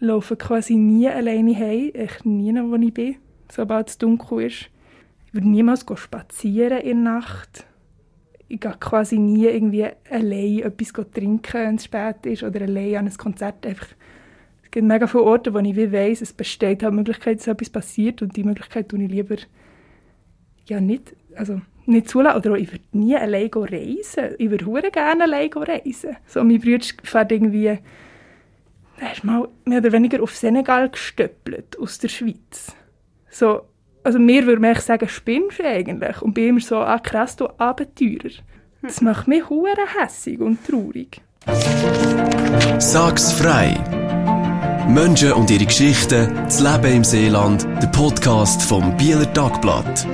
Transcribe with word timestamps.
laufe 0.00 0.36
quasi 0.36 0.76
nie 0.76 1.08
alleine 1.08 1.56
heim, 1.56 1.90
echt 1.94 2.26
nie, 2.26 2.54
wo 2.54 2.76
ich 2.76 2.94
bin, 2.94 3.16
sobald 3.50 3.88
es 3.88 3.98
dunkel 3.98 4.42
ist. 4.42 4.70
Ich 5.26 5.34
würde 5.34 5.48
niemals 5.48 5.84
spazieren 5.94 6.78
in 6.78 7.04
der 7.04 7.14
Nacht. 7.14 7.66
Ich 8.48 8.60
gehe 8.60 8.76
quasi 8.78 9.18
nie 9.18 9.46
irgendwie 9.46 9.86
allein 10.10 10.60
etwas 10.60 10.92
trinken, 11.12 11.52
wenn 11.52 11.74
es 11.76 11.84
spät 11.84 12.24
ist, 12.24 12.42
oder 12.42 12.62
allein 12.62 12.96
an 12.96 13.06
ein 13.06 13.16
Konzert. 13.16 13.66
Einfach, 13.66 13.88
es 14.62 14.70
gibt 14.70 14.86
mega 14.86 15.06
viele 15.06 15.24
Orte, 15.24 15.52
wo 15.52 15.58
ich 15.58 15.76
weiss, 15.76 16.20
es 16.20 16.32
besteht 16.32 16.82
halt 16.82 16.92
die 16.92 16.96
Möglichkeit, 16.96 17.38
dass 17.38 17.48
etwas 17.48 17.70
passiert 17.70 18.22
und 18.22 18.36
die 18.36 18.44
Möglichkeit 18.44 18.88
tue 18.88 19.02
ich 19.02 19.10
lieber 19.10 19.36
ja 20.66 20.80
nicht, 20.80 21.16
also 21.34 21.60
nicht 21.86 22.08
zulassen. 22.08 22.38
Oder 22.38 22.52
auch, 22.52 22.56
ich 22.56 22.70
würde 22.70 22.84
nie 22.92 23.16
allein 23.16 23.50
reisen. 23.52 24.34
Ich 24.38 24.50
würde 24.50 24.90
gerne 24.90 25.24
allein 25.24 25.50
reisen. 25.52 26.16
So, 26.26 26.44
mein 26.44 26.60
Bruder 26.60 26.86
fährt 27.02 27.32
irgendwie 27.32 27.78
er 28.98 29.12
ist 29.12 29.24
mal 29.24 29.48
mehr 29.64 29.78
oder 29.78 29.92
weniger 29.92 30.22
auf 30.22 30.34
Senegal 30.34 30.88
gestöppelt, 30.88 31.78
aus 31.78 31.98
der 31.98 32.08
Schweiz. 32.08 32.74
So, 33.30 33.62
also 34.02 34.18
mir 34.18 34.46
würde 34.46 34.60
man 34.60 34.74
sagen, 34.76 35.08
spinnst 35.08 35.58
du 35.58 35.64
eigentlich? 35.64 36.22
Und 36.22 36.34
bei 36.34 36.42
ihm 36.42 36.60
so, 36.60 36.78
ah 36.78 36.98
krass, 36.98 37.36
du 37.36 37.48
Abenteurer. 37.58 38.30
Das 38.82 39.00
macht 39.00 39.26
mich 39.26 39.48
hure 39.48 39.74
hässig 40.00 40.40
und 40.40 40.64
traurig. 40.64 41.20
Sag's 42.78 43.32
frei! 43.32 43.74
Menschen 44.88 45.32
und 45.32 45.50
ihre 45.50 45.66
Geschichten, 45.66 46.32
das 46.44 46.60
Leben 46.60 46.98
im 46.98 47.04
Seeland, 47.04 47.66
der 47.82 47.88
Podcast 47.88 48.62
vom 48.62 48.96
Bieler 48.96 49.30
Tagblatt. 49.32 50.06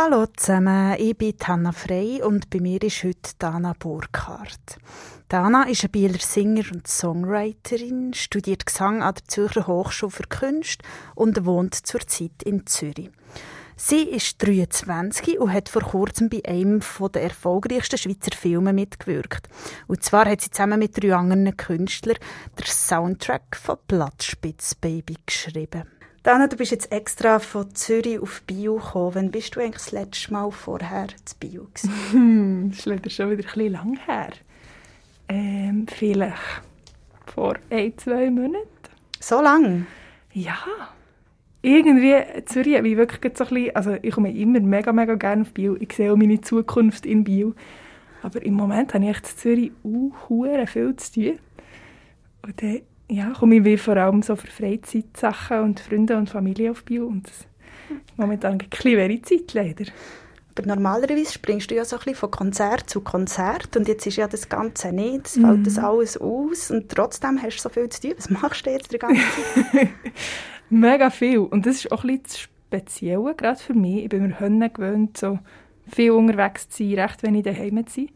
Hallo 0.00 0.26
zusammen, 0.26 0.94
ich 0.96 1.18
bin 1.18 1.34
Hanna 1.42 1.72
Frey 1.72 2.22
und 2.22 2.50
bei 2.50 2.60
mir 2.60 2.80
ist 2.84 3.02
heute 3.02 3.32
Dana 3.40 3.74
Burkhardt. 3.76 4.78
Dana 5.26 5.64
ist 5.64 5.82
eine 5.82 5.88
Bieler 5.88 6.20
Singer 6.20 6.62
und 6.72 6.86
Songwriterin, 6.86 8.14
studiert 8.14 8.64
Gesang 8.64 9.02
an 9.02 9.16
der 9.16 9.24
Zürcher 9.24 9.66
Hochschule 9.66 10.12
für 10.12 10.22
Künste 10.22 10.84
und 11.16 11.44
wohnt 11.44 11.74
zurzeit 11.74 12.44
in 12.44 12.64
Zürich. 12.64 13.10
Sie 13.76 14.02
ist 14.02 14.40
23 14.40 15.40
und 15.40 15.52
hat 15.52 15.68
vor 15.68 15.82
kurzem 15.82 16.28
bei 16.28 16.42
einem 16.46 16.80
der 17.12 17.22
erfolgreichsten 17.24 17.98
Schweizer 17.98 18.36
Filme 18.36 18.72
mitgewirkt. 18.72 19.48
Und 19.88 20.04
zwar 20.04 20.26
hat 20.26 20.42
sie 20.42 20.52
zusammen 20.52 20.78
mit 20.78 21.02
drei 21.02 21.16
anderen 21.16 21.56
Künstlern 21.56 22.18
den 22.56 22.66
Soundtrack 22.66 23.56
von 23.56 23.78
Blattspitz 23.88 24.76
Baby 24.76 25.16
geschrieben. 25.26 25.97
Dana, 26.28 26.46
du 26.46 26.58
bist 26.58 26.72
jetzt 26.72 26.92
extra 26.92 27.38
von 27.38 27.74
Zürich 27.74 28.18
auf 28.18 28.42
Bio 28.42 28.74
gekommen. 28.74 29.14
Wann 29.14 29.30
bist 29.30 29.56
du 29.56 29.60
eigentlich 29.60 29.76
das 29.76 29.92
letzte 29.92 30.30
Mal 30.34 30.50
vorher 30.50 31.06
zu 31.24 31.34
Bio 31.40 31.68
gewesen? 31.72 32.68
das 32.68 32.80
ist 32.80 32.84
leider 32.84 33.08
schon 33.08 33.30
wieder 33.30 33.48
ein 33.48 33.54
bisschen 33.54 33.72
lang 33.72 33.98
her. 34.04 34.28
Ähm, 35.30 35.86
vielleicht 35.88 36.36
vor 37.24 37.54
ein, 37.70 37.96
zwei 37.96 38.28
Monaten. 38.28 38.68
So 39.18 39.40
lang? 39.40 39.86
Ja. 40.34 40.58
Irgendwie, 41.62 42.14
Zürich 42.44 42.76
habe 42.76 42.88
ich 42.90 42.98
wirklich 42.98 43.34
so 43.34 43.44
ein 43.44 43.48
bisschen, 43.48 43.74
also 43.74 43.96
ich 44.02 44.12
komme 44.12 44.30
immer 44.30 44.60
mega, 44.60 44.92
mega 44.92 45.14
gerne 45.14 45.40
auf 45.40 45.52
Bio. 45.54 45.78
Ich 45.80 45.94
sehe 45.94 46.12
auch 46.12 46.16
meine 46.16 46.42
Zukunft 46.42 47.06
in 47.06 47.24
Bio. 47.24 47.54
Aber 48.22 48.42
im 48.42 48.52
Moment 48.52 48.92
habe 48.92 49.02
ich 49.04 49.10
echt 49.12 49.30
in 49.30 49.38
Zürich 49.38 49.72
auch 49.82 50.68
viel 50.68 50.94
zu 50.94 51.12
tun. 51.14 51.38
Und 52.42 52.62
dann 52.62 52.82
ja, 53.10 53.32
komme 53.38 53.56
ich 53.56 53.80
vor 53.80 53.96
allem 53.96 54.22
so 54.22 54.36
für 54.36 54.46
Freizeitsachen 54.46 55.60
und 55.60 55.80
Freunde 55.80 56.16
und 56.16 56.28
Familie 56.30 56.70
auf 56.70 56.84
Bio. 56.84 57.06
Und 57.06 57.26
das 57.26 57.46
momentan 58.16 58.52
ein 58.52 58.58
bisschen 58.58 58.96
wenig 58.96 59.24
Zeit 59.24 59.54
leider. 59.54 59.84
Aber 60.54 60.66
normalerweise 60.66 61.32
springst 61.32 61.70
du 61.70 61.76
ja 61.76 61.84
so 61.84 61.96
ein 61.96 62.00
bisschen 62.00 62.16
von 62.16 62.30
Konzert 62.30 62.90
zu 62.90 63.00
Konzert 63.00 63.76
und 63.76 63.86
jetzt 63.86 64.06
ist 64.06 64.16
ja 64.16 64.26
das 64.26 64.48
Ganze 64.48 64.92
nicht, 64.92 65.26
es 65.26 65.34
fällt 65.34 65.60
mm. 65.60 65.64
das 65.64 65.78
alles 65.78 66.18
aus 66.18 66.72
und 66.72 66.88
trotzdem 66.88 67.40
hast 67.40 67.58
du 67.58 67.62
so 67.62 67.68
viel 67.68 67.88
zu 67.88 68.00
tun. 68.00 68.14
Was 68.16 68.28
machst 68.28 68.66
du 68.66 68.70
jetzt 68.70 68.92
die 68.92 68.98
ganze 68.98 69.22
Zeit? 69.72 69.88
Mega 70.70 71.10
viel 71.10 71.38
und 71.38 71.64
das 71.64 71.76
ist 71.76 71.92
auch 71.92 72.02
ein 72.02 72.08
bisschen 72.08 72.22
das 72.24 72.38
Spezielle, 72.40 73.34
gerade 73.36 73.60
für 73.60 73.74
mich. 73.74 74.04
Ich 74.04 74.08
bin 74.08 74.34
mir 74.58 74.68
gewöhnt, 74.68 75.16
so 75.16 75.38
viel 75.86 76.10
unterwegs 76.10 76.68
zu 76.68 76.82
sein, 76.82 76.98
recht 76.98 77.22
wenig 77.22 77.44
daheim 77.44 77.86
zu 77.86 78.00
sein. 78.00 78.10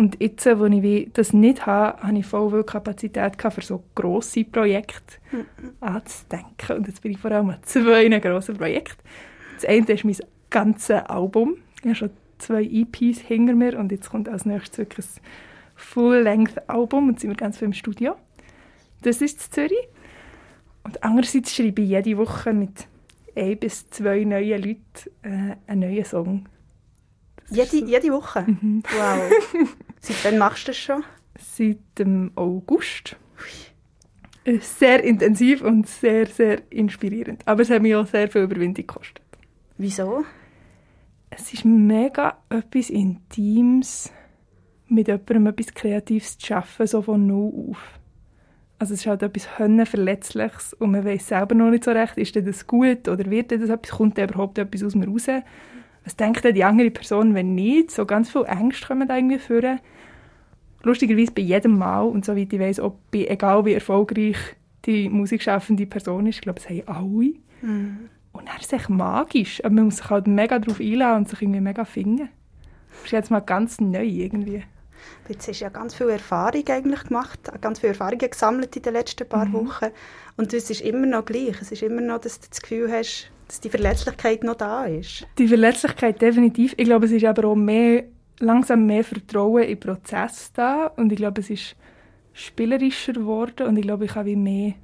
Und 0.00 0.16
jetzt, 0.18 0.46
wo 0.46 0.64
ich 0.64 1.12
das 1.12 1.34
nicht 1.34 1.66
habe, 1.66 2.02
habe 2.02 2.16
ich 2.16 2.24
voll 2.24 2.48
viel 2.48 2.64
Kapazität 2.64 3.34
für 3.38 3.60
so 3.60 3.84
grosse 3.94 4.44
Projekte 4.44 5.18
mhm. 5.30 5.44
anzudenken. 5.80 6.78
Und 6.78 6.88
jetzt 6.88 7.02
bin 7.02 7.12
ich 7.12 7.18
vor 7.18 7.30
allem 7.30 7.50
an 7.50 7.58
zwei 7.64 8.08
grossen 8.18 8.56
Projekten. 8.56 9.02
Das 9.56 9.66
eine 9.66 9.84
ist 9.92 10.04
mein 10.06 10.16
ganzes 10.48 11.02
Album. 11.04 11.58
Ich 11.80 11.84
habe 11.84 11.94
schon 11.96 12.10
zwei 12.38 12.62
EPs 12.62 13.18
hinter 13.18 13.54
mir 13.54 13.78
und 13.78 13.92
jetzt 13.92 14.08
kommt 14.08 14.26
als 14.30 14.46
nächstes 14.46 14.78
wirklich 14.78 15.04
ein 15.04 15.20
Full-Length-Album 15.76 17.08
und 17.08 17.20
sind 17.20 17.28
wir 17.28 17.36
ganz 17.36 17.58
viel 17.58 17.66
im 17.66 17.74
Studio. 17.74 18.16
Das 19.02 19.20
ist 19.20 19.38
in 19.48 19.52
Zürich. 19.52 19.88
Und 20.82 21.04
andererseits 21.04 21.54
schreibe 21.54 21.82
ich 21.82 21.90
jede 21.90 22.16
Woche 22.16 22.54
mit 22.54 22.86
ein 23.36 23.58
bis 23.58 23.90
zwei 23.90 24.24
neuen 24.24 24.62
Leuten 24.62 24.80
äh, 25.24 25.56
einen 25.66 25.80
neuen 25.80 26.04
Song. 26.06 26.48
Jede, 27.50 27.84
jede 27.84 28.10
Woche? 28.10 28.46
Mhm. 28.46 28.82
Wow. 28.96 29.76
Seit 30.00 30.24
wann 30.24 30.38
machst 30.38 30.64
du 30.64 30.70
das 30.70 30.78
schon? 30.78 31.04
Seit 31.38 31.78
dem 31.98 32.32
August. 32.34 33.16
Äh, 34.44 34.58
sehr 34.58 35.04
intensiv 35.04 35.62
und 35.62 35.86
sehr, 35.86 36.26
sehr 36.26 36.62
inspirierend. 36.70 37.42
Aber 37.46 37.62
es 37.62 37.70
hat 37.70 37.82
mich 37.82 37.94
auch 37.94 38.06
sehr 38.06 38.28
viel 38.28 38.42
Überwindung 38.42 38.86
gekostet. 38.86 39.22
Wieso? 39.76 40.24
Es 41.30 41.52
ist 41.52 41.64
mega 41.64 42.38
etwas 42.48 42.90
Intimes, 42.90 44.10
mit 44.88 45.08
jemandem 45.08 45.46
etwas 45.46 45.72
Kreatives 45.74 46.38
zu 46.38 46.54
arbeiten, 46.54 46.86
so 46.86 47.02
von 47.02 47.26
null 47.26 47.70
auf. 47.70 48.00
Also 48.78 48.94
es 48.94 49.00
ist 49.00 49.06
halt 49.06 49.22
etwas 49.22 49.46
Verletzliches 49.46 50.72
und 50.74 50.92
man 50.92 51.04
weiß 51.04 51.28
selber 51.28 51.54
noch 51.54 51.70
nicht 51.70 51.84
so 51.84 51.90
recht, 51.90 52.16
ist 52.16 52.34
das 52.34 52.66
gut 52.66 53.08
oder 53.08 53.30
wird 53.30 53.52
das 53.52 53.68
etwas, 53.68 53.90
kommt 53.90 54.16
da 54.16 54.24
überhaupt 54.24 54.56
etwas 54.58 54.82
aus 54.82 54.94
mir 54.94 55.06
raus? 55.06 55.26
Was 56.10 56.16
denkt 56.16 56.42
denn 56.42 56.56
die 56.56 56.64
andere 56.64 56.90
Person, 56.90 57.36
wenn 57.36 57.54
nicht? 57.54 57.92
So 57.92 58.04
ganz 58.04 58.32
viel 58.32 58.42
Ängste 58.42 58.88
kommen 58.88 59.06
da 59.06 59.14
irgendwie 59.14 59.38
führen. 59.38 59.78
Lustigerweise 60.82 61.30
bei 61.30 61.42
jedem 61.42 61.78
Mal, 61.78 62.02
und 62.02 62.24
soweit 62.24 62.52
ich 62.52 62.58
weiß, 62.58 62.80
ob 62.80 62.98
bei, 63.12 63.26
egal 63.28 63.64
wie 63.64 63.74
erfolgreich 63.74 64.36
die 64.86 65.08
musikschaffende 65.08 65.86
Person 65.86 66.26
ist, 66.26 66.36
ich 66.36 66.40
glaube, 66.40 66.58
es 66.58 66.68
haben 66.68 66.82
alle. 66.86 67.34
Mhm. 67.62 68.08
Und 68.32 68.48
er 68.48 68.58
ist 68.60 68.72
echt 68.72 68.90
magisch. 68.90 69.64
Aber 69.64 69.72
man 69.72 69.84
muss 69.84 69.98
sich 69.98 70.10
halt 70.10 70.26
mega 70.26 70.58
darauf 70.58 70.80
einladen 70.80 71.18
und 71.18 71.28
sich 71.28 71.42
irgendwie 71.42 71.60
mega 71.60 71.84
finden. 71.84 72.28
Das 72.90 73.04
ist 73.04 73.12
jetzt 73.12 73.30
mal 73.30 73.38
ganz 73.38 73.80
neu 73.80 74.02
irgendwie. 74.02 74.64
Jetzt 75.28 75.46
hast 75.46 75.60
du 75.60 75.64
ja 75.64 75.70
ganz 75.70 75.94
viel 75.94 76.08
Erfahrung 76.08 76.64
eigentlich 76.68 77.04
gemacht, 77.04 77.38
ganz 77.60 77.78
viel 77.78 77.90
Erfahrungen 77.90 78.28
gesammelt 78.28 78.74
in 78.74 78.82
den 78.82 78.94
letzten 78.94 79.28
paar 79.28 79.46
mhm. 79.46 79.52
Wochen. 79.52 79.86
Und 80.36 80.52
es 80.52 80.70
ist 80.70 80.80
immer 80.80 81.06
noch 81.06 81.24
gleich. 81.24 81.62
Es 81.62 81.70
ist 81.70 81.84
immer 81.84 82.00
noch, 82.00 82.18
dass 82.18 82.40
du 82.40 82.48
das 82.48 82.60
Gefühl 82.60 82.90
hast, 82.90 83.30
dass 83.50 83.60
die 83.60 83.68
Verletzlichkeit 83.68 84.44
noch 84.44 84.54
da 84.54 84.84
ist. 84.84 85.26
Die 85.36 85.48
Verletzlichkeit 85.48 86.22
definitiv. 86.22 86.72
Ich 86.76 86.84
glaube, 86.84 87.06
es 87.06 87.12
ist 87.12 87.24
aber 87.24 87.48
auch 87.48 87.56
mehr, 87.56 88.04
langsam 88.38 88.86
mehr 88.86 89.02
Vertrauen 89.02 89.64
im 89.64 89.80
Prozess 89.80 90.52
da. 90.52 90.86
Und 90.86 91.10
ich 91.10 91.16
glaube, 91.16 91.40
es 91.40 91.50
ist 91.50 91.74
spielerischer 92.32 93.14
geworden. 93.14 93.66
Und 93.66 93.76
ich 93.76 93.82
glaube, 93.82 94.04
ich 94.04 94.14
habe 94.14 94.36
mehr 94.36 94.74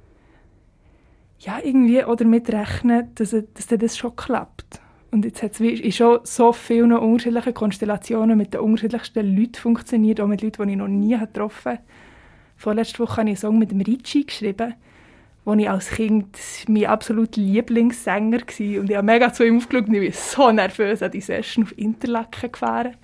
ja, 1.39 1.59
irgendwie 1.63 2.03
oder 2.03 2.17
damit 2.17 2.51
dass, 2.51 3.29
dass 3.29 3.67
das 3.67 3.97
schon 3.97 4.15
klappt. 4.17 4.81
Und 5.11 5.23
jetzt 5.23 5.41
hat 5.41 5.57
es 5.61 5.95
schon 5.95 6.19
so 6.23 6.51
viele 6.51 6.99
unterschiedliche 6.99 7.53
Konstellationen 7.53 8.37
mit 8.37 8.53
den 8.53 8.59
unterschiedlichsten 8.59 9.33
Leuten 9.33 9.55
funktioniert, 9.55 10.19
auch 10.19 10.27
mit 10.27 10.41
Leuten, 10.41 10.67
die 10.67 10.73
ich 10.73 10.77
noch 10.77 10.89
nie 10.89 11.17
getroffen 11.17 11.73
habe. 11.73 11.83
Vorletzte 12.57 12.99
Woche 12.99 13.17
habe 13.17 13.21
ich 13.21 13.27
einen 13.27 13.37
Song 13.37 13.59
mit 13.59 13.71
dem 13.71 13.79
Ricci 13.79 14.25
geschrieben 14.25 14.73
wo 15.47 15.53
ich 15.53 15.69
als 15.69 15.91
Kind 15.91 16.37
mein 16.67 16.87
absolut 16.87 17.37
Lieblingssänger 17.37 18.39
war. 18.41 18.81
Und 18.81 18.89
ich 18.89 18.97
habe 18.97 19.05
mega 19.05 19.31
zu 19.31 19.45
ihm 19.45 19.55
aufgeschaut 19.55 19.87
und 19.87 19.93
ich 19.93 20.13
war 20.13 20.45
so 20.45 20.51
nervös 20.51 21.01
an 21.01 21.11
die 21.11 21.21
Session 21.21 21.63
auf 21.63 21.77
Interlaken 21.77 22.51
gefahren. 22.51 22.97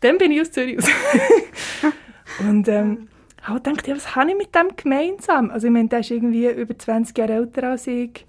Dann 0.00 0.18
bin 0.18 0.30
ich 0.30 0.42
aus 0.42 0.52
Zürich 0.52 0.76
raus. 0.76 0.90
und 2.40 2.68
ähm, 2.68 3.08
habe 3.40 3.62
gedacht, 3.62 3.88
ja, 3.88 3.96
was 3.96 4.14
habe 4.14 4.30
ich 4.30 4.36
mit 4.36 4.54
dem 4.54 4.76
gemeinsam? 4.76 5.50
Also 5.50 5.68
ich 5.68 5.72
meine, 5.72 5.88
der 5.88 6.00
ist 6.00 6.10
irgendwie 6.10 6.46
über 6.50 6.78
20 6.78 7.16
Jahre 7.16 7.32
älter 7.32 7.70
als 7.70 7.86
ich, 7.86 8.26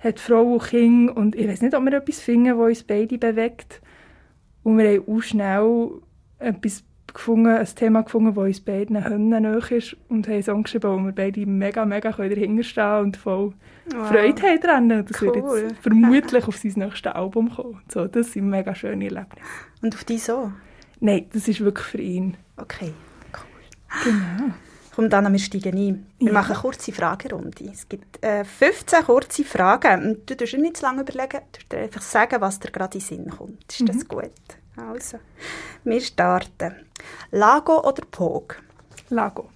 hat 0.00 0.20
Frau 0.20 0.42
und 0.42 0.62
Kinder 0.64 1.16
und 1.16 1.34
ich 1.34 1.48
weiß 1.48 1.62
nicht, 1.62 1.74
ob 1.74 1.82
wir 1.82 1.94
etwas 1.94 2.20
finden, 2.20 2.58
das 2.58 2.58
uns 2.58 2.82
beide 2.82 3.16
bewegt. 3.16 3.80
Und 4.62 4.76
wir 4.76 5.00
haben 5.00 5.08
auch 5.08 5.22
schnell 5.22 5.90
etwas 6.38 6.84
gefunden, 7.14 7.48
ein 7.48 7.66
Thema 7.66 8.02
gefunden, 8.02 8.34
das 8.34 8.44
uns 8.44 8.60
beiden 8.60 8.94
nahe 8.94 9.76
ist 9.76 9.96
und 10.08 10.26
haben 10.26 10.34
einen 10.34 10.42
Song 10.42 10.62
geschrieben, 10.62 10.90
wo 10.90 11.04
wir 11.04 11.12
beide 11.12 11.46
mega, 11.46 11.84
mega 11.84 12.10
dahinter 12.10 12.62
stehen 12.62 13.00
und 13.00 13.16
voll 13.16 13.52
wow. 13.92 14.08
Freude 14.08 14.42
haben. 14.42 14.92
Und 14.92 15.10
das 15.10 15.22
cool. 15.22 15.34
wird 15.34 15.70
jetzt 15.70 15.82
vermutlich 15.82 16.48
auf 16.48 16.56
sein 16.56 16.72
nächstes 16.76 17.12
Album 17.12 17.54
kommen. 17.54 17.80
So, 17.88 18.06
das 18.06 18.32
sind 18.32 18.48
mega 18.48 18.74
schöne 18.74 19.06
Erlebnisse. 19.06 19.46
Und 19.82 19.94
auf 19.94 20.04
die 20.04 20.18
so? 20.18 20.52
Nein, 21.00 21.26
das 21.32 21.48
ist 21.48 21.60
wirklich 21.60 21.86
für 21.86 22.00
ihn. 22.00 22.36
Okay, 22.56 22.92
cool. 23.32 24.02
Genau. 24.04 24.52
Komm 24.94 25.08
dann, 25.08 25.32
wir 25.32 25.38
steigen 25.38 25.78
ein. 25.78 26.06
Wir 26.18 26.26
ja. 26.26 26.32
machen 26.32 26.52
eine 26.52 26.60
kurze 26.60 26.92
Fragerunde. 26.92 27.70
Es 27.72 27.88
gibt 27.88 28.22
äh, 28.22 28.44
15 28.44 29.04
kurze 29.04 29.44
Fragen. 29.44 30.18
du 30.26 30.36
darfst 30.36 30.58
nicht 30.58 30.76
zu 30.76 30.82
lange 30.84 31.02
überlegen, 31.02 31.40
du 31.52 31.60
darfst 31.68 31.74
einfach 31.74 32.02
sagen, 32.02 32.40
was 32.40 32.60
dir 32.60 32.70
gerade 32.70 32.98
in 32.98 33.04
den 33.04 33.06
Sinn 33.06 33.30
kommt. 33.30 33.72
Ist 33.72 33.80
mhm. 33.80 33.86
das 33.86 34.08
gut? 34.08 34.30
Also, 34.76 35.18
wir 35.84 36.00
starten. 36.00 36.86
Lago 37.30 37.86
oder 37.86 38.04
Pog? 38.10 38.62
Lago. 39.08 39.50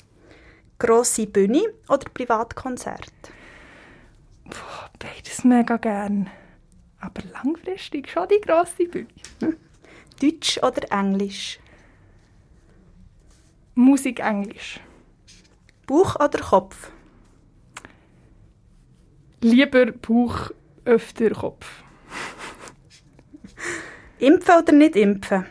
Grosse 0.79 1.27
Bühne 1.27 1.63
oder 1.89 2.09
Privatkonzert? 2.13 3.13
Boah, 4.45 4.91
beides 4.99 5.45
mega 5.45 5.77
gern. 5.77 6.29
Aber 7.01 7.23
langfristig 7.33 8.11
schon 8.11 8.29
die 8.29 8.41
grosse 8.41 8.87
Bühne. 8.87 9.09
Hm. 9.41 9.57
Deutsch 10.21 10.59
oder 10.59 10.91
Englisch? 10.91 11.59
Musik 13.75 14.21
Englisch. 14.21 14.81
Bauch 15.87 16.17
oder 16.17 16.39
Kopf? 16.39 16.91
Lieber 19.41 19.93
Bauch, 19.93 20.51
öfter 20.85 21.31
Kopf. 21.31 21.84
Impfen 24.27 24.55
oder 24.59 24.73
nicht 24.73 24.97
impfen? 24.97 25.47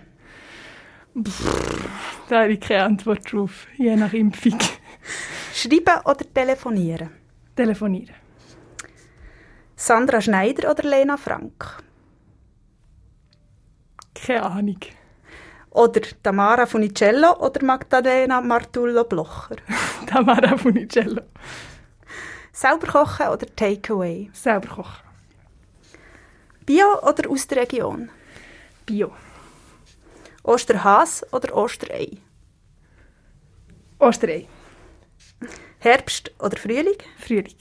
Pff, 1.21 1.87
da 2.29 2.41
habe 2.41 2.53
ich 2.53 2.59
keine 2.59 2.83
Antwort 2.83 3.31
drauf, 3.31 3.67
je 3.77 3.95
nach 3.95 4.13
Impfung. 4.13 4.57
Schreiben 5.53 6.01
oder 6.05 6.25
telefonieren? 6.33 7.09
Telefonieren. 7.55 8.15
Sandra 9.75 10.21
Schneider 10.21 10.71
oder 10.71 10.83
Lena 10.89 11.17
Frank? 11.17 11.83
Keine 14.15 14.43
Ahnung. 14.43 14.79
Oder 15.71 16.01
Tamara 16.21 16.65
Funicello 16.65 17.37
oder 17.39 17.63
Magdalena 17.65 18.41
Martullo 18.41 19.03
Blocher? 19.03 19.57
Tamara 20.07 20.57
Funicello. 20.57 21.23
Selber 22.51 22.87
kochen 22.87 23.27
oder 23.27 23.47
Takeaway? 23.55 24.29
Selber 24.31 24.67
kochen. 24.67 25.03
Bio 26.65 26.99
oder 27.01 27.29
aus 27.29 27.47
der 27.47 27.63
Region? 27.63 28.09
Bio. 28.85 29.13
Osterhas 30.43 31.25
oder 31.31 31.55
Osterei? 31.55 32.17
Osterei. 33.99 34.47
Herbst 35.79 36.31
oder 36.39 36.57
Frühling? 36.57 36.97
Frühling. 37.17 37.57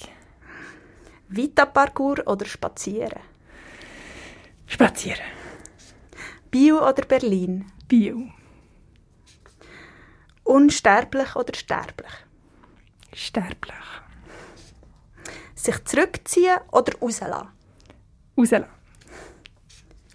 Vita-Parcours 1.28 2.26
oder 2.26 2.44
Spazieren? 2.44 3.20
Spazieren. 4.66 5.24
Bio 6.50 6.86
oder 6.88 7.04
Berlin? 7.06 7.70
Bio. 7.86 8.28
Unsterblich 10.44 11.36
oder 11.36 11.54
sterblich? 11.54 12.12
Sterblich. 13.14 13.75
Sich 15.54 15.84
zurückziehen 15.84 16.58
oder 16.72 16.98
rauslassen? 16.98 17.48
Rauslassen. 18.36 18.81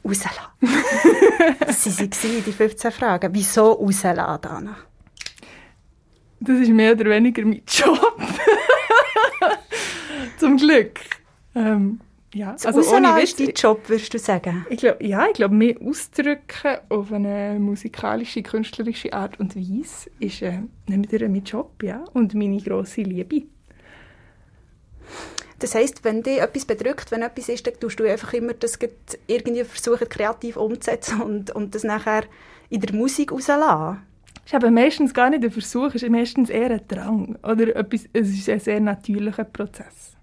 Rauslassen. 0.08 0.42
das 1.60 1.86
waren 1.86 2.44
die 2.46 2.52
15 2.52 2.92
Fragen. 2.92 3.30
Wieso 3.34 3.74
rauslassen, 3.74 4.42
Dana? 4.42 4.78
Das 6.40 6.60
ist 6.60 6.70
mehr 6.70 6.94
oder 6.94 7.10
weniger 7.10 7.44
mein 7.44 7.62
Job. 7.68 8.22
Zum 10.38 10.58
Glück. 10.58 11.00
Ähm, 11.56 12.00
ja, 12.34 12.52
das 12.52 12.66
also 12.66 12.96
ohne 12.96 13.16
Witz, 13.16 13.32
ist 13.32 13.40
dein 13.40 13.54
Job, 13.56 13.90
würdest 13.90 14.14
du 14.14 14.20
sagen? 14.20 14.66
Ich 14.70 14.78
glaub, 14.78 15.02
ja, 15.02 15.26
ich 15.28 15.34
glaube, 15.34 15.56
mehr 15.56 15.76
ausdrücken 15.82 16.78
auf 16.90 17.12
eine 17.12 17.58
musikalische, 17.60 18.44
künstlerische 18.44 19.12
Art 19.14 19.40
und 19.40 19.56
Weise 19.56 20.12
ist 20.20 20.42
äh, 20.42 20.60
mein 20.88 21.44
Job, 21.44 21.82
ja, 21.82 22.04
und 22.14 22.36
meine 22.36 22.62
grosse 22.62 23.02
Liebe. 23.02 23.48
Das 25.60 25.74
heisst, 25.74 26.04
wenn 26.04 26.22
dich 26.22 26.40
etwas 26.40 26.66
bedrückt, 26.66 27.12
wenn 27.12 27.24
etwas 27.24 27.50
ist, 27.50 27.66
dann 27.66 27.80
tust 27.80 28.00
du 28.00 28.10
einfach 28.10 28.34
immer 28.34 28.54
das 28.54 28.78
irgendwie 29.26 29.64
versuchen, 29.64 30.08
kreativ 30.08 30.58
umzusetzen 30.58 31.22
und, 31.22 31.52
und 31.52 31.74
das 31.74 31.84
nachher 31.84 32.24
in 32.70 32.82
der 32.82 32.96
Musik 32.96 33.32
rauslassen. 33.32 34.02
Es 34.46 34.54
ist 34.54 34.56
aber 34.56 34.72
meistens 34.72 35.14
gar 35.14 35.30
nicht 35.30 35.44
ein 35.44 35.52
Versuch, 35.52 35.94
es 35.96 36.04
ist 36.04 36.10
meistens 36.10 36.50
eher 36.50 36.72
ein 36.72 36.88
Drang. 36.88 37.38
Oder 37.44 37.76
etwas, 37.76 38.04
es 38.14 38.30
ist 38.30 38.50
ein 38.50 38.60
sehr 38.60 38.80
natürlicher 38.80 39.44
Prozess. 39.44 40.14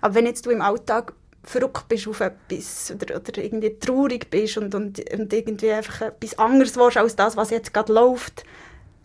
Aber 0.00 0.14
wenn 0.14 0.26
jetzt 0.26 0.46
du 0.46 0.50
im 0.50 0.60
Alltag 0.60 1.14
verrückt 1.42 1.88
bist 1.88 2.06
auf 2.08 2.20
etwas 2.20 2.92
oder, 2.92 3.16
oder 3.16 3.42
irgendwie 3.42 3.78
traurig 3.78 4.30
bist 4.30 4.58
und, 4.58 4.74
und, 4.74 5.00
und 5.12 5.32
irgendwie 5.32 5.72
einfach 5.72 6.02
etwas 6.02 6.38
anderes 6.38 6.76
willst 6.76 6.96
als 6.96 7.16
das, 7.16 7.36
was 7.36 7.50
jetzt 7.50 7.72
gerade 7.72 7.92
läuft, 7.92 8.44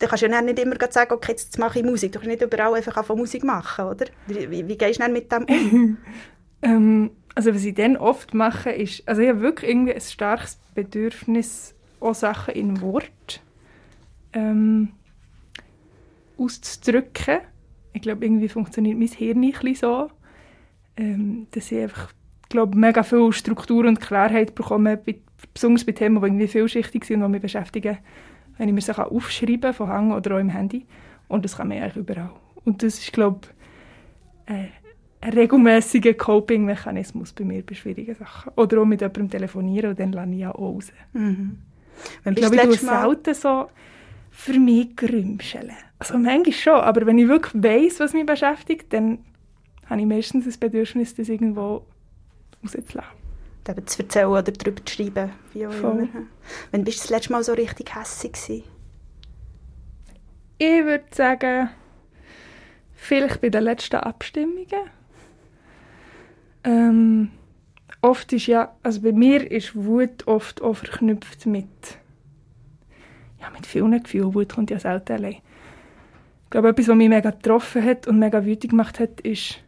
dann 0.02 0.08
kannst 0.08 0.22
du 0.24 0.26
ja 0.26 0.42
nicht 0.42 0.58
immer 0.58 0.74
sagen, 0.90 1.12
okay, 1.12 1.32
jetzt 1.32 1.58
mache 1.58 1.78
ich 1.78 1.84
Musik. 1.84 2.10
Du 2.10 2.18
kannst 2.18 2.28
nicht 2.28 2.42
überall 2.42 2.74
einfach 2.74 3.04
von 3.04 3.16
Musik 3.16 3.44
machen, 3.44 3.84
oder? 3.84 4.06
Wie, 4.26 4.66
wie 4.66 4.76
gehst 4.76 4.98
du 4.98 5.04
dann 5.04 5.12
mit 5.12 5.30
dem 5.30 5.44
um? 5.44 5.98
ähm, 6.62 7.10
also 7.36 7.54
was 7.54 7.64
ich 7.64 7.74
dann 7.74 7.96
oft 7.96 8.34
mache, 8.34 8.70
ist, 8.70 9.08
also 9.08 9.22
ich 9.22 9.28
habe 9.28 9.40
wirklich 9.42 9.70
irgendwie 9.70 9.94
ein 9.94 10.00
starkes 10.00 10.58
Bedürfnis, 10.74 11.74
auch 12.00 12.16
Sachen 12.16 12.54
in 12.54 12.80
Wort 12.80 13.42
ähm, 14.32 14.88
auszudrücken. 16.36 17.38
Ich 17.92 18.02
glaube, 18.02 18.24
irgendwie 18.24 18.48
funktioniert 18.48 18.98
mein 18.98 19.06
Hirn 19.06 19.44
ein 19.44 19.52
bisschen 19.52 19.74
so, 19.76 20.10
ähm, 20.96 21.46
dass 21.52 21.70
ich 21.70 21.80
einfach 21.80 22.12
glaube, 22.48 22.76
mega 22.76 23.04
viel 23.04 23.32
Struktur 23.32 23.84
und 23.84 24.00
Klarheit 24.00 24.56
bekomme, 24.56 25.00
besonders 25.54 25.84
bei 25.84 25.92
Themen, 25.92 26.20
die 26.20 26.26
irgendwie 26.26 26.48
vielschichtig 26.48 27.04
sind 27.04 27.22
und 27.22 27.30
mich 27.30 27.40
beschäftigen 27.40 27.98
wenn 28.58 28.68
ich 28.68 28.74
mir 28.74 28.80
sie 28.80 28.96
aufschreiben 28.96 29.60
kann, 29.60 29.74
von 29.74 29.88
Hang 29.88 30.12
oder 30.12 30.36
auch 30.36 30.40
im 30.40 30.48
Handy. 30.48 30.86
Und 31.28 31.44
das 31.44 31.56
kann 31.56 31.68
man 31.68 31.78
eigentlich 31.78 31.96
überall. 31.96 32.30
Und 32.64 32.82
das 32.82 32.98
ist, 32.98 33.12
glaube 33.12 33.40
ich, 34.46 34.54
äh, 34.54 34.68
ein 35.20 35.32
regelmäßiger 35.32 36.14
Coping-Mechanismus 36.14 37.32
bei 37.32 37.44
mir 37.44 37.64
bei 37.64 37.74
schwierigen 37.74 38.16
Sachen. 38.16 38.52
Oder 38.56 38.80
auch 38.80 38.84
mit 38.84 39.00
jemandem 39.00 39.30
telefonieren 39.30 39.90
und 39.90 40.00
dann 40.00 40.12
lerne 40.12 40.36
ich 40.36 40.46
auch 40.46 40.58
raus. 40.58 40.92
Mhm. 41.12 41.58
Wenn 42.24 42.34
ich 42.34 42.40
glaube, 42.40 42.56
ich 42.56 42.62
tue 42.62 42.74
selten 42.74 43.34
so 43.34 43.68
für 44.30 44.58
mich 44.58 44.96
grümscheln. 44.96 45.72
Also 45.98 46.18
manchmal 46.18 46.52
schon, 46.52 46.80
aber 46.80 47.06
wenn 47.06 47.18
ich 47.18 47.28
wirklich 47.28 47.62
weiss, 47.62 48.00
was 48.00 48.12
mich 48.12 48.26
beschäftigt, 48.26 48.92
dann 48.92 49.18
habe 49.86 50.00
ich 50.00 50.06
meistens 50.06 50.46
das 50.46 50.58
Bedürfnis, 50.58 51.14
das 51.14 51.28
irgendwo 51.28 51.84
rauszulassen 52.62 53.21
eben 53.68 53.86
zu 53.86 54.02
erzählen 54.02 54.26
oder 54.26 54.42
darüber 54.42 54.84
zu 54.84 54.94
schreiben, 54.94 55.30
wie 55.52 55.66
auch 55.66 55.72
Voll. 55.72 55.98
immer. 55.98 56.26
Wann 56.70 56.84
bist 56.84 56.98
du 56.98 57.02
das 57.02 57.10
letzte 57.10 57.32
Mal 57.32 57.44
so 57.44 57.52
richtig 57.52 57.94
hässlich 57.94 58.32
gewesen? 58.32 58.64
Ich 60.58 60.84
würde 60.84 61.04
sagen, 61.10 61.70
vielleicht 62.94 63.40
bei 63.40 63.48
den 63.48 63.64
letzten 63.64 63.96
Abstimmungen. 63.96 64.90
Ähm, 66.64 67.30
oft 68.00 68.32
ist 68.32 68.46
ja, 68.46 68.74
also 68.82 69.00
bei 69.02 69.12
mir 69.12 69.50
ist 69.50 69.74
Wut 69.74 70.26
oft 70.26 70.62
auch 70.62 70.74
verknüpft 70.74 71.46
mit, 71.46 71.66
ja, 73.40 73.50
mit 73.50 73.66
vielen 73.66 74.02
Gefühlen. 74.02 74.34
Wut 74.34 74.54
kommt 74.54 74.70
ja 74.70 74.78
selten 74.78 75.14
allein. 75.14 75.38
Ich 76.44 76.50
glaube, 76.50 76.68
etwas, 76.68 76.88
was 76.88 76.96
mich 76.96 77.08
mega 77.08 77.30
getroffen 77.30 77.82
hat 77.82 78.06
und 78.06 78.18
mega 78.18 78.44
wütend 78.44 78.70
gemacht 78.70 79.00
hat, 79.00 79.20
ist 79.22 79.58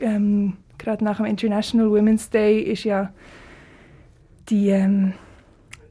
ähm, 0.00 0.56
gerade 0.78 1.04
nach 1.04 1.18
dem 1.18 1.26
International 1.26 1.90
Women's 1.90 2.30
Day 2.30 2.60
ist 2.60 2.84
ja 2.84 3.12
die, 4.48 4.68
ähm, 4.68 5.14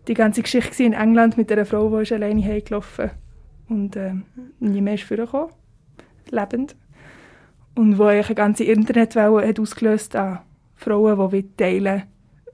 die 0.08 0.13
ganze 0.13 0.41
Geschichte 0.41 0.84
in 0.84 0.94
England 0.94 1.38
mit 1.38 1.51
einer 1.51 1.65
Frau, 1.65 1.96
die 1.96 2.03
ist 2.03 2.12
alleine 2.12 2.44
heimgelaufen 2.44 3.12
und 3.70 3.96
ähm, 3.96 4.24
nie 4.60 4.82
mehr 4.82 4.96
ist 4.96 5.03
vorgekommen, 5.03 5.51
lebend. 6.29 6.75
Und 7.75 8.00
wo 8.00 8.06
eine 8.06 8.24
ganze 8.24 8.63
Internetwelle 8.63 9.48
hat 9.48 9.60
ausgelöst 9.60 10.15
an 10.15 10.39
Frauen, 10.75 11.29
die 11.29 11.56
teilen 11.56 12.03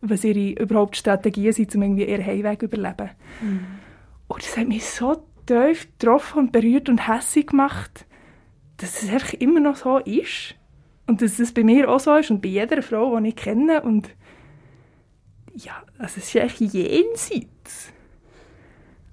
was 0.04 0.24
ihre 0.24 0.62
überhaupt 0.62 0.98
Strategien 0.98 1.54
sind, 1.54 1.74
um 1.76 1.82
irgendwie 1.82 2.04
ihren 2.04 2.26
Heimweg 2.26 2.60
zu 2.60 2.66
überleben. 2.66 3.10
Mhm. 3.42 3.66
Und 4.28 4.44
das 4.44 4.58
hat 4.58 4.68
mich 4.68 4.86
so 4.86 5.24
tief 5.46 5.88
getroffen 5.98 6.40
und 6.40 6.52
berührt 6.52 6.90
und 6.90 7.08
hässlich 7.08 7.48
gemacht, 7.48 8.06
dass 8.78 9.02
es 9.02 9.10
einfach 9.10 9.34
immer 9.34 9.60
noch 9.60 9.78
so 9.78 10.00
ist. 10.00 10.56
Und 11.06 11.22
dass 11.22 11.38
das 11.38 11.52
bei 11.52 11.64
mir 11.64 11.90
auch 11.90 12.00
so 12.00 12.16
ist 12.16 12.32
und 12.32 12.42
bei 12.42 12.50
jeder 12.50 12.82
Frau, 12.82 13.20
die 13.20 13.30
ich 13.30 13.36
kenne. 13.36 13.82
Und 13.82 14.10
ja, 15.54 15.84
also 15.98 16.18
es 16.18 16.28
ist 16.28 16.36
echt 16.36 16.60
jenseits. 16.62 17.92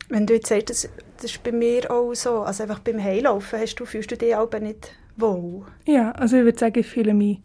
Wenn 0.09 0.27
du 0.27 0.35
jetzt 0.35 0.49
sagst, 0.49 0.71
das, 0.71 0.89
das 1.17 1.33
ist 1.33 1.43
bei 1.43 1.53
mir 1.53 1.91
auch 1.91 2.15
so, 2.15 2.43
also 2.43 2.63
einfach 2.63 2.81
beim 2.81 3.03
Heilaufen, 3.03 3.61
hast 3.61 3.77
du, 3.77 3.85
fühlst 3.85 4.11
du 4.11 4.17
dich 4.17 4.35
aber 4.35 4.61
nicht 4.61 4.93
wohl? 5.17 5.67
Ja, 5.87 6.13
also 6.13 6.37
ich 6.37 6.45
würde 6.45 6.59
sagen, 6.59 6.79
ich 6.79 6.87
fühle 6.87 7.15
mich 7.15 7.41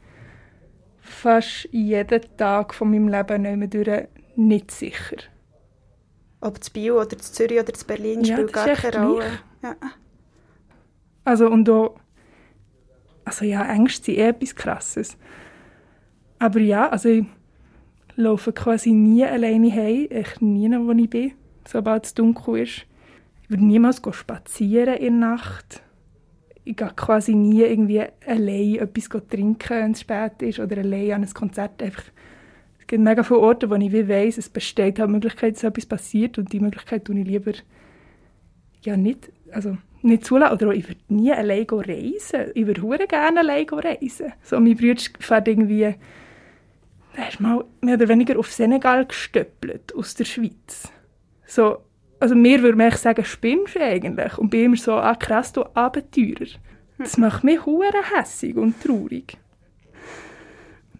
fast 0.99 1.67
jeden 1.71 2.21
Tag 2.37 2.73
von 2.73 2.89
meinem 2.89 3.07
Leben 3.07 3.59
nicht, 3.59 3.75
nicht 4.35 4.71
sicher. 4.71 5.17
Ob 6.41 6.59
das 6.59 6.69
Bio 6.69 6.97
oder 6.97 7.15
das 7.15 7.33
Zürich 7.33 7.59
oder 7.59 7.71
das 7.71 7.83
Berlin 7.83 8.23
ja, 8.23 8.35
spielt 8.35 8.53
gar 8.53 8.67
keine 8.69 9.07
Rolle. 9.07 9.39
Ja. 9.63 9.75
Also 11.23 11.47
und 11.47 11.69
auch 11.69 11.95
also 13.25 13.43
ja, 13.43 13.65
Ängste 13.65 14.05
sind 14.05 14.17
eh 14.17 14.27
etwas 14.29 14.55
Krasses. 14.55 15.17
Aber 16.39 16.59
ja, 16.59 16.89
also 16.89 17.09
ich 17.09 17.25
laufe 18.15 18.53
quasi 18.53 18.91
nie 18.91 19.25
alleine 19.25 19.71
heim, 19.73 20.07
echt 20.09 20.41
nie, 20.41 20.69
wo 20.69 20.91
ich 20.91 21.09
bin, 21.09 21.33
sobald 21.67 22.05
es 22.05 22.13
dunkel 22.13 22.59
ist. 22.59 22.85
Ich 23.43 23.49
würde 23.49 23.65
niemals 23.65 24.01
spazieren 24.11 24.95
in 24.95 25.19
der 25.19 25.29
Nacht. 25.29 25.81
Ich 26.63 26.75
gehe 26.75 26.91
quasi 26.95 27.35
nie 27.35 27.61
irgendwie 27.61 28.03
allein 28.25 28.75
etwas 28.75 29.09
trinken, 29.27 29.69
wenn 29.69 29.91
es 29.91 30.01
spät 30.01 30.41
ist, 30.41 30.59
oder 30.59 30.77
allein 30.77 31.11
an 31.11 31.23
ein 31.23 31.33
Konzert. 31.33 31.81
Einfach, 31.81 32.03
es 32.79 32.87
gibt 32.87 33.03
mega 33.03 33.23
viele 33.23 33.39
Orte, 33.39 33.69
wo 33.69 33.75
ich 33.75 33.91
wie 33.91 34.07
weiss, 34.07 34.37
es 34.37 34.49
besteht 34.49 34.99
halt 34.99 35.09
die 35.09 35.13
Möglichkeit, 35.13 35.55
dass 35.55 35.63
etwas 35.63 35.85
passiert 35.85 36.37
und 36.37 36.51
die 36.53 36.59
Möglichkeit 36.59 37.05
tue 37.05 37.19
ich 37.19 37.27
lieber 37.27 37.53
ja 38.81 38.97
nicht, 38.97 39.31
also 39.51 39.77
nicht 40.05 40.25
zulassen. 40.25 40.53
Oder 40.53 40.69
auch, 40.69 40.73
ich 40.73 40.87
würde 40.87 41.01
nie 41.09 41.31
allein 41.31 41.65
reisen. 41.69 42.51
Ich 42.53 42.67
würde 42.67 43.07
gerne 43.07 43.39
allein 43.39 43.67
reisen. 43.69 44.33
So, 44.41 44.59
mein 44.59 44.75
Bruder 44.75 45.01
fährt 45.19 45.47
irgendwie, 45.47 45.95
ist 47.29 47.39
mal 47.39 47.63
mehr 47.81 47.95
oder 47.95 48.07
weniger 48.07 48.37
auf 48.39 48.51
Senegal 48.51 49.05
gestöppelt, 49.05 49.93
aus 49.95 50.15
der 50.15 50.25
Schweiz. 50.25 50.91
So, 51.45 51.77
also 52.19 52.35
mir 52.35 52.61
würde 52.61 52.77
man 52.77 52.91
sagen, 52.91 53.25
spinnst 53.25 53.75
du 53.75 53.81
eigentlich? 53.81 54.37
Und 54.37 54.49
bei 54.49 54.57
ihm 54.57 54.75
so, 54.75 54.93
ah 54.93 55.15
krass, 55.15 55.53
du 55.53 55.63
Abenteurer. 55.75 56.47
Das 56.97 57.17
macht 57.17 57.43
mich 57.43 57.65
hure 57.65 57.91
hässig 58.15 58.55
und 58.55 58.81
traurig. 58.81 59.37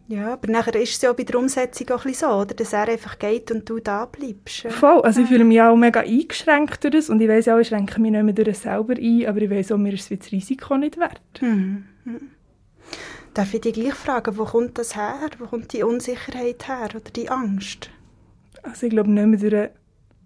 Ja, 0.08 0.34
aber 0.34 0.52
nachher 0.52 0.76
ist 0.76 0.96
es 0.96 1.02
ja 1.02 1.12
bei 1.14 1.24
der 1.24 1.40
Umsetzung 1.40 1.90
auch 1.90 2.06
ein 2.06 2.14
so, 2.14 2.28
oder? 2.28 2.54
dass 2.54 2.74
er 2.74 2.88
einfach 2.88 3.18
geht 3.18 3.52
und 3.52 3.68
du 3.68 3.80
da 3.80 4.06
bleibst. 4.06 4.68
Voll, 4.70 5.02
also 5.02 5.22
ich 5.22 5.28
fühle 5.28 5.44
mich 5.44 5.60
auch 5.62 5.76
mega 5.76 6.02
eingeschränkt 6.02 6.84
durch 6.84 6.94
das 6.94 7.10
und 7.10 7.22
ich 7.22 7.28
weiss 7.28 7.48
auch, 7.48 7.58
ich 7.58 7.70
schränke 7.70 8.00
mich 8.00 8.12
nicht 8.12 8.24
mehr 8.24 8.34
durch 8.34 8.60
selber 8.60 8.94
ein, 8.94 9.26
aber 9.26 9.42
ich 9.42 9.50
weiss 9.50 9.72
auch, 9.72 9.78
mir 9.78 9.94
ist 9.94 10.12
das 10.12 10.32
Risiko 10.32 10.78
nicht 10.78 10.98
wert. 10.98 11.42
Mhm. 11.42 11.86
Darf 13.34 13.54
ich 13.54 13.62
dich 13.62 13.74
gleich 13.74 13.96
fragen, 13.96 14.38
wo 14.38 14.46
kommt 14.46 14.78
das 14.78 14.96
her? 14.96 15.30
Wo 15.40 15.46
kommt 15.46 15.74
die 15.74 15.84
Unsicherheit 15.84 16.68
her 16.68 16.90
oder 16.92 17.12
die 17.14 17.30
Angst? 17.30 17.90
Also 18.62 18.86
ich 18.86 18.92
glaube 18.92 19.10
nicht 19.12 19.42
mehr 19.42 19.50
durch 19.50 19.70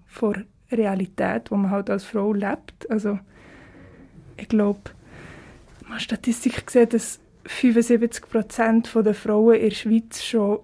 vor 0.05 0.35
Realität, 0.71 1.51
wo 1.51 1.55
man 1.55 1.71
halt 1.71 1.89
als 1.89 2.03
Frau 2.03 2.33
lebt. 2.33 2.89
Also 2.91 3.17
ich 4.37 4.49
glaube, 4.49 4.81
man 5.83 5.93
hat 5.93 6.01
Statistik 6.01 6.67
gesehen, 6.67 6.89
dass 6.89 7.19
75 7.45 8.29
Prozent 8.29 8.91
der 8.95 9.13
Frauen 9.13 9.55
in 9.55 9.69
der 9.69 9.75
Schweiz 9.75 10.23
schon 10.23 10.59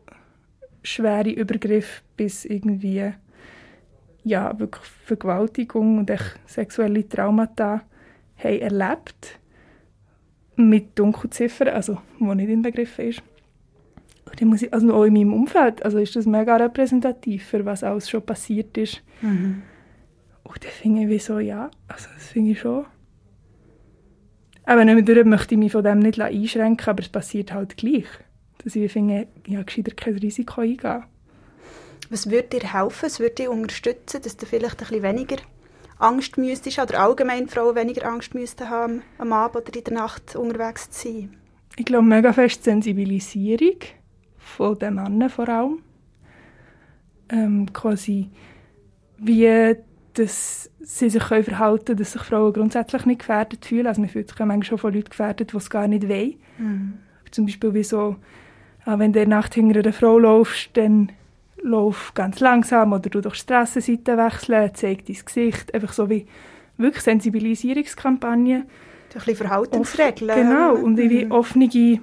schwere 0.83 1.31
Übergriffe 1.31 2.01
bis 2.15 2.45
irgendwie 2.45 3.11
ja, 4.23 4.57
wirklich 4.59 4.85
Vergewaltigung 5.05 5.99
und 5.99 6.11
sexuelle 6.45 7.07
Traumata 7.07 7.83
haben 8.37 8.59
erlebt. 8.59 9.39
Mit 10.57 10.97
Dunkelziffern, 10.97 11.67
also 11.67 12.01
wo 12.17 12.33
nicht 12.33 12.49
inbegriffen 12.49 13.09
ist. 13.09 13.21
Und 14.25 14.41
muss 14.41 14.61
ich, 14.61 14.73
also 14.73 14.93
auch 14.93 15.03
in 15.03 15.13
meinem 15.13 15.33
Umfeld 15.33 15.83
also 15.83 15.99
ist 15.99 16.15
das 16.15 16.25
mega 16.25 16.55
repräsentativ, 16.55 17.45
für 17.45 17.65
was 17.65 17.83
alles 17.83 18.09
schon 18.09 18.25
passiert 18.25 18.77
ist. 18.77 19.03
Mhm. 19.21 19.61
Und 20.43 20.63
dann 20.63 20.71
finde 20.71 21.13
ich 21.13 21.23
so, 21.23 21.39
ja, 21.39 21.69
also 21.87 22.07
das 22.15 22.27
finde 22.27 22.51
ich 22.51 22.59
schon 22.59 22.85
aber 24.65 24.85
nicht 24.85 25.25
möchte 25.25 25.55
ich 25.55 25.59
mich 25.59 25.71
von 25.71 25.83
dem 25.83 25.99
nicht 25.99 26.19
einschränken, 26.19 26.89
aber 26.89 27.01
es 27.01 27.09
passiert 27.09 27.53
halt 27.53 27.77
gleich. 27.77 28.07
Dass 28.63 28.75
ich 28.75 28.91
finde, 28.91 29.27
ja, 29.47 29.61
gescheiter 29.61 29.93
kein 29.93 30.17
Risiko 30.17 30.61
eingehen. 30.61 31.03
Was 32.09 32.29
würde 32.29 32.59
dir 32.59 32.73
helfen, 32.73 33.05
was 33.05 33.19
würde 33.19 33.35
dich 33.35 33.47
unterstützen, 33.47 34.21
dass 34.21 34.37
du 34.37 34.45
vielleicht 34.45 34.81
ein 34.81 34.87
bisschen 34.87 35.03
weniger 35.03 35.37
Angst 35.97 36.37
müsstest 36.37 36.79
oder 36.79 36.99
allgemein 36.99 37.47
Frauen 37.47 37.75
weniger 37.75 38.05
Angst 38.07 38.35
müssten 38.35 38.69
haben, 38.69 39.01
am 39.17 39.33
Abend 39.33 39.69
oder 39.69 39.77
in 39.77 39.83
der 39.83 39.93
Nacht 39.93 40.35
unterwegs 40.35 40.89
zu 40.89 41.07
sein? 41.07 41.37
Ich 41.77 41.85
glaube, 41.85 42.05
mega 42.05 42.33
fest 42.33 42.63
Sensibilisierung 42.63 43.79
von 44.37 44.77
den 44.77 44.95
Männern 44.95 45.29
vor 45.29 45.49
allem. 45.49 45.79
Ähm, 47.29 47.71
quasi 47.73 48.29
wie 49.17 49.75
dass 50.15 50.69
sie 50.81 51.09
sich 51.09 51.23
können 51.23 51.43
verhalten 51.43 51.85
können, 51.85 51.99
dass 51.99 52.13
sich 52.13 52.21
Frauen 52.21 52.53
grundsätzlich 52.53 53.05
nicht 53.05 53.19
gefährdet 53.19 53.65
fühlen. 53.65 53.87
Also 53.87 54.01
man 54.01 54.09
fühlt 54.09 54.29
sich 54.29 54.39
manchmal 54.39 54.63
schon 54.63 54.77
von 54.77 54.93
Leuten 54.93 55.09
gefährdet, 55.09 55.51
die 55.51 55.57
es 55.57 55.69
gar 55.69 55.87
nicht 55.87 56.07
wollen. 56.07 56.35
Mhm. 56.57 56.93
Zum 57.31 57.45
Beispiel 57.45 57.73
wie 57.73 57.83
so, 57.83 58.15
ah, 58.85 58.97
wenn 58.97 59.11
du 59.11 59.19
in 59.19 59.29
der 59.29 59.37
Nacht 59.37 59.55
hinter 59.55 59.79
einer 59.79 59.93
Frau 59.93 60.17
läufst, 60.17 60.69
dann 60.73 61.11
lauf 61.61 62.13
ganz 62.13 62.39
langsam 62.39 62.93
oder 62.93 63.09
du 63.09 63.21
durch 63.21 63.35
Strassenseite 63.35 64.17
wechseln, 64.17 64.71
zeig 64.73 65.05
dein 65.05 65.17
Gesicht. 65.25 65.73
Einfach 65.73 65.93
so 65.93 66.09
wie 66.09 66.27
wirklich 66.77 67.03
Sensibilisierungskampagnen. 67.03 68.61
Ein 68.61 68.67
bisschen 69.13 69.35
Verhaltensregeln. 69.35 70.35
Genau, 70.35 70.75
und 70.75 70.97
irgendwie 70.99 71.25
mhm. 71.25 71.31
offene, 71.31 72.01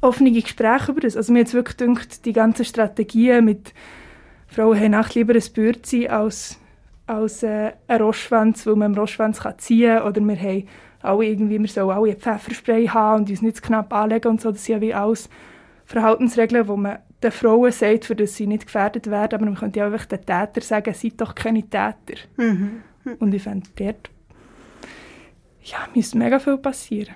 offene 0.00 0.32
Gespräche 0.32 0.92
über 0.92 1.00
das. 1.02 1.16
Also 1.16 1.32
mir 1.32 1.40
jetzt 1.40 1.54
wirklich 1.54 1.76
gedacht, 1.76 2.24
die 2.24 2.32
ganzen 2.32 2.64
Strategien 2.64 3.44
mit 3.44 3.74
Frauen 4.46 4.78
haben 4.78 4.92
Nacht 4.92 5.14
lieber 5.14 5.34
ein 5.34 5.42
Bürzi 5.54 6.06
als 6.08 6.58
als 7.06 7.42
äh, 7.42 7.72
ein 7.86 8.00
Rostschwanz, 8.00 8.66
weil 8.66 8.76
man 8.76 8.86
einen 8.86 8.98
Rostschwanz 8.98 9.40
kann 9.40 9.58
ziehen 9.58 9.98
kann. 9.98 10.08
Oder 10.08 10.20
wir 10.20 10.36
haben 10.36 10.68
alle 11.02 11.26
irgendwie, 11.26 11.60
wir 11.60 11.68
sollen 11.68 11.90
alle 11.90 12.14
Pfefferspray 12.14 12.86
haben 12.86 13.22
und 13.22 13.30
uns 13.30 13.42
nicht 13.42 13.56
zu 13.56 13.62
knapp 13.62 13.92
anlegen 13.92 14.28
und 14.28 14.40
so. 14.40 14.50
Das 14.50 14.64
sind 14.64 14.76
ja 14.76 14.80
wie 14.80 14.94
alles 14.94 15.28
Verhaltensregeln, 15.84 16.66
wo 16.66 16.76
man 16.76 16.98
den 17.22 17.30
Frauen 17.30 17.72
sagt, 17.72 18.06
für 18.06 18.16
dass 18.16 18.36
sie 18.36 18.46
nicht 18.46 18.66
gefährdet 18.66 19.10
werden. 19.10 19.34
Aber 19.34 19.44
man 19.44 19.54
könnte 19.54 19.80
ja 19.80 19.86
einfach 19.86 20.06
den 20.06 20.20
Täter 20.20 20.60
sagen, 20.60 20.94
seid 20.94 21.20
doch 21.20 21.34
keine 21.34 21.62
Täter. 21.62 22.20
Mhm. 22.36 22.82
Und 23.18 23.34
ich 23.34 23.42
fände, 23.42 23.68
dort 23.76 24.10
ja, 25.64 25.78
müsste 25.94 26.18
mega 26.18 26.38
viel 26.38 26.58
passieren. 26.58 27.14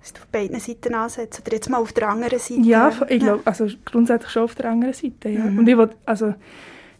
Dass 0.00 0.12
du 0.12 0.20
auf 0.20 0.26
beiden 0.26 0.58
Seiten 0.58 0.94
ansetzt 0.94 1.40
oder 1.40 1.54
jetzt 1.54 1.70
mal 1.70 1.78
auf 1.78 1.92
der 1.92 2.08
anderen 2.08 2.38
Seite? 2.38 2.60
Ja, 2.62 2.92
ich 3.08 3.20
glaube, 3.20 3.42
also 3.44 3.66
grundsätzlich 3.84 4.32
schon 4.32 4.44
auf 4.44 4.54
der 4.54 4.70
anderen 4.70 4.94
Seite, 4.94 5.28
ja. 5.28 5.44
Mhm. 5.44 5.58
Und 5.58 5.68
ich 5.68 5.76
will, 5.76 5.90
also 6.04 6.34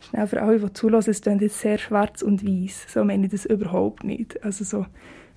Schnell 0.08 0.26
für 0.26 0.42
alle, 0.42 0.58
die 0.58 0.72
zulassen, 0.72 1.10
es 1.10 1.20
klingt 1.20 1.42
jetzt 1.42 1.60
sehr 1.60 1.78
schwarz 1.78 2.22
und 2.22 2.44
weiß. 2.44 2.86
So 2.88 3.04
meine 3.04 3.26
ich 3.26 3.32
das 3.32 3.46
überhaupt 3.46 4.04
nicht. 4.04 4.42
Also 4.44 4.64
so, 4.64 4.86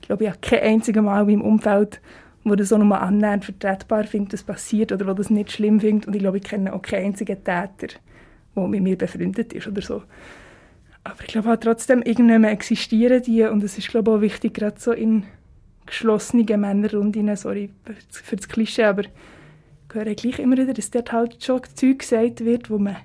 ich 0.02 0.08
glaube, 0.08 0.24
ich 0.24 0.30
habe 0.30 0.40
kein 0.42 0.60
einziges 0.60 1.02
Mal 1.02 1.22
in 1.22 1.40
meinem 1.40 1.42
Umfeld, 1.42 2.02
wo 2.44 2.56
das 2.56 2.70
so 2.70 2.78
nochmal 2.78 3.02
annähernd 3.02 3.46
vertretbar 3.46 4.06
findet, 4.06 4.34
das 4.34 4.44
passiert 4.44 4.92
oder 4.92 5.08
wo 5.08 5.14
das 5.14 5.30
nicht 5.30 5.52
schlimm 5.52 5.80
findet. 5.80 6.08
Und 6.08 6.16
ich 6.16 6.20
glaube, 6.20 6.38
ich 6.38 6.44
kenne 6.44 6.74
auch 6.74 6.82
keinen 6.82 7.06
einzigen 7.06 7.44
Täter, 7.44 7.98
der 8.56 8.68
mit 8.68 8.82
mir 8.82 8.98
befreundet 8.98 9.54
ist 9.54 9.68
oder 9.68 9.82
so. 9.82 10.04
Aber 11.04 11.22
ich 11.22 11.28
glaube 11.28 11.50
halt 11.50 11.62
trotzdem, 11.62 12.02
irgendwann 12.02 12.46
existieren 12.46 13.22
die 13.22 13.44
und 13.44 13.64
es 13.64 13.78
ist, 13.78 13.90
glaube 13.90 14.12
ich, 14.12 14.18
auch 14.18 14.22
wichtig, 14.22 14.56
gerade 14.56 14.80
so 14.80 14.92
in 14.92 15.24
geschlossenen 15.86 16.60
Männerrunden, 16.60 17.36
sorry 17.36 17.70
für 18.10 18.36
das 18.36 18.48
Klischee, 18.48 18.86
aber 18.86 19.04
ich 19.04 19.10
höre 19.94 20.16
gleich 20.16 20.40
immer 20.40 20.58
wieder, 20.58 20.74
dass 20.74 20.90
dort 20.90 21.12
halt 21.12 21.44
schon 21.44 21.62
Zeug 21.76 22.00
gesagt 22.00 22.44
wird, 22.44 22.70
wo 22.70 22.80
man 22.80 22.98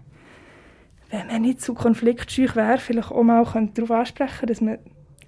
wenn 1.11 1.26
man 1.26 1.43
nicht 1.43 1.61
zu 1.61 1.75
konfliktscheu 1.75 2.47
wäre, 2.55 2.79
vielleicht 2.79 3.11
auch 3.11 3.23
mal 3.23 3.45
darauf 3.75 3.90
ansprechen 3.90 4.47
dass 4.47 4.61
man 4.61 4.79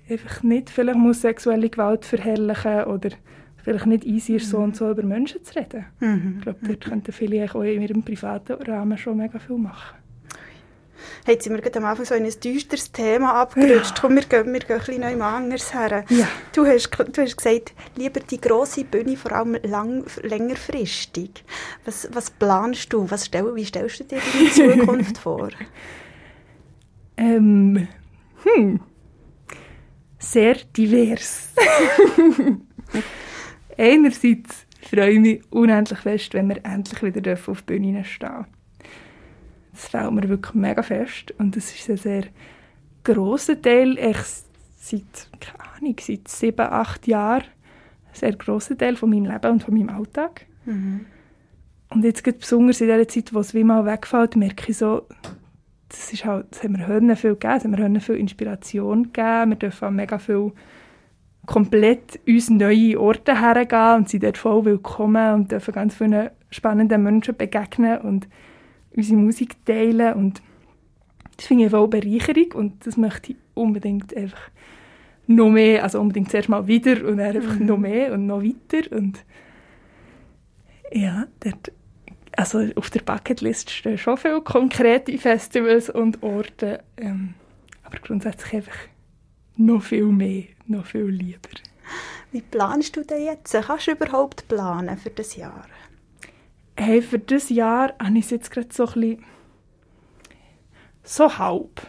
einfach 0.09 0.43
nicht 0.43 0.71
vielleicht 0.71 0.99
muss 0.99 1.23
sexuelle 1.23 1.69
Gewalt 1.69 2.05
verherrlichen 2.05 2.85
oder 2.85 3.11
vielleicht 3.57 3.87
nicht 3.87 4.05
easy 4.05 4.37
ist, 4.37 4.51
so 4.51 4.59
und 4.59 4.77
so 4.77 4.91
über 4.91 5.03
Menschen 5.03 5.43
zu 5.45 5.55
reden. 5.55 5.85
Mhm. 6.01 6.35
Ich 6.39 6.43
glaube, 6.43 6.59
dort 6.67 6.81
könnten 6.81 7.13
viele 7.13 7.45
auch 7.45 7.63
in 7.63 7.83
ihrem 7.83 8.03
privaten 8.03 8.55
Rahmen 8.55 8.99
schon 8.99 9.17
mega 9.17 9.39
viel 9.39 9.59
machen. 9.59 9.97
Hey, 11.25 11.35
jetzt 11.35 11.45
sind 11.45 11.57
wir 11.57 11.77
am 11.77 11.85
Anfang 11.85 12.05
so 12.05 12.15
in 12.15 12.25
ein 12.25 12.33
düsteres 12.43 12.93
Thema 12.93 13.35
abgerutscht. 13.35 13.97
Ja. 13.97 14.01
Komm, 14.01 14.17
wir 14.17 14.23
gehen, 14.23 14.53
wir 14.53 14.61
gehen 14.61 14.81
ein 14.81 14.85
bisschen 14.85 15.23
anders 15.23 15.75
her. 15.75 16.05
Ja. 16.09 16.29
Du, 16.55 16.67
hast, 16.67 16.91
du 16.91 17.23
hast 17.23 17.37
gesagt, 17.37 17.73
lieber 17.97 18.21
die 18.21 18.41
grosse 18.41 18.85
Bühne, 18.85 19.17
vor 19.17 19.33
allem 19.33 19.57
lang, 19.63 20.05
längerfristig. 20.23 21.45
Was, 21.85 22.09
was 22.13 22.31
planst 22.31 22.93
du? 22.93 23.11
Was 23.11 23.27
stell, 23.27 23.55
wie 23.55 23.65
stellst 23.65 24.01
du 24.01 24.05
dir 24.05 24.21
die 24.39 24.51
Zukunft 24.53 25.19
vor? 25.19 25.51
Ähm, 27.17 27.89
hm. 28.43 28.81
Sehr 30.19 30.55
divers. 30.77 31.49
Einerseits 33.77 34.67
freue 34.83 35.11
ich 35.11 35.21
mich 35.21 35.43
unendlich 35.51 35.99
fest, 35.99 36.35
wenn 36.35 36.49
wir 36.49 36.65
endlich 36.65 37.03
wieder 37.03 37.33
auf 37.33 37.47
der 37.47 37.53
Bühne 37.63 38.05
stehen 38.05 38.29
dürfen. 38.29 38.62
Das 39.73 39.89
fällt 39.89 40.13
mir 40.13 40.29
wirklich 40.29 40.55
mega 40.55 40.83
fest. 40.83 41.33
Und 41.39 41.57
das 41.57 41.75
ist 41.75 41.89
ein 41.89 41.97
sehr 41.97 42.25
grosser 43.05 43.61
Teil, 43.61 43.99
ich 43.99 44.19
seit, 44.77 45.29
keine 45.41 45.71
Ahnung, 45.77 45.97
seit 46.01 46.29
sieben, 46.29 46.61
acht 46.61 47.07
Jahren, 47.07 47.45
ein 47.45 48.15
sehr 48.15 48.37
grosser 48.37 48.77
Teil 48.77 48.97
von 48.97 49.11
meinem 49.11 49.27
Leben 49.27 49.51
und 49.53 49.63
von 49.63 49.75
meinem 49.75 49.89
Alltag. 49.89 50.47
Mhm. 50.65 51.07
Und 51.91 52.05
jetzt 52.05 52.25
gerade 52.25 52.39
besonders 52.39 52.81
in 52.81 52.89
dieser 52.89 53.09
Zeit, 53.09 53.35
wo 53.35 53.41
es 53.41 53.55
wie 53.55 53.65
mal 53.65 53.85
wegfällt, 53.85 54.37
merke 54.37 54.71
ich 54.71 54.79
so, 54.79 55.07
das 55.89 56.13
ist 56.13 56.25
halt, 56.25 56.47
das 56.51 56.63
haben 56.63 56.79
wir 56.79 56.87
Hörner 56.87 57.17
viel 57.17 57.33
gegeben, 57.33 57.55
das 57.55 57.65
haben 57.65 57.73
wir 57.73 57.83
Hörner 57.83 58.01
viel 58.01 58.17
Inspiration 58.17 59.13
gegeben, 59.13 59.51
wir 59.51 59.57
dürfen 59.57 59.95
mega 59.95 60.19
viel 60.19 60.53
komplett 61.47 62.21
uns 62.27 62.51
neue 62.51 62.99
Orte 62.99 63.39
hergehen 63.41 63.97
und 63.97 64.09
sind 64.09 64.23
dort 64.23 64.39
voll 64.39 64.65
willkommen 64.65 65.35
und 65.35 65.53
dürfen 65.53 65.75
ganz 65.75 65.95
vielen 65.95 66.31
spannenden 66.51 67.03
Menschen 67.03 67.37
begegnen 67.37 67.99
und 67.99 68.29
unsere 68.97 69.19
Musik 69.19 69.65
teilen 69.65 70.15
und 70.15 70.43
das 71.37 71.47
finde 71.47 71.65
ich 71.65 71.71
voll 71.71 71.89
Bereicherung 71.89 72.53
und 72.53 72.87
das 72.87 72.97
möchte 72.97 73.33
ich 73.33 73.39
unbedingt 73.55 74.17
einfach 74.17 74.51
noch 75.27 75.51
mehr, 75.51 75.83
also 75.83 76.01
unbedingt 76.01 76.31
zuerst 76.31 76.49
mal 76.49 76.67
wieder 76.67 77.07
und 77.07 77.19
dann 77.19 77.37
einfach 77.37 77.59
mhm. 77.59 77.67
noch 77.67 77.79
mehr 77.79 78.13
und 78.13 78.27
noch 78.27 78.43
weiter 78.43 78.95
und 78.97 79.25
ja, 80.93 81.27
dort, 81.41 81.73
also 82.37 82.67
auf 82.77 82.91
der 82.91 83.01
Bucketlist 83.01 83.71
stehen 83.71 83.99
schon 83.99 84.17
viele 84.17 84.43
konkrete 84.43 85.17
Festivals 85.17 85.89
und 85.89 86.23
Orte, 86.23 86.83
ähm, 86.97 87.35
aber 87.83 87.99
grundsätzlich 87.99 88.55
einfach 88.55 88.79
noch 89.57 89.83
viel 89.83 90.07
mehr, 90.07 90.45
noch 90.67 90.87
viel 90.87 91.07
lieber. 91.07 91.49
Wie 92.31 92.41
planst 92.41 92.97
du 92.97 93.05
denn 93.05 93.25
jetzt? 93.25 93.53
Kannst 93.53 93.87
du 93.87 93.93
überhaupt 93.93 94.49
planen 94.49 94.97
für 94.97 95.11
das 95.11 95.37
Jahr? 95.37 95.67
Hey, 96.77 97.03
für 97.03 97.19
dieses 97.19 97.51
Jahr 97.51 97.95
habe 98.03 98.19
ich 98.19 98.25
es 98.25 98.31
jetzt 98.31 98.51
gerade 98.51 98.69
so 98.71 98.87
ein 98.87 98.93
bisschen 98.93 99.25
so 101.03 101.39
halb. 101.39 101.83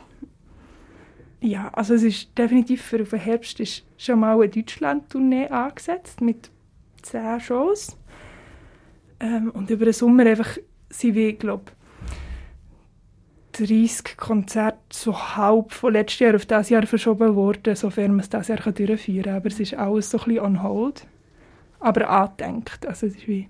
Ja, 1.42 1.70
also 1.74 1.94
es 1.94 2.04
ist 2.04 2.38
definitiv 2.38 2.82
für 2.82 3.04
den 3.04 3.20
Herbst 3.20 3.60
ist 3.60 3.84
schon 3.98 4.20
mal 4.20 4.36
eine 4.36 4.50
Deutschland-Tournee 4.50 5.50
angesetzt 5.50 6.22
mit 6.22 6.50
zehn 7.02 7.40
Shows. 7.40 7.98
Ähm, 9.20 9.52
und 9.52 9.70
über 9.70 9.86
den 9.86 9.94
Sommer 9.94 10.25
einfach 10.25 10.58
sind 10.90 11.16
wir, 11.16 11.34
glaube 11.34 11.72
30 13.54 14.18
Konzerte 14.18 14.80
so 14.92 15.36
halb 15.36 15.72
von 15.72 15.94
letztes 15.94 16.20
Jahr 16.20 16.36
auf 16.36 16.46
dieses 16.46 16.70
Jahr 16.70 16.88
verschoben 16.88 17.36
worden, 17.36 17.75
sofern 17.75 18.12
man 18.12 18.22
es 18.22 18.30
dieses 18.30 18.48
Jahr 18.48 18.58
durchführen 18.58 19.24
kann. 19.24 19.36
Aber 19.36 19.48
es 19.48 19.60
ist 19.60 19.75
alles 19.75 20.10
so 20.10 20.18
ein 20.18 20.24
bisschen 20.25 20.40
on 20.40 20.63
hold. 20.63 21.08
Aber 21.80 22.10
angedenkt. 22.10 22.88
Also 22.88 23.08
es 23.08 23.16
ist 23.16 23.28
wie, 23.28 23.50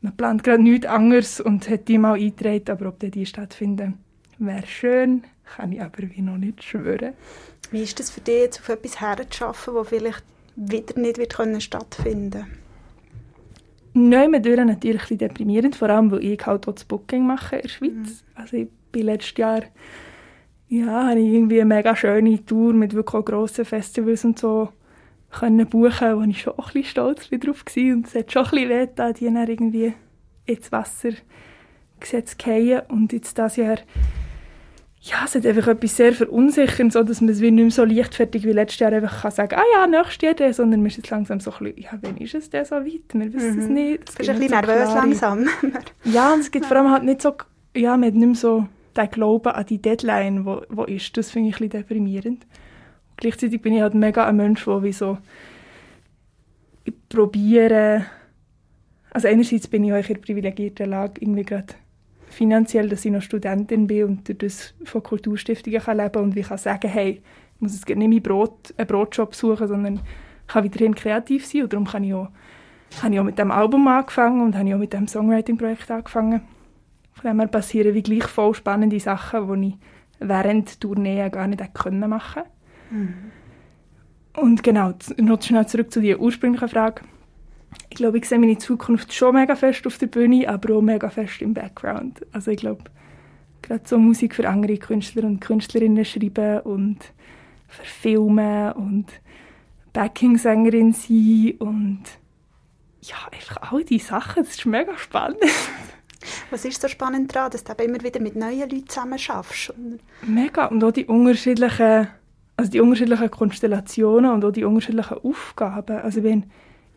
man 0.00 0.16
plant 0.16 0.44
gerade 0.44 0.62
nichts 0.62 0.86
anderes 0.86 1.40
und 1.40 1.68
hat 1.68 1.88
die 1.88 1.98
mal 1.98 2.14
eingetragen, 2.14 2.70
aber 2.70 2.88
ob 2.88 3.00
die 3.00 3.26
stattfinden, 3.26 3.94
wäre 4.38 4.66
schön, 4.66 5.24
kann 5.56 5.72
ich 5.72 5.82
aber 5.82 6.02
wie 6.10 6.22
noch 6.22 6.38
nicht 6.38 6.62
schwören. 6.62 7.14
Wie 7.70 7.82
ist 7.82 7.98
es 8.00 8.10
für 8.10 8.20
dich, 8.20 8.40
jetzt 8.40 8.60
auf 8.60 8.68
etwas 8.68 9.00
herzuschaffen, 9.00 9.74
das 9.74 9.88
vielleicht 9.88 10.22
wieder 10.56 11.00
nicht 11.00 11.18
wird 11.18 11.34
können 11.34 11.60
stattfinden 11.60 12.46
Nein, 13.94 14.42
durch 14.42 14.56
natürlich 14.56 14.74
ein 14.74 15.08
bisschen 15.08 15.18
deprimierend, 15.18 15.74
vor 15.74 15.90
allem, 15.90 16.10
weil 16.10 16.24
ich 16.24 16.46
halt 16.46 16.68
auch 16.68 16.72
das 16.72 16.84
Booking 16.84 17.26
mache 17.26 17.56
in 17.56 17.62
der 17.62 17.68
Schweiz. 17.68 17.90
Mhm. 17.90 18.18
Also 18.34 18.56
ich 18.56 18.68
bin 18.92 19.06
letztes 19.06 19.36
Jahr 19.36 19.62
ja, 20.68 21.08
habe 21.08 21.20
ich 21.20 21.32
irgendwie 21.32 21.60
eine 21.60 21.74
mega 21.74 21.96
schöne 21.96 22.44
Tour 22.44 22.74
mit 22.74 22.94
wirklich 22.94 23.24
grossen 23.24 23.64
Festivals 23.64 24.24
und 24.24 24.38
so 24.38 24.68
können 25.30 25.66
buchen, 25.66 26.16
wo 26.16 26.22
ich 26.22 26.40
schon 26.40 26.54
auch 26.54 26.68
ein 26.68 26.72
bisschen 26.72 26.90
stolz 26.90 27.28
drauf 27.28 27.64
war. 27.64 27.94
Und 27.94 28.06
es 28.06 28.14
hat 28.14 28.32
schon 28.32 28.44
ein 28.44 28.50
bisschen 28.50 28.68
weh 28.68 28.86
getan, 28.86 29.14
die 29.14 29.24
dann 29.24 29.48
irgendwie 29.48 29.94
ins 30.46 30.72
Wasser 30.72 31.10
gesetzt 32.00 32.42
fallen. 32.42 32.82
Und 32.88 33.12
jetzt 33.12 33.36
dieses 33.36 33.56
Jahr 33.56 33.78
ja, 35.00 35.24
es 35.24 35.34
hat 35.34 35.46
einfach 35.46 35.68
etwas 35.68 35.96
sehr 35.96 36.12
verunsichern, 36.12 36.90
so 36.90 37.02
dass 37.02 37.20
man 37.20 37.30
es 37.30 37.40
wie 37.40 37.50
nicht 37.50 37.62
mehr 37.62 37.70
so 37.70 37.84
leichtfertig 37.84 38.44
wie 38.44 38.52
letztes 38.52 38.80
Jahr 38.80 38.92
einfach 38.92 39.22
kann 39.22 39.30
sagen, 39.30 39.56
ah 39.56 39.64
ja, 39.74 39.86
nächstes 39.86 40.38
Jahr, 40.38 40.52
sondern 40.52 40.80
man 40.80 40.88
ist 40.88 40.96
jetzt 40.96 41.10
langsam 41.10 41.38
so 41.38 41.52
ein 41.52 41.58
bisschen, 41.58 41.82
ja, 41.82 41.90
wann 42.02 42.16
ist 42.16 42.34
es 42.34 42.50
denn 42.50 42.64
so 42.64 42.76
weit? 42.76 43.12
Wir 43.12 43.32
wissen 43.32 43.54
mhm. 43.54 43.60
es 43.60 43.68
nicht. 43.68 44.08
Es 44.08 44.16
bist 44.16 44.30
ein 44.30 44.38
bisschen 44.38 44.60
nervös 44.60 44.88
so 44.88 44.94
langsam. 44.96 45.46
ja, 46.04 46.34
und 46.34 46.40
es 46.40 46.50
gibt 46.50 46.66
vor 46.66 46.76
allem 46.76 46.90
halt 46.90 47.04
nicht 47.04 47.22
so, 47.22 47.34
ja, 47.76 47.96
man 47.96 48.08
hat 48.08 48.14
nicht 48.14 48.26
mehr 48.26 48.34
so 48.34 48.66
den 48.96 49.10
Glauben 49.10 49.52
an 49.52 49.66
die 49.66 49.80
Deadline, 49.80 50.44
wo, 50.44 50.62
wo 50.68 50.84
ist. 50.84 51.16
Das 51.16 51.30
finde 51.30 51.50
ich 51.50 51.56
ein 51.56 51.68
bisschen 51.68 51.82
deprimierend. 51.82 52.46
Gleichzeitig 53.18 53.60
bin 53.60 53.74
ich 53.74 53.82
halt 53.82 53.94
mega 53.94 54.26
ein 54.26 54.36
Mensch, 54.36 54.64
der 54.64 54.82
wie 54.82 54.92
so 54.92 55.18
probiere, 57.08 58.06
also 59.10 59.28
einerseits 59.28 59.66
bin 59.66 59.84
ich 59.84 59.92
auch 59.92 59.96
in 59.96 60.06
der 60.06 60.14
privilegierten 60.14 60.90
Lage, 60.90 61.20
irgendwie 61.20 61.42
gerade 61.42 61.74
finanziell, 62.28 62.88
dass 62.88 63.04
ich 63.04 63.10
noch 63.10 63.22
Studentin 63.22 63.88
bin 63.88 64.04
und 64.04 64.28
durch 64.28 64.38
das 64.38 64.74
von 64.84 65.02
Kulturstiftungen 65.02 65.80
kann 65.80 65.96
leben 65.96 66.22
und 66.22 66.36
wie 66.36 66.42
kann 66.42 66.58
sagen, 66.58 66.88
hey, 66.88 67.20
ich 67.54 67.60
muss 67.60 67.74
jetzt 67.74 67.88
nicht 67.88 68.08
mein 68.08 68.22
Brot, 68.22 68.72
einen 68.76 68.86
Brotjob 68.86 69.34
suchen, 69.34 69.66
sondern 69.66 70.00
kann 70.46 70.64
weiterhin 70.64 70.94
kreativ 70.94 71.44
sein 71.44 71.62
und 71.62 71.72
darum 71.72 71.86
kann 71.86 72.04
ich 72.04 72.14
auch, 72.14 72.28
habe 73.02 73.14
ich 73.14 73.20
auch 73.20 73.24
mit 73.24 73.38
dem 73.38 73.50
Album 73.50 73.88
angefangen 73.88 74.42
und 74.42 74.56
habe 74.56 74.74
auch 74.74 74.78
mit 74.78 74.92
dem 74.92 75.08
Songwriting-Projekt 75.08 75.90
angefangen. 75.90 76.42
Von 77.14 77.30
dem 77.30 77.40
her 77.40 77.48
passieren 77.48 77.94
wie 77.94 78.02
gleich 78.02 78.24
voll 78.24 78.54
spannende 78.54 79.00
Sachen, 79.00 79.60
die 79.60 79.68
ich 79.68 79.74
während 80.20 80.68
der 80.70 80.80
Tournee 80.80 81.28
gar 81.30 81.48
nicht 81.48 81.60
machen 82.06 82.42
mhm. 82.90 83.32
Und 84.36 84.62
genau, 84.62 84.94
noch 85.16 85.42
schnell 85.42 85.66
zurück 85.66 85.90
zu 85.90 86.00
der 86.00 86.20
ursprünglichen 86.20 86.68
Frage 86.68 87.02
ich 87.90 87.96
glaube, 87.96 88.18
ich 88.18 88.28
sehe 88.28 88.38
meine 88.38 88.58
Zukunft 88.58 89.12
schon 89.12 89.34
mega 89.34 89.56
fest 89.56 89.86
auf 89.86 89.98
der 89.98 90.06
Bühne, 90.06 90.48
aber 90.48 90.76
auch 90.76 90.82
mega 90.82 91.08
fest 91.10 91.42
im 91.42 91.54
Background. 91.54 92.24
Also 92.32 92.50
ich 92.50 92.58
glaube, 92.58 92.84
gerade 93.62 93.82
so 93.86 93.98
Musik 93.98 94.34
für 94.34 94.48
andere 94.48 94.78
Künstler 94.78 95.24
und 95.24 95.40
Künstlerinnen 95.40 96.04
schreiben 96.04 96.60
und 96.60 96.98
verfilmen 97.66 98.72
und 98.72 99.06
Backing-Sängerin 99.92 100.92
sein 100.92 101.54
und 101.58 102.02
ja, 103.02 103.16
einfach 103.32 103.72
all 103.72 103.84
diese 103.84 104.08
Sachen, 104.08 104.44
das 104.44 104.54
ist 104.54 104.66
mega 104.66 104.96
spannend. 104.96 105.38
Was 106.50 106.64
ist 106.64 106.80
so 106.80 106.88
spannend 106.88 107.34
daran, 107.34 107.50
dass 107.50 107.64
du 107.64 107.72
immer 107.82 108.02
wieder 108.02 108.20
mit 108.20 108.36
neuen 108.36 108.68
Leuten 108.68 108.88
zusammen 108.88 109.18
schaffst? 109.18 109.72
Mega, 110.22 110.66
und 110.66 110.82
auch 110.82 110.90
die 110.90 111.06
unterschiedlichen, 111.06 112.08
also 112.58 112.72
die 112.72 112.80
unterschiedlichen 112.80 113.30
Konstellationen 113.30 114.32
und 114.32 114.44
auch 114.44 114.50
die 114.50 114.64
unterschiedlichen 114.64 115.18
Aufgaben. 115.18 115.98
Also 115.98 116.24
wenn 116.24 116.46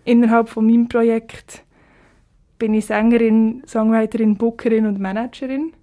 innerhalb 0.03 0.49
von 0.49 0.65
meinem 0.65 0.89
Projekt 0.89 1.63
bin 2.57 2.73
ich 2.73 2.87
Sängerin, 2.87 3.61
Songwriterin, 3.67 4.37
Bookerin 4.37 4.87
und 4.87 4.99
Managerin. 4.99 5.73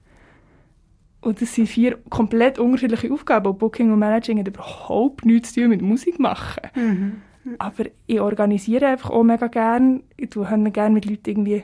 Und 1.21 1.41
das 1.41 1.55
sind 1.55 1.69
vier 1.69 1.97
komplett 2.11 2.59
unterschiedliche 2.59 3.13
Aufgaben. 3.13 3.47
Und 3.47 3.61
Booking 3.61 3.93
und 3.93 4.01
Managing 4.01 4.39
haben 4.39 4.47
überhaupt 4.47 5.25
nichts 5.25 5.53
zu 5.53 5.61
tun 5.61 5.71
mit 5.71 5.83
Musik 5.83 6.19
machen. 6.19 6.63
Mhm. 6.75 7.13
Aber 7.59 7.85
ich 8.07 8.21
organisiere 8.21 8.89
einfach 8.89 9.11
auch 9.11 9.23
mega 9.23 9.47
gerne. 9.47 10.01
Ich 10.17 10.31
tue 10.31 10.45
gerne 10.73 10.95
mit 10.95 11.05
Leuten 11.05 11.31
irgendwie 11.31 11.63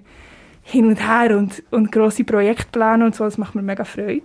hin 0.62 0.86
und 0.86 1.04
her 1.04 1.36
und, 1.36 1.64
und 1.72 1.90
grosse 1.90 2.22
Projekte 2.22 2.70
planen 2.70 3.02
und 3.02 3.16
so. 3.16 3.24
Das 3.24 3.38
macht 3.38 3.56
mir 3.56 3.62
mega 3.62 3.84
Freude. 3.84 4.22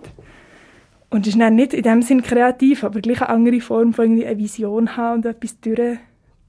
Und 1.10 1.26
es 1.26 1.34
ist 1.34 1.40
dann 1.40 1.56
nicht 1.56 1.74
in 1.74 1.82
dem 1.82 2.02
Sinn 2.02 2.22
kreativ, 2.22 2.84
aber 2.84 3.00
gleich 3.00 3.20
eine 3.20 3.30
andere 3.30 3.60
Form 3.60 3.92
von 3.92 4.04
irgendwie 4.04 4.26
eine 4.26 4.38
Vision 4.38 4.96
haben 4.96 5.16
und 5.16 5.26
etwas 5.26 5.58
durch 5.60 5.98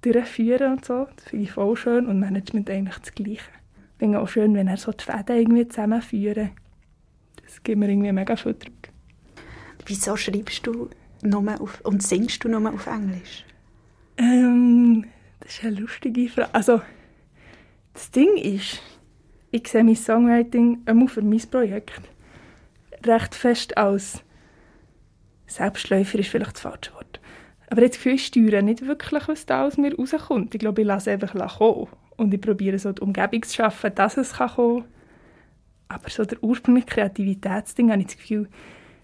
durchführen 0.01 0.73
und 0.73 0.85
so. 0.85 1.07
Das 1.15 1.25
finde 1.25 1.45
ich 1.45 1.51
voll 1.51 1.75
schön. 1.75 2.07
Und 2.07 2.19
Management 2.19 2.69
eigentlich 2.69 2.97
das 2.97 3.13
Gleiche. 3.13 3.49
Ich 3.93 3.99
finde 3.99 4.19
auch 4.19 4.27
schön, 4.27 4.55
wenn 4.55 4.67
er 4.67 4.77
so 4.77 4.91
die 4.91 5.03
Fäden 5.03 5.37
irgendwie 5.37 5.67
zusammenführen. 5.67 6.51
Das 7.43 7.61
gibt 7.63 7.79
mir 7.79 7.89
irgendwie 7.89 8.11
mega 8.11 8.35
viel 8.35 8.53
Druck. 8.53 8.73
Wieso 9.85 10.15
schreibst 10.15 10.65
du 10.65 10.89
nur 11.23 11.61
auf, 11.61 11.81
und 11.81 12.01
singst 12.01 12.43
du 12.43 12.49
nur 12.49 12.73
auf 12.73 12.87
Englisch? 12.87 13.45
Ähm, 14.17 15.05
das 15.39 15.55
ist 15.55 15.63
eine 15.63 15.79
lustige 15.79 16.29
Frage. 16.29 16.53
Also, 16.53 16.81
das 17.93 18.09
Ding 18.11 18.35
ist, 18.37 18.81
ich 19.51 19.67
sehe 19.67 19.83
mein 19.83 19.95
Songwriting 19.95 20.81
immer 20.85 21.07
für 21.07 21.21
mein 21.21 21.41
Projekt 21.49 22.01
recht 23.05 23.35
fest 23.35 23.77
als 23.77 24.23
Selbstläufer 25.51 26.19
ist 26.19 26.29
vielleicht 26.29 26.53
das 26.53 26.61
falsche 26.61 26.93
Wort. 26.93 27.19
Aber 27.69 27.81
jetzt 27.81 27.97
Gefühl, 27.97 28.15
ich 28.15 28.25
steuere 28.25 28.61
nicht 28.61 28.85
wirklich, 28.85 29.27
was 29.27 29.45
da 29.45 29.65
aus 29.65 29.77
mir 29.77 29.95
rauskommt. 29.95 30.53
Ich 30.53 30.59
glaube, 30.59 30.81
ich 30.81 30.87
lasse 30.87 31.11
einfach 31.11 31.33
kommen. 31.57 31.87
Und 32.17 32.33
ich 32.33 32.41
probiere 32.41 32.77
so 32.77 32.91
die 32.91 33.01
Umgebung 33.01 33.43
zu 33.43 33.55
schaffen, 33.55 33.95
dass 33.95 34.17
es 34.17 34.33
kommen 34.33 34.83
kann. 34.83 34.91
Aber 35.87 36.09
so 36.09 36.25
der 36.25 36.43
ursprüngliche 36.43 36.87
Kreativitätsding, 36.87 37.91
habe 37.91 38.01
ich 38.01 38.07
das 38.07 38.17
Gefühl, 38.17 38.49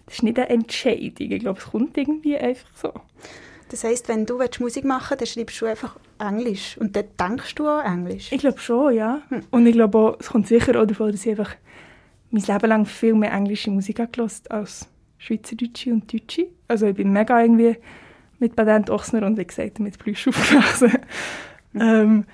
das 0.06 0.16
ist 0.16 0.22
nicht 0.22 0.38
eine 0.38 0.48
Entscheidung. 0.48 1.30
Ich 1.30 1.40
glaube, 1.40 1.58
es 1.58 1.66
kommt 1.66 1.96
irgendwie 1.96 2.36
einfach 2.36 2.70
so. 2.76 2.92
Das 3.70 3.84
heisst, 3.84 4.08
wenn 4.08 4.24
du 4.24 4.38
Musik 4.60 4.84
machen 4.84 5.18
willst, 5.18 5.36
dann 5.36 5.44
schreibst 5.44 5.60
du 5.60 5.66
einfach 5.66 5.98
Englisch. 6.18 6.76
Und 6.78 6.96
dann 6.96 7.04
denkst 7.18 7.54
du 7.54 7.68
auch 7.68 7.84
Englisch? 7.84 8.32
Ich 8.32 8.38
glaube 8.38 8.58
schon, 8.58 8.94
ja. 8.94 9.22
Hm. 9.28 9.42
Und 9.50 9.66
ich 9.66 9.74
glaube 9.74 9.98
auch, 9.98 10.16
es 10.20 10.28
kommt 10.28 10.46
sicher 10.46 10.80
auch 10.80 10.86
davon, 10.86 11.10
dass 11.12 11.24
ich 11.24 11.30
einfach 11.30 11.54
mein 12.30 12.42
Leben 12.42 12.68
lang 12.68 12.86
viel 12.86 13.14
mehr 13.14 13.32
englische 13.32 13.70
Musik 13.70 14.00
habe 14.00 14.10
als 14.50 14.88
Schweizerdeutsche 15.18 15.92
und 15.92 16.12
Deutsche. 16.12 16.46
Also 16.68 16.86
ich 16.86 16.96
bin 16.96 17.12
mega 17.12 17.40
irgendwie 17.40 17.76
mit 18.38 18.56
Patent 18.56 18.90
Ochsner 18.90 19.26
und 19.26 19.36
wie 19.36 19.44
gesagt 19.44 19.80
mit 19.80 19.98
Plüsch 19.98 20.28
aufgewachsen. 20.28 20.92
ähm, 21.74 22.24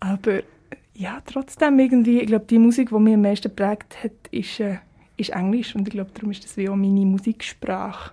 aber 0.00 0.40
ja, 0.94 1.20
trotzdem 1.26 1.78
irgendwie, 1.78 2.20
ich 2.20 2.26
glaube, 2.26 2.46
die 2.48 2.58
Musik, 2.58 2.90
die 2.90 2.98
mich 2.98 3.14
am 3.14 3.22
meisten 3.22 3.48
geprägt 3.48 4.02
hat, 4.02 4.12
ist, 4.30 4.60
äh, 4.60 4.78
ist 5.16 5.30
Englisch 5.30 5.74
und 5.74 5.88
ich 5.88 5.94
glaube, 5.94 6.10
darum 6.14 6.30
ist 6.30 6.44
das 6.44 6.56
wie 6.56 6.68
auch 6.68 6.76
meine 6.76 7.06
Musiksprache. 7.06 8.12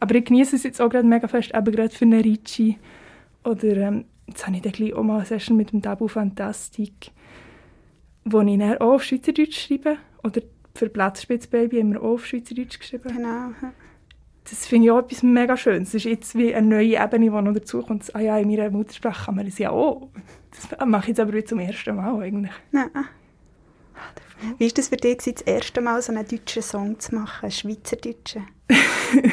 Aber 0.00 0.14
ich 0.14 0.24
genieße 0.24 0.56
es 0.56 0.62
jetzt 0.62 0.80
auch 0.80 0.88
gerade 0.88 1.06
mega 1.06 1.26
fest, 1.26 1.52
eben 1.54 1.72
gerade 1.72 1.90
für 1.90 2.04
eine 2.04 2.24
Ricci 2.24 2.78
oder 3.44 3.76
ähm, 3.76 4.04
jetzt 4.26 4.46
habe 4.46 4.56
ich 4.56 4.62
dann 4.62 4.92
auch 4.92 5.02
mal 5.02 5.16
eine 5.16 5.26
Session 5.26 5.56
mit 5.56 5.72
dem 5.72 5.82
Tabu 5.82 6.06
Fantastik, 6.06 7.10
wo 8.24 8.40
ich 8.40 8.58
dann 8.58 8.78
auch 8.78 8.94
auf 8.94 9.04
Schweizerdeutsch 9.04 9.66
schreibe 9.66 9.96
oder 10.22 10.42
für 10.78 10.88
Platzspitzbaby 10.88 11.80
haben 11.80 11.92
wir 11.92 12.02
auch 12.02 12.14
auf 12.14 12.26
Schweizerdeutsch 12.26 12.78
geschrieben. 12.78 13.14
Genau 13.14 13.52
das 14.50 14.66
finde 14.66 14.86
ich 14.86 14.90
auch 14.90 14.98
etwas 14.98 15.22
mega 15.22 15.56
Schönes. 15.56 15.88
Es 15.88 15.94
ist 15.94 16.04
jetzt 16.04 16.34
wie 16.34 16.54
eine 16.54 16.66
neue 16.66 17.02
Ebene, 17.02 17.26
die 17.26 17.30
noch 17.30 17.52
dazukommt. 17.52 18.14
Ah 18.14 18.20
ja, 18.20 18.38
in 18.38 18.48
meiner 18.48 18.70
Muttersprache 18.70 19.26
kann 19.26 19.36
man 19.36 19.46
das 19.46 19.58
ja 19.58 19.70
auch. 19.70 20.08
Das 20.50 20.86
mache 20.86 21.02
ich 21.02 21.08
jetzt 21.08 21.20
aber 21.20 21.44
zum 21.44 21.58
ersten 21.58 21.96
Mal 21.96 22.22
eigentlich. 22.22 22.52
Nein. 22.72 22.90
Wie 24.58 24.66
war 24.66 24.72
das 24.74 24.88
für 24.88 24.96
dich, 24.96 25.16
das 25.16 25.42
erste 25.42 25.80
Mal 25.80 26.00
so 26.00 26.12
einen 26.12 26.26
deutschen 26.26 26.62
Song 26.62 26.98
zu 26.98 27.14
machen, 27.14 27.42
einen 27.42 27.50
schweizerdeutschen? 27.50 28.46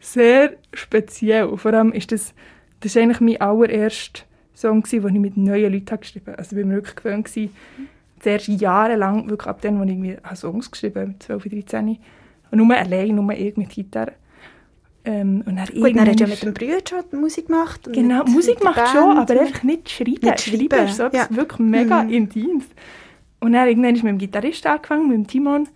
Sehr 0.00 0.56
speziell. 0.72 1.56
Vor 1.56 1.72
allem 1.72 1.92
ist 1.92 2.10
das, 2.10 2.34
das 2.80 2.96
ist 2.96 3.02
eigentlich 3.02 3.20
mein 3.20 3.40
allererster 3.40 4.22
Song, 4.54 4.82
den 4.82 5.06
ich 5.06 5.20
mit 5.20 5.36
neuen 5.36 5.72
Leuten 5.72 6.00
geschrieben 6.00 6.28
habe. 6.28 6.38
Also 6.38 6.56
ich 6.56 6.62
war 6.62 6.68
mir 6.68 6.76
wirklich 6.76 6.96
gewöhnt, 6.96 7.28
zuerst 8.20 8.48
jahrelang, 8.48 9.28
wirklich 9.28 9.48
ab 9.48 9.60
dem, 9.60 9.80
als 10.22 10.38
ich 10.38 10.40
Songs 10.40 10.70
geschrieben 10.70 11.00
habe, 11.00 11.08
mit 11.08 11.22
12, 11.22 11.44
13, 11.44 11.98
und 12.50 12.58
nur 12.58 12.76
allein, 12.76 13.14
nur 13.14 13.30
ich 13.32 13.56
mit 13.56 13.68
Gitarre. 13.68 14.12
Ähm, 15.04 15.42
und 15.46 15.56
dann 15.56 15.66
Gut, 15.66 15.96
dann 15.96 16.06
hast 16.06 16.20
du 16.20 16.24
ja 16.24 16.30
mit 16.30 16.42
dem 16.42 16.54
Bruder 16.54 16.80
schon 16.86 17.20
Musik 17.20 17.46
gemacht. 17.46 17.88
Genau, 17.92 18.24
mit, 18.24 18.28
Musik 18.28 18.62
macht 18.62 18.88
schon, 18.88 19.16
aber 19.16 19.40
einfach 19.40 19.62
nicht 19.62 19.88
schreiben. 19.88 20.18
Nicht 20.22 20.40
schreiben, 20.40 20.68
schreiben 20.68 20.88
ist 20.88 20.96
so 20.96 21.04
ja. 21.04 21.26
wirklich 21.30 21.60
mega 21.60 22.02
mhm. 22.02 22.10
intim. 22.10 22.62
Und 23.40 23.52
dann 23.52 23.68
irgendwann 23.68 23.94
ist 23.94 24.02
mit 24.02 24.12
dem 24.12 24.18
Gitarrist 24.18 24.66
angefangen, 24.66 25.08
mit 25.08 25.16
dem 25.16 25.26
Timon. 25.26 25.68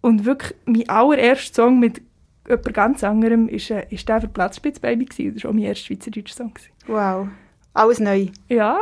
Und 0.00 0.24
wirklich 0.24 0.54
mein 0.64 0.88
allererster 0.88 1.62
Song 1.62 1.78
mit 1.78 2.00
jemand 2.48 2.74
ganz 2.74 3.04
anderem 3.04 3.48
ist, 3.48 3.70
äh, 3.70 3.86
ist 3.90 4.08
der 4.08 4.22
für 4.22 4.28
Platzspitzbaby 4.28 5.04
gewesen. 5.04 5.34
Das 5.34 5.44
war 5.44 5.50
auch 5.50 5.54
mein 5.54 5.64
erster 5.64 5.86
schweizerdeutscher 5.86 6.34
Song. 6.34 6.54
Gewesen. 6.54 6.72
Wow. 6.86 7.28
Alles 7.74 8.00
neu. 8.00 8.28
Ja. 8.48 8.78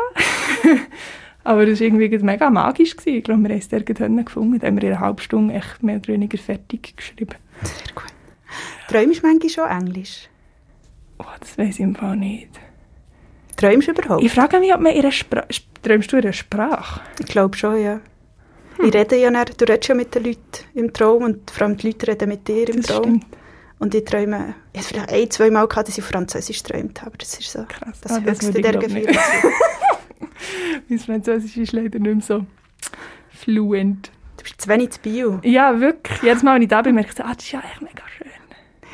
Aber 1.46 1.64
das 1.64 1.78
war 1.80 1.86
irgendwie 1.86 2.18
mega 2.18 2.50
magisch. 2.50 2.96
Gewesen. 2.96 3.18
Ich 3.18 3.24
glaube, 3.24 3.42
wir 3.42 3.50
haben 3.50 3.58
es 3.58 3.68
dort 3.68 3.86
gefunden. 3.86 4.58
Da 4.58 4.66
haben 4.66 4.76
wir 4.76 4.82
in 4.82 4.92
einer 4.92 5.00
halben 5.00 5.20
Stunde 5.20 5.54
echt 5.54 5.80
mehr 5.80 5.96
oder 5.96 6.08
weniger 6.08 6.38
fertig 6.38 6.96
geschrieben. 6.96 7.36
Sehr 7.62 7.94
gut. 7.94 8.04
Träumst 8.88 9.22
du 9.22 9.26
manchmal 9.28 9.50
schon 9.50 9.68
Englisch? 9.68 10.28
Oh, 11.20 11.24
das 11.38 11.56
weiß 11.56 11.74
ich 11.74 11.80
im 11.80 11.94
Fall 11.94 12.16
nicht. 12.16 12.48
Träumst 13.56 13.86
du 13.86 13.92
überhaupt? 13.92 14.24
Ich 14.24 14.32
frage 14.32 14.58
mich, 14.58 14.74
ob 14.74 14.80
man 14.80 14.92
ihre 14.94 15.12
Sprache... 15.12 15.46
Träumst 15.82 16.12
du 16.12 16.16
ihre 16.16 16.32
Sprache? 16.32 17.00
Ich 17.20 17.26
glaube 17.26 17.56
schon, 17.56 17.80
ja. 17.80 18.00
Hm. 18.76 18.88
Ich 18.88 18.92
rede 18.94 19.16
ja 19.16 19.30
nicht, 19.30 19.60
du 19.60 19.64
redest 19.64 19.88
ja 19.88 19.94
mit 19.94 20.14
den 20.16 20.24
Leuten 20.24 20.40
im 20.74 20.92
Traum 20.92 21.22
und 21.22 21.50
vor 21.50 21.66
allem 21.68 21.76
die 21.76 21.86
Leute 21.86 22.08
reden 22.08 22.28
mit 22.28 22.46
dir 22.48 22.68
im 22.68 22.76
Das 22.82 22.86
Traum. 22.86 23.02
stimmt. 23.04 23.26
Und 23.78 23.94
ich 23.94 24.04
träume, 24.04 24.54
ich 24.72 24.80
habe 24.80 24.88
vielleicht 24.88 25.12
ein, 25.12 25.30
zwei 25.30 25.50
Mal 25.50 25.68
gehabt, 25.68 25.88
dass 25.88 25.96
ich 25.96 26.04
Französisch 26.04 26.62
träumt 26.62 27.02
habe, 27.02 27.16
das 27.18 27.38
ist 27.38 27.52
so 27.52 27.64
Krass. 27.68 28.00
das 28.00 28.12
Ah, 28.12 28.20
das 28.20 28.42
höchste 28.42 28.58
ich 28.58 28.62
der 28.64 28.78
Gefühle. 28.78 29.06
Mein 30.88 30.98
Französisch 30.98 31.56
ist 31.56 31.72
leider 31.72 31.98
nicht 31.98 32.14
mehr 32.14 32.20
so 32.20 32.46
fluent. 33.30 34.10
du 34.36 34.42
bist 34.42 34.60
zu 34.60 34.68
wenig 34.68 34.90
zu 34.90 35.00
Bio. 35.00 35.40
Ja, 35.42 35.80
wirklich. 35.80 36.22
Jedes 36.22 36.42
Mal, 36.42 36.56
wenn 36.56 36.62
ich 36.62 36.68
da 36.68 36.82
bin, 36.82 36.94
merke 36.94 37.10
ich 37.12 37.24
ah, 37.24 37.34
das 37.34 37.44
ist 37.44 37.52
ja 37.52 37.60
echt 37.60 37.82
mega 37.82 38.02
schön. 38.16 38.26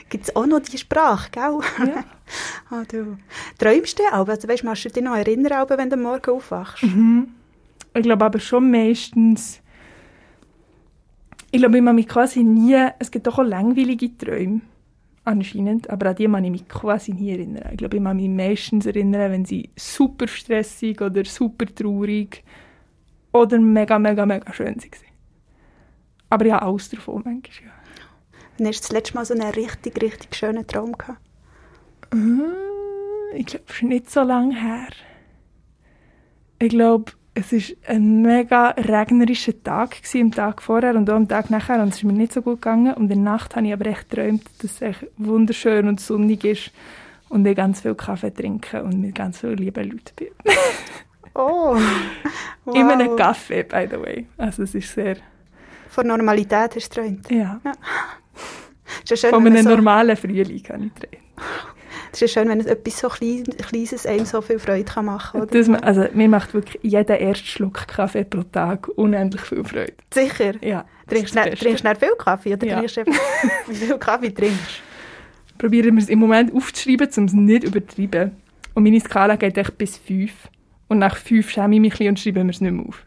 Gibt 0.08 0.24
es 0.24 0.36
auch 0.36 0.44
noch 0.44 0.60
die 0.60 0.76
Sprache, 0.76 1.30
gell? 1.30 1.58
Ja. 1.86 2.04
ah, 2.70 2.82
du. 2.86 3.16
Träumst 3.58 3.98
du 3.98 4.02
auch? 4.12 4.28
Also, 4.28 4.46
weißt, 4.46 4.62
machst 4.62 4.84
du 4.84 4.90
dich 4.90 5.02
noch 5.02 5.16
erinnern, 5.16 5.66
wenn 5.70 5.88
du 5.88 5.96
morgen 5.96 6.30
aufwachst? 6.30 6.82
Mhm. 6.82 7.28
Ich 7.94 8.02
glaube 8.02 8.24
aber 8.24 8.38
schon 8.38 8.70
meistens. 8.70 9.60
Ich 11.50 11.60
glaube, 11.60 11.78
ich 11.78 11.84
kann 11.84 11.94
mich 11.94 12.08
quasi 12.08 12.42
nie. 12.42 12.88
Es 12.98 13.10
gibt 13.10 13.26
doch 13.26 13.38
auch 13.38 13.42
langweilige 13.42 14.16
Träume, 14.16 14.60
anscheinend, 15.24 15.88
aber 15.90 16.10
an 16.10 16.16
die 16.16 16.26
kann 16.26 16.44
ich 16.44 16.50
mich 16.50 16.68
quasi 16.68 17.12
nie 17.12 17.30
erinnern. 17.32 17.68
Ich 17.72 17.78
glaube, 17.78 17.96
ich 17.96 18.02
kann 18.04 18.16
mich 18.16 18.28
meistens 18.28 18.86
erinnern, 18.86 19.30
wenn 19.32 19.44
sie 19.44 19.70
super 19.76 20.26
stressig 20.28 21.00
oder 21.00 21.24
super 21.24 21.66
traurig 21.66 22.44
oder 23.32 23.58
mega, 23.58 23.98
mega, 23.98 24.26
mega 24.26 24.52
schön 24.52 24.76
waren. 24.76 24.90
Aber 26.30 26.46
ja, 26.46 26.58
alles 26.58 26.88
davon 26.90 27.22
manchmal, 27.24 27.68
ja. 27.68 27.72
Wann 28.58 28.66
hast 28.68 28.80
du 28.80 28.82
das 28.88 28.92
letzte 28.92 29.14
Mal 29.14 29.24
so 29.24 29.34
einen 29.34 29.50
richtig, 29.50 30.00
richtig 30.02 30.34
schönen 30.34 30.66
Traum 30.66 30.92
gehabt? 30.92 31.20
Äh, 32.12 33.38
Ich 33.38 33.46
glaube, 33.46 33.64
es 33.68 33.74
ist 33.76 33.82
nicht 33.82 34.10
so 34.10 34.22
lange 34.22 34.54
her. 34.60 34.88
Ich 36.58 36.70
glaube, 36.70 37.12
es 37.34 37.52
war 37.52 37.76
ein 37.88 38.22
mega 38.22 38.70
regnerischer 38.70 39.60
Tag 39.62 40.02
gewesen, 40.02 40.22
am 40.22 40.32
Tag 40.32 40.62
vorher 40.62 40.94
und 40.94 41.08
auch 41.08 41.14
am 41.14 41.28
Tag 41.28 41.50
nachher 41.50 41.82
und 41.82 41.88
es 41.88 41.96
ist 41.96 42.04
mir 42.04 42.12
nicht 42.12 42.32
so 42.32 42.42
gut 42.42 42.60
gegangen. 42.60 42.94
Und 42.94 43.04
in 43.04 43.08
der 43.08 43.32
Nacht 43.32 43.56
habe 43.56 43.66
ich 43.66 43.72
aber 43.72 43.86
echt 43.86 44.10
geträumt, 44.10 44.44
dass 44.58 44.72
es 44.72 44.82
echt 44.82 45.06
wunderschön 45.16 45.88
und 45.88 46.00
sonnig 46.00 46.44
ist 46.44 46.70
und 47.30 47.46
ich 47.46 47.56
ganz 47.56 47.80
viel 47.80 47.94
Kaffee 47.94 48.30
trinke 48.32 48.82
und 48.82 49.00
mit 49.00 49.14
ganz 49.14 49.40
vielen 49.40 49.56
lieben 49.56 49.84
Leuten 49.84 50.14
bin. 50.16 50.28
Oh! 51.34 51.78
wow. 52.66 52.74
In 52.76 52.90
einem 52.90 53.16
Kaffee, 53.16 53.62
by 53.62 53.88
the 53.90 53.98
way. 53.98 54.26
Also 54.36 54.64
es 54.64 54.74
ist 54.74 54.92
sehr, 54.92 55.16
Von 55.88 56.06
Normalität 56.06 56.76
hast 56.76 56.94
du 56.94 57.00
geträumt. 57.00 57.30
ja. 57.30 57.58
Ja 59.08 59.16
schön, 59.16 59.30
Von 59.30 59.46
einem 59.46 59.62
so, 59.62 59.70
normalen 59.70 60.14
Frühling 60.14 60.62
kann 60.62 60.82
ich 60.82 60.92
träumen. 60.92 61.24
Es 62.12 62.22
ist 62.22 62.32
schön, 62.32 62.48
wenn 62.48 62.60
etwas 62.60 62.98
so 62.98 63.08
klein, 63.08 63.44
Kleines 63.44 64.06
einem 64.06 64.24
so 64.24 64.40
viel 64.40 64.58
Freude 64.58 64.84
kann 64.84 65.06
machen 65.06 65.48
kann. 65.48 65.74
Also, 65.76 66.06
mir 66.12 66.28
macht 66.28 66.52
wirklich 66.54 66.78
jeder 66.82 67.18
erste 67.18 67.46
Schluck 67.46 67.88
Kaffee 67.88 68.24
pro 68.24 68.42
Tag 68.42 68.88
unendlich 68.96 69.42
viel 69.42 69.64
Freude. 69.64 69.94
Sicher. 70.12 70.54
Ja, 70.62 70.84
Trinkst 71.08 71.34
du 71.34 71.40
trinkst 71.40 71.84
du 71.84 71.94
viel 71.96 72.14
Kaffee 72.18 72.54
oder 72.54 72.66
Ja. 72.66 72.76
trinkst 72.76 72.96
du 72.98 73.04
wie 73.68 73.74
viel 73.74 73.98
Kaffee 73.98 74.30
trinkst 74.30 74.82
probieren 75.62 75.94
wir 75.94 76.02
es 76.02 76.08
im 76.08 76.18
Moment 76.18 76.52
aufzuschreiben, 76.52 77.08
um 77.16 77.24
es 77.24 77.32
nicht 77.32 77.62
zu 77.62 77.68
übertreiben. 77.68 78.32
Und 78.74 78.82
meine 78.82 78.98
Skala 79.00 79.36
geht 79.36 79.56
echt 79.56 79.78
bis 79.78 79.96
5. 79.96 80.32
Und 80.88 80.98
nach 80.98 81.16
5 81.16 81.48
schäme 81.48 81.76
ich 81.76 81.80
mich 81.80 81.92
ein 81.92 81.98
bisschen 81.98 82.08
und 82.08 82.20
schreiben 82.20 82.48
wir 82.48 82.50
es 82.50 82.60
nicht 82.60 82.72
mehr 82.72 82.84
auf. 82.86 83.04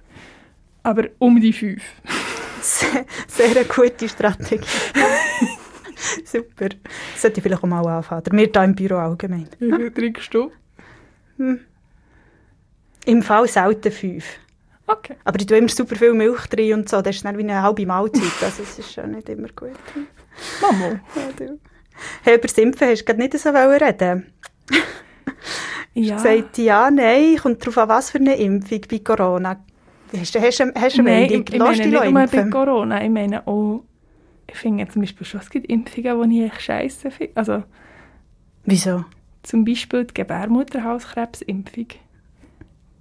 Aber 0.82 1.04
um 1.20 1.40
die 1.42 1.52
5. 1.52 1.84
Sehr, 2.62 3.06
sehr 3.28 3.52
eine 3.52 3.66
gute 3.66 4.10
Strategie. 4.10 4.66
Super. 6.26 6.70
Das 6.70 7.22
sollte 7.22 7.40
ich 7.40 7.44
vielleicht 7.44 7.64
auch 7.64 7.68
mal 7.68 7.86
anfangen. 7.86 8.22
Oder 8.22 8.32
wir 8.32 8.50
hier 8.54 8.64
im 8.64 8.76
Büro 8.76 8.96
allgemein. 8.96 9.48
Wie 9.60 9.72
viel 9.72 9.92
trinkst 9.92 10.34
du? 10.34 10.52
Im 13.06 13.24
Fall 13.24 13.48
selten 13.48 13.92
fünf. 13.92 14.26
Okay. 14.88 15.16
Aber 15.24 15.40
ich 15.40 15.48
tue 15.48 15.58
immer 15.58 15.70
super 15.70 15.96
viel 15.96 16.14
Milch 16.14 16.48
drin 16.48 16.74
und 16.74 16.90
so. 16.90 17.02
Das 17.02 17.16
ist 17.16 17.26
dann 17.26 17.38
wie 17.38 17.44
eine 17.44 17.62
halbe 17.62 17.86
Mahlzeit. 17.86 18.24
Also 18.42 18.64
es 18.64 18.80
ist 18.80 18.94
schon 18.94 19.12
nicht 19.12 19.28
immer 19.30 19.50
gut. 19.50 19.72
Mama. 20.62 21.00
Ja, 21.16 21.32
du. 21.36 21.60
Hey, 22.24 22.36
über 22.36 22.48
das 22.48 22.58
Impfen 22.58 22.90
hast 22.90 23.02
du 23.02 23.06
gerade 23.06 23.20
nicht 23.20 23.38
so 23.38 23.50
reden. 23.50 24.34
Ja. 25.94 26.18
Gesagt, 26.18 26.58
ja, 26.58 26.92
nein, 26.92 27.38
kommt 27.38 27.62
darauf 27.62 27.78
an, 27.78 27.90
was 27.90 28.12
für 28.12 28.18
eine 28.18 28.36
Impfung 28.36 28.82
bei 28.90 29.00
Corona. 29.00 29.64
Hast 30.18 30.36
du, 30.36 30.42
hast 30.42 30.60
du, 30.60 30.72
hast 30.76 30.98
du 30.98 31.02
eine 31.02 31.10
Nein, 31.10 31.22
Meinung? 31.22 31.46
ich, 31.48 31.54
ich 31.54 31.60
meine 31.60 31.78
nicht 31.78 32.14
nur 32.14 32.28
bei. 32.28 32.50
Corona. 32.50 33.04
Ich 33.04 33.10
meine 33.10 33.48
auch, 33.48 33.84
ich 34.50 34.56
finde 34.58 34.88
zum 34.88 35.02
Beispiel 35.02 35.26
schon, 35.26 35.40
es 35.42 35.50
gibt 35.50 35.68
Impfungen, 35.70 36.30
die 36.30 36.40
ich 36.46 36.52
echt 36.52 36.62
scheiße 36.62 37.12
finde. 37.12 37.32
Also 37.36 37.64
Wieso? 38.66 39.06
zum 39.44 39.66
Beispiel 39.66 40.06
die 40.06 40.14
Gebärmutterhalskrebsimpfung. 40.14 41.88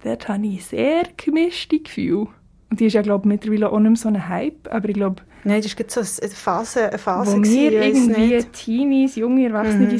Dort 0.03 0.27
habe 0.27 0.45
ich 0.45 0.65
sehr 0.65 1.03
gemischte 1.17 1.79
Gefühle. 1.79 2.27
Und 2.69 2.79
die 2.79 2.85
ist 2.85 2.93
ja, 2.93 3.01
glaube 3.01 3.23
ich, 3.23 3.27
mittlerweile 3.29 3.71
auch 3.71 3.79
nicht 3.79 3.89
mehr 3.89 3.95
so 3.97 4.09
ein 4.09 4.27
Hype. 4.27 4.67
Aber 4.71 4.87
ich 4.89 4.95
glaube, 4.95 5.21
Nein, 5.43 5.61
das 5.61 5.77
war 5.77 5.85
so 6.03 6.21
eine 6.21 6.31
Phase, 6.31 6.89
eine 6.89 6.97
Phase 6.97 7.37
wo 7.37 7.43
wir 7.43 7.69
gewesen, 7.71 8.09
weiss 8.09 8.17
irgendwie. 8.17 8.43
Teenies, 8.51 9.15
junge 9.15 9.45
Erwachsene 9.45 9.85
Mhm. 9.87 9.91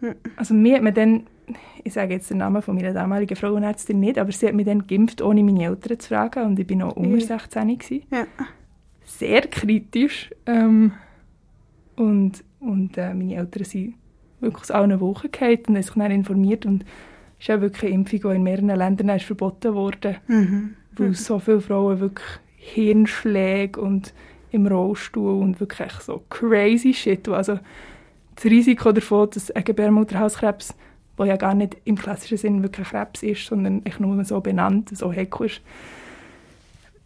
waren, 0.00 0.14
also 0.36 0.54
mir 0.54 0.76
hat 0.76 0.82
man 0.82 0.94
dann, 0.94 1.26
ich 1.82 1.92
sage 1.92 2.14
jetzt 2.14 2.30
den 2.30 2.38
Namen 2.38 2.62
von 2.62 2.76
meiner 2.76 2.92
damaligen 2.92 3.34
Frauenärztin 3.36 3.98
nicht, 3.98 4.16
aber 4.18 4.30
sie 4.32 4.46
hat 4.46 4.54
mich 4.54 4.66
dann 4.66 4.86
geimpft, 4.86 5.20
ohne 5.22 5.42
meine 5.42 5.64
Eltern 5.64 5.98
zu 5.98 6.08
fragen 6.08 6.44
und 6.44 6.58
ich 6.58 6.66
bin 6.66 6.78
noch 6.78 6.94
unter 6.96 7.18
Ja. 7.18 7.26
16 7.38 7.78
gewesen. 7.78 8.02
Ja. 8.12 8.26
Sehr 9.18 9.42
kritisch. 9.42 10.30
Ähm, 10.46 10.92
und 11.96 12.44
und 12.60 12.96
äh, 12.98 13.14
meine 13.14 13.36
Eltern 13.36 13.64
sind 13.64 13.94
wirklich 14.40 14.62
aus 14.62 14.70
allen 14.70 14.98
Wochen 15.00 15.30
gefallen 15.30 15.58
und 15.68 15.74
haben 15.76 15.82
sich 15.82 15.94
dann 15.94 16.10
informiert 16.10 16.66
und 16.66 16.82
es 17.38 17.44
ist 17.44 17.48
ja 17.48 17.60
wirklich 17.60 17.84
eine 17.84 17.92
Impfung, 17.94 18.20
die 18.20 18.36
in 18.36 18.42
mehreren 18.42 18.68
Ländern 18.68 19.10
ist 19.10 19.24
verboten 19.26 19.74
wurde, 19.74 20.16
Mhm. 20.26 20.74
weil 20.96 21.14
so 21.14 21.38
viele 21.38 21.60
Frauen 21.60 22.00
wirklich 22.00 22.26
Hirnschläge 22.56 23.80
und 23.80 24.12
im 24.50 24.66
Rollstuhl 24.66 25.42
und 25.42 25.60
wirklich 25.60 25.92
so 26.00 26.22
crazy 26.30 26.94
shit. 26.94 27.28
Also 27.28 27.58
das 28.34 28.44
Risiko 28.44 28.92
davon, 28.92 29.28
dass 29.30 29.50
ein 29.50 29.64
Gebärmutterhalskrebs, 29.64 30.74
der 31.18 31.26
ja 31.26 31.36
gar 31.36 31.54
nicht 31.54 31.76
im 31.84 31.96
klassischen 31.96 32.38
Sinn 32.38 32.62
wirklich 32.62 32.88
Krebs 32.88 33.22
ist, 33.22 33.46
sondern 33.46 33.84
echt 33.84 34.00
nur 34.00 34.22
so 34.24 34.40
benannt, 34.40 34.90
so 34.96 35.12
Heco 35.12 35.44
ist, 35.44 35.60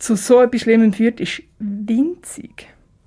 zu 0.00 0.16
so 0.16 0.40
etwas 0.40 0.62
Schlimmem 0.62 0.92
führt, 0.92 1.20
ist 1.20 1.42
winzig. 1.58 2.66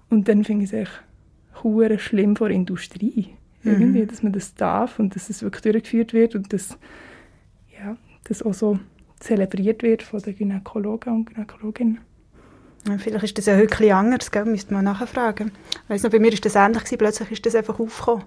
Und 0.09 0.27
dann 0.27 0.43
finde 0.43 0.65
ich 0.65 0.73
es 0.73 0.79
echt 0.79 2.01
schlimm 2.01 2.35
vor 2.35 2.49
der 2.49 2.55
Industrie. 2.57 3.35
Irgendwie, 3.63 4.05
dass 4.05 4.23
man 4.23 4.33
das 4.33 4.55
darf 4.55 4.99
und 4.99 5.15
dass 5.15 5.29
es 5.29 5.41
wirklich 5.41 5.61
durchgeführt 5.61 6.13
wird 6.13 6.35
und 6.35 6.51
dass 6.51 6.77
ja, 7.79 7.95
das 8.25 8.43
auch 8.43 8.53
so 8.53 8.79
zelebriert 9.19 9.83
wird 9.83 10.03
von 10.03 10.19
den 10.21 10.35
Gynäkologen 10.35 11.13
und 11.13 11.25
Gynäkologinnen. 11.25 11.99
Ja, 12.87 12.97
vielleicht 12.97 13.23
ist 13.23 13.37
das 13.37 13.45
ja 13.45 13.55
heute 13.55 13.81
ein 13.81 13.91
anders, 13.91 14.31
gell? 14.31 14.43
müsste 14.43 14.73
man 14.73 14.83
nachfragen. 14.83 15.51
Weiss 15.87 16.03
noch, 16.03 16.11
bei 16.11 16.19
mir 16.19 16.33
war 16.33 16.39
das 16.39 16.55
ähnlich, 16.55 16.83
gewesen. 16.83 16.97
plötzlich 16.97 17.31
ist 17.31 17.45
das 17.45 17.55
einfach 17.55 17.79
aufgekommen. 17.79 18.25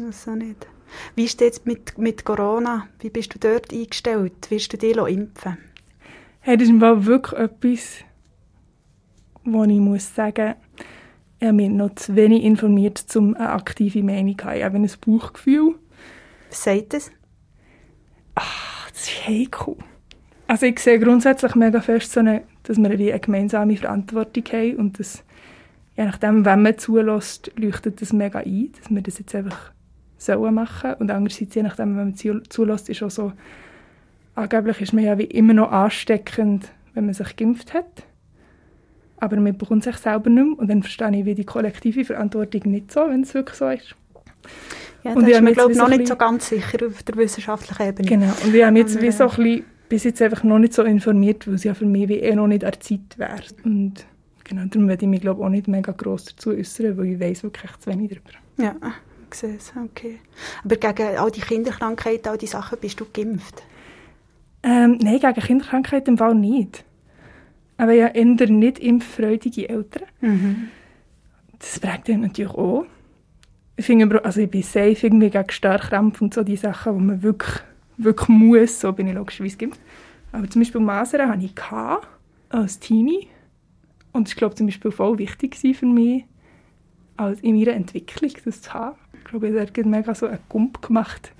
Weiss 0.00 0.26
auch 0.26 0.34
nicht. 0.34 0.66
Wie 1.14 1.24
ist 1.24 1.40
es 1.40 1.46
jetzt 1.46 1.66
mit, 1.66 1.96
mit 1.96 2.24
Corona? 2.24 2.88
Wie 2.98 3.10
bist 3.10 3.34
du 3.34 3.38
dort 3.38 3.72
eingestellt? 3.72 4.48
Willst 4.50 4.72
du 4.72 4.76
dich 4.76 4.96
impfen 4.96 5.58
Hey, 6.48 6.56
das 6.56 6.68
ist 6.68 6.80
wirklich 6.80 7.40
etwas, 7.40 8.04
wo 9.42 9.64
ich 9.64 9.80
muss 9.80 10.14
sagen, 10.14 10.54
ich 11.40 11.44
habe 11.44 11.56
mich 11.56 11.70
noch 11.70 11.96
zu 11.96 12.14
wenig 12.14 12.44
informiert, 12.44 13.04
um 13.16 13.34
eine 13.34 13.50
aktive 13.50 14.00
Meinung 14.04 14.38
zu 14.38 14.44
haben. 14.44 14.56
Ich 14.56 14.62
habe 14.62 14.76
ein 14.76 14.90
Bauchgefühl. 15.04 15.74
Was 16.48 16.62
sagt 16.62 16.94
das? 16.94 17.10
Ach, 18.36 18.88
das 18.92 19.08
ist 19.08 19.26
heikel. 19.26 19.74
Also 20.46 20.66
ich 20.66 20.78
sehe 20.78 21.00
grundsätzlich 21.00 21.56
mega 21.56 21.80
fest, 21.80 22.12
so 22.12 22.20
eine, 22.20 22.44
dass 22.62 22.76
wir 22.78 22.90
eine 22.90 23.18
gemeinsame 23.18 23.76
Verantwortung 23.76 24.44
haben 24.52 24.76
und 24.76 25.00
dass, 25.00 25.24
je 25.96 26.04
nachdem, 26.04 26.44
wenn 26.44 26.62
man 26.62 26.78
zulässt, 26.78 27.50
leuchtet 27.56 28.00
das 28.00 28.12
mega 28.12 28.38
ein, 28.38 28.70
dass 28.78 28.88
wir 28.88 29.02
das 29.02 29.18
jetzt 29.18 29.34
einfach 29.34 29.72
sollen 30.16 30.54
machen. 30.54 30.94
Und 31.00 31.10
andererseits, 31.10 31.56
je 31.56 31.64
nachdem, 31.64 31.96
wenn 31.96 32.04
man 32.04 32.14
zu- 32.14 32.42
zulässt, 32.42 32.88
ist 32.88 33.02
auch 33.02 33.10
so, 33.10 33.32
angeblich 34.36 34.80
ist 34.80 34.92
man 34.92 35.04
ja 35.04 35.18
wie 35.18 35.24
immer 35.24 35.52
noch 35.52 35.72
ansteckend, 35.72 36.68
wenn 36.94 37.06
man 37.06 37.14
sich 37.14 37.36
geimpft 37.36 37.74
hat. 37.74 38.04
Aber 39.18 39.36
man 39.36 39.56
bekommt 39.56 39.82
sich 39.82 39.96
selber 39.96 40.30
nicht 40.30 40.44
mehr. 40.44 40.58
Und 40.58 40.68
dann 40.68 40.82
verstehe 40.82 41.16
ich 41.16 41.24
wie 41.24 41.34
die 41.34 41.44
kollektive 41.44 42.04
Verantwortung 42.04 42.70
nicht 42.70 42.92
so, 42.92 43.00
wenn 43.08 43.22
es 43.22 43.34
wirklich 43.34 43.56
so 43.56 43.68
ist. 43.68 43.94
Ja, 45.02 45.12
Und 45.12 45.22
da 45.22 45.28
ich 45.28 45.34
ist 45.34 45.42
man, 45.42 45.52
glaube 45.54 45.72
ich, 45.72 45.78
noch 45.78 45.88
ein 45.88 45.98
nicht 45.98 46.08
so 46.08 46.16
ganz 46.16 46.48
sicher 46.48 46.86
auf 46.86 47.02
der 47.02 47.16
wissenschaftlichen 47.16 47.88
Ebene. 47.88 48.08
Genau. 48.08 48.32
Und 48.44 48.54
ich 48.54 48.62
habe 48.62 48.72
mich 48.72 48.82
jetzt 48.82 49.00
wie 49.00 49.10
so 49.10 49.24
ein 49.24 49.30
Aber, 49.30 49.42
bisschen, 49.42 49.64
bis 49.88 50.04
jetzt 50.04 50.22
einfach 50.22 50.44
noch 50.44 50.58
nicht 50.58 50.74
so 50.74 50.82
informiert, 50.82 51.46
weil 51.46 51.54
es 51.54 51.64
ja 51.64 51.74
für 51.74 51.86
mich 51.86 52.08
wie 52.08 52.18
eh 52.18 52.34
noch 52.34 52.46
nicht 52.46 52.64
an 52.64 52.72
der 52.72 52.80
Zeit 52.80 53.18
wäre. 53.18 53.42
Und 53.64 54.04
Genau, 54.48 54.64
darum 54.66 54.86
werde 54.86 55.04
ich 55.04 55.08
mich 55.08 55.22
glaube 55.22 55.44
auch 55.44 55.48
nicht 55.48 55.66
mega 55.66 55.90
gross 55.90 56.26
dazu 56.26 56.50
äußern, 56.50 56.96
weil 56.96 57.06
ich 57.06 57.20
weiß 57.20 57.42
wirklich 57.42 57.76
zu 57.78 57.90
wenig 57.90 58.10
darüber. 58.10 58.30
Ja, 58.58 58.76
ich 59.28 59.34
sehe 59.36 59.56
es, 59.56 59.72
okay. 59.76 60.20
Aber 60.64 60.76
gegen 60.76 61.18
all 61.18 61.32
die 61.32 61.40
Kinderkrankheiten, 61.40 62.28
all 62.28 62.38
die 62.38 62.46
Sachen, 62.46 62.78
bist 62.78 63.00
du 63.00 63.06
geimpft? 63.12 63.64
Ähm, 64.66 64.98
nein, 65.00 65.20
gegen 65.20 65.34
Kinderkrankheiten 65.34 66.14
im 66.14 66.18
Fall 66.18 66.34
nicht. 66.34 66.84
Aber 67.76 67.92
ja, 67.92 68.08
eher 68.08 68.24
nicht 68.50 68.80
impffreudige 68.80 69.68
Eltern. 69.68 70.08
Mhm. 70.20 70.68
Das 71.58 71.78
prägt 71.78 72.10
einen 72.10 72.22
natürlich 72.22 72.52
auch. 72.52 72.84
Ich 73.76 73.86
finde 73.86 74.24
also 74.24 74.40
ich 74.40 74.50
bin 74.50 74.62
safe 74.62 75.06
irgendwie 75.06 75.30
gegen 75.30 75.50
Starrkrampf 75.50 76.20
und 76.20 76.34
so 76.34 76.42
die 76.42 76.56
Sachen, 76.56 76.94
wo 76.94 76.98
man 76.98 77.22
wirklich, 77.22 77.60
wirklich 77.96 78.28
muss, 78.28 78.80
so 78.80 78.92
bin 78.92 79.06
ich 79.06 79.14
logischerweise 79.14 79.56
geimpft. 79.56 79.80
Aber 80.32 80.50
zum 80.50 80.62
Beispiel 80.62 80.80
Masern 80.80 81.28
hatte 81.30 81.44
ich 81.44 81.54
als 82.48 82.80
Teenie. 82.80 83.28
Und 84.12 84.28
ich 84.28 84.36
glaube 84.36 84.54
zum 84.54 84.66
Beispiel 84.66 84.90
voll 84.90 85.18
wichtig 85.18 85.56
für 85.56 85.86
mich, 85.86 86.24
als 87.16 87.40
in 87.40 87.56
meiner 87.56 87.74
Entwicklung 87.74 88.32
das 88.44 88.62
zu 88.62 88.74
haben. 88.74 88.96
Ich 89.12 89.24
glaube, 89.24 89.48
ich 89.48 89.54
habe 89.54 89.88
mega 89.88 90.14
so 90.14 90.26
einen 90.26 90.38
Gump 90.48 90.82
gemacht 90.82 91.32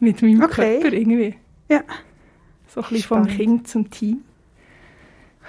mit 0.00 0.22
meinem 0.22 0.42
Okay. 0.42 0.80
Körper 0.80 0.96
irgendwie. 0.96 1.34
Ja. 1.68 1.82
So 2.74 2.80
ein 2.80 2.88
bisschen 2.88 3.06
vom 3.06 3.18
Spannend. 3.24 3.38
Kind 3.38 3.68
zum 3.68 3.90
Team. 3.90 4.24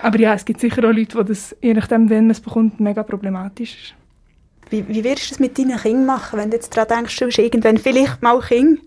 Aber 0.01 0.19
ja, 0.19 0.35
es 0.35 0.45
gibt 0.45 0.59
sicher 0.59 0.79
auch 0.87 0.93
Leute, 0.93 1.17
die 1.17 1.25
das, 1.25 1.55
je 1.59 1.73
nachdem, 1.73 2.09
wenn 2.09 2.25
man 2.25 2.31
es 2.31 2.39
bekommt, 2.39 2.79
mega 2.79 3.01
problematisch 3.01 3.75
ist. 3.75 3.95
Wie, 4.69 4.87
wie 4.87 5.03
wirst 5.03 5.25
du 5.25 5.29
das 5.29 5.39
mit 5.39 5.57
deinen 5.57 5.77
Kindern 5.77 6.05
machen, 6.05 6.37
wenn 6.37 6.51
du 6.51 6.57
jetzt 6.57 6.75
daran 6.75 6.99
denkst, 6.99 7.17
du 7.17 7.25
hast 7.25 7.39
irgendwann 7.39 7.77
vielleicht 7.77 8.21
mal 8.21 8.39
Kinder? 8.41 8.81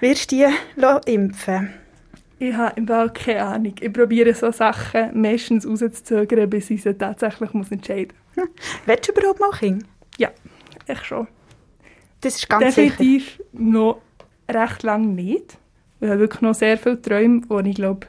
Wirst 0.00 0.32
du 0.32 0.36
die 0.36 1.12
impfen 1.12 1.70
Ich 2.38 2.54
habe 2.54 2.72
im 2.76 2.86
Fall 2.86 3.10
keine 3.10 3.42
Ahnung. 3.42 3.74
Ich 3.80 3.92
probiere 3.92 4.34
so 4.34 4.50
Sachen 4.50 5.20
meistens 5.20 5.66
rauszuzögern, 5.66 6.50
bis 6.50 6.70
ich 6.70 6.82
sie 6.82 6.94
tatsächlich 6.94 7.52
muss 7.54 7.70
entscheiden 7.70 8.12
muss. 8.36 8.48
Willst 8.86 9.08
du 9.08 9.12
überhaupt 9.12 9.40
mal 9.40 9.50
Kinder? 9.50 9.86
Ja, 10.18 10.30
ich 10.86 11.02
schon. 11.04 11.26
Das 12.20 12.36
ist 12.36 12.48
ganz 12.48 12.74
sicher. 12.74 12.96
Definitiv 12.96 13.40
noch 13.52 14.02
recht 14.48 14.82
lange 14.82 15.06
nicht. 15.06 15.56
Ich 16.00 16.08
habe 16.08 16.20
wirklich 16.20 16.42
noch 16.42 16.54
sehr 16.54 16.78
viele 16.78 17.00
Träume, 17.00 17.42
die 17.64 17.70
ich 17.70 17.76
glaube 17.76 18.06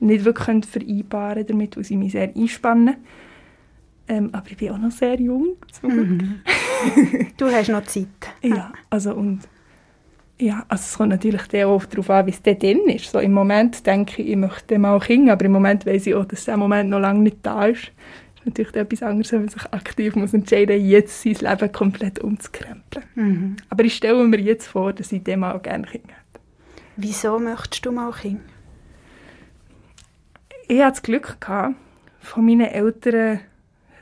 nicht 0.00 0.24
wirklich 0.24 0.66
vereinbaren 0.66 1.46
damit, 1.46 1.76
weil 1.76 1.84
sie 1.84 1.96
mich 1.96 2.12
sehr 2.12 2.34
einspannen. 2.34 2.96
Ähm, 4.08 4.30
aber 4.32 4.50
ich 4.50 4.56
bin 4.56 4.70
auch 4.70 4.78
noch 4.78 4.90
sehr 4.90 5.20
jung. 5.20 5.56
Mhm. 5.82 6.40
Du 7.36 7.46
hast 7.46 7.68
noch 7.68 7.84
Zeit. 7.84 8.08
Ja, 8.42 8.72
also 8.90 9.14
und 9.14 9.42
ja, 10.40 10.64
also 10.68 10.82
es 10.82 10.96
kommt 10.96 11.10
natürlich 11.10 11.46
dann 11.46 11.66
auch 11.66 11.84
darauf 11.84 12.10
an, 12.10 12.26
wie 12.26 12.30
es 12.30 12.42
dann 12.42 12.56
ist. 12.56 13.12
So 13.12 13.20
im 13.20 13.32
Moment 13.32 13.86
denke 13.86 14.22
ich, 14.22 14.30
ich 14.30 14.36
möchte 14.36 14.78
mal 14.78 14.98
Kinder, 14.98 15.34
aber 15.34 15.44
im 15.44 15.52
Moment 15.52 15.86
weiß 15.86 16.08
ich 16.08 16.14
auch, 16.16 16.24
dass 16.24 16.46
der 16.46 16.56
Moment 16.56 16.90
noch 16.90 16.98
lange 16.98 17.20
nicht 17.20 17.38
da 17.42 17.66
ist. 17.66 17.92
Das 18.34 18.40
ist 18.40 18.46
natürlich 18.46 18.74
etwas 18.74 19.02
anderes, 19.04 19.30
wenn 19.30 19.40
man 19.40 19.48
sich 19.50 19.72
aktiv 19.72 20.16
muss 20.16 20.34
entscheiden 20.34 20.84
jetzt 20.84 21.22
sein 21.22 21.34
Leben 21.34 21.70
komplett 21.70 22.18
umzukrempeln. 22.18 23.04
Mhm. 23.14 23.56
Aber 23.68 23.84
ich 23.84 23.94
stelle 23.94 24.24
mir 24.24 24.40
jetzt 24.40 24.66
vor, 24.66 24.92
dass 24.92 25.12
ich 25.12 25.22
dann 25.22 25.40
mal 25.40 25.56
gerne 25.60 25.86
Kinder. 25.86 26.14
Wieso 27.04 27.40
möchtest 27.40 27.84
du 27.84 27.90
mal 27.90 28.12
Kinder? 28.12 28.44
Ich 30.68 30.80
hatte 30.80 30.92
das 30.92 31.02
Glück, 31.02 31.40
gehabt, 31.40 31.74
von 32.20 32.46
meinen 32.46 32.68
Eltern 32.68 33.40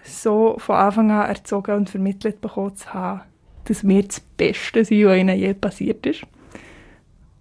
so 0.04 0.56
von 0.58 0.76
Anfang 0.76 1.10
an 1.10 1.26
erzogen 1.26 1.76
und 1.76 1.88
vermittelt 1.88 2.42
bekommen 2.42 2.76
zu 2.76 2.92
haben, 2.92 3.22
dass 3.64 3.88
wir 3.88 4.02
das 4.02 4.20
Beste 4.20 4.84
sind, 4.84 5.06
was 5.06 5.16
ihnen 5.16 5.38
je 5.38 5.54
passiert 5.54 6.04
ist. 6.04 6.24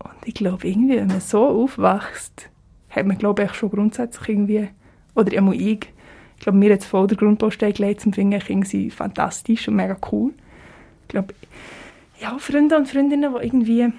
Und 0.01 0.15
ich 0.23 0.33
glaube, 0.33 0.65
irgendwie, 0.65 0.95
wenn 0.95 1.07
man 1.07 1.19
so 1.19 1.45
aufwächst, 1.45 2.49
hat 2.89 3.05
man, 3.05 3.17
glaube 3.17 3.43
ich, 3.43 3.53
schon 3.53 3.69
grundsätzlich 3.69 4.29
irgendwie, 4.29 4.69
oder 5.13 5.33
ich, 5.33 5.59
ich 5.59 5.89
glaube, 6.39 6.57
mir 6.57 6.71
hat 6.71 6.79
es 6.79 6.85
voll 6.85 7.07
der 7.07 7.17
Grundbaustein 7.17 7.73
gelegt, 7.73 7.99
zum 7.99 8.13
Finden, 8.13 8.39
Kinder 8.39 8.65
sind 8.65 8.93
fantastisch 8.93 9.67
und 9.67 9.75
mega 9.75 9.97
cool. 10.09 10.31
Ich 11.01 11.09
glaube, 11.09 11.33
ja, 12.21 12.37
Freunde 12.39 12.77
und 12.77 12.87
Freundinnen, 12.87 13.35
die 13.35 13.45
irgendwie 13.45 13.91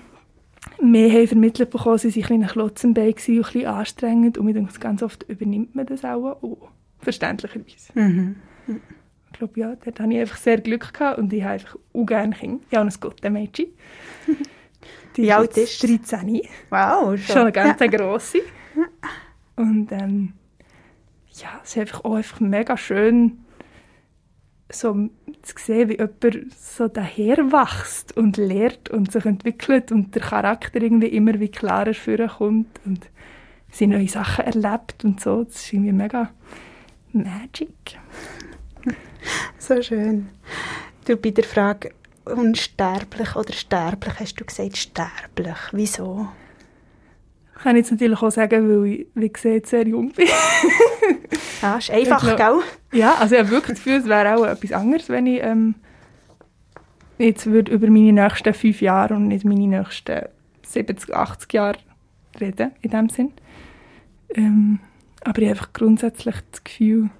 mehr 0.81 1.11
haben 1.11 1.27
vermittelt 1.29 1.71
bekommen, 1.71 1.99
sie 1.99 2.09
waren 2.09 2.33
ein 2.35 2.41
bisschen 2.41 2.53
Klotz 2.53 2.85
im 2.85 2.95
Bein 2.95 3.13
gewesen 3.13 3.39
und 3.39 3.47
ein 3.47 3.53
bisschen 3.53 3.67
anstrengend. 3.67 4.39
Und 4.39 4.49
ich 4.49 4.55
denke, 4.55 4.79
ganz 4.79 5.03
oft 5.03 5.23
übernimmt 5.29 5.75
man 5.75 5.87
das 5.87 6.05
auch. 6.05 6.39
Oh, 6.43 6.59
verständlicherweise. 6.99 7.93
Mhm. 7.95 8.37
Ich 9.33 9.39
glaube, 9.39 9.59
ja, 9.61 9.77
dort 9.77 10.01
hatte 10.01 10.13
ich 10.13 10.19
einfach 10.21 10.37
sehr 10.37 10.61
Glück 10.61 10.93
gehabt 10.93 11.19
und 11.19 11.33
ich 11.33 11.43
habe 11.43 11.55
einfach 11.55 11.77
auch 11.95 12.05
gerne 12.07 12.35
Kinder. 12.35 12.63
Ich 12.71 12.77
habe 12.77 12.89
ein 12.89 12.95
gutes 13.01 13.31
Mädchen. 13.31 13.67
Die 15.17 15.23
Wie 15.23 15.33
alt 15.33 15.57
jetzt 15.57 15.83
ist 15.83 16.11
13. 16.13 16.41
Wow, 16.71 17.19
Schon 17.19 17.39
eine 17.39 17.53
ganz 17.53 17.81
Ja. 17.81 17.87
grosse. 17.89 18.39
Und 19.57 19.91
ähm, 19.93 20.33
ja, 21.33 21.61
es 21.63 21.71
ist 21.71 21.79
einfach 21.79 22.05
auch 22.05 22.15
einfach 22.15 22.41
mega 22.41 22.77
schön, 22.77 23.40
so 24.73 24.95
zu 25.43 25.55
sehen, 25.59 25.89
wie 25.89 25.99
jemand 25.99 26.55
so 26.55 26.89
daherwächst 26.89 28.17
und 28.17 28.37
lernt 28.37 28.89
und 28.91 29.13
sich 29.13 29.25
entwickelt 29.25 29.93
und 29.93 30.15
der 30.15 30.23
Charakter 30.23 30.81
irgendwie 30.81 31.09
immer 31.09 31.39
wie 31.41 31.49
klarer 31.49 31.95
vorkommt 31.95 32.81
und 32.85 33.09
sie 33.71 33.87
neue 33.87 34.09
Sachen 34.09 34.45
erlebt 34.45 35.05
und 35.05 35.21
so. 35.21 35.45
Das 35.45 35.57
ist 35.57 35.73
irgendwie 35.73 35.93
mega 35.93 36.31
magic. 37.13 37.99
So 39.59 39.83
schön. 39.83 40.31
Du 41.05 41.15
bei 41.17 41.31
der 41.31 41.45
Frage 41.45 41.91
unsterblich 42.25 43.37
oder 43.37 43.53
sterblich 43.53 44.15
hast 44.19 44.41
du 44.41 44.45
gesagt 44.47 44.79
sterblich. 44.79 45.59
Wieso? 45.73 46.29
Ich 47.61 47.65
kann 47.65 47.77
jetzt 47.77 47.91
natürlich 47.91 48.23
auch 48.23 48.31
sagen, 48.31 48.71
weil 48.71 48.91
ich, 48.91 49.07
wie 49.15 49.31
gesagt, 49.31 49.67
sehr 49.67 49.87
jung 49.87 50.11
bin. 50.13 50.27
Ja, 51.61 51.77
ist 51.77 51.91
einfach, 51.91 52.27
Ich 52.27 52.37
gell? 52.37 52.61
Ja, 52.93 53.17
also 53.17 53.35
ich 53.35 53.41
habe 53.43 53.51
wirklich 53.51 53.77
das 53.77 53.85
Gefühl, 53.85 54.01
es 54.01 54.07
wäre 54.07 54.35
auch 54.35 54.47
etwas 54.47 54.73
anderes, 54.73 55.11
wenn 55.11 55.27
ich 55.27 55.43
ähm, 55.43 55.75
jetzt 57.19 57.45
würde 57.45 57.71
über 57.71 57.91
meine 57.91 58.15
nächsten 58.15 58.55
fünf 58.55 58.81
Jahre 58.81 59.13
und 59.13 59.29
nicht 59.29 59.45
meine 59.45 59.67
nächsten 59.67 60.23
70, 60.63 61.15
80 61.15 61.53
Jahre 61.53 61.77
reden, 62.41 62.71
in 62.81 62.91
dem 62.93 63.11
Sinn. 63.11 63.33
Ähm, 64.35 64.79
aber 65.23 65.43
ich 65.43 65.49
habe 65.51 65.59
einfach 65.59 65.75
grundsätzlich 65.75 66.37
das 66.53 66.65
Gefühl, 66.65 67.11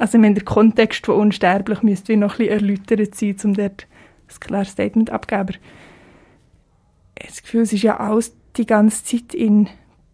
also 0.00 0.18
ich 0.18 0.22
meine, 0.22 0.34
der 0.34 0.44
Kontext 0.44 1.06
von 1.06 1.14
unsterblich 1.14 1.82
müsste 1.82 2.08
wie 2.08 2.16
noch 2.16 2.40
ein 2.40 2.48
bisschen 2.48 2.58
erläutert 2.58 3.14
sein, 3.14 3.36
um 3.44 3.54
dort 3.54 3.86
ein 4.28 4.40
klares 4.40 4.70
Statement 4.70 5.10
abzugeben. 5.10 5.40
Aber 5.42 5.52
ich 5.52 7.22
habe 7.22 7.28
das 7.28 7.42
Gefühl, 7.44 7.62
es 7.62 7.72
ist 7.72 7.84
ja 7.84 8.00
alles 8.00 8.34
die 8.56 8.66
ganze 8.66 9.04
Zeit 9.04 9.34
in 9.34 9.68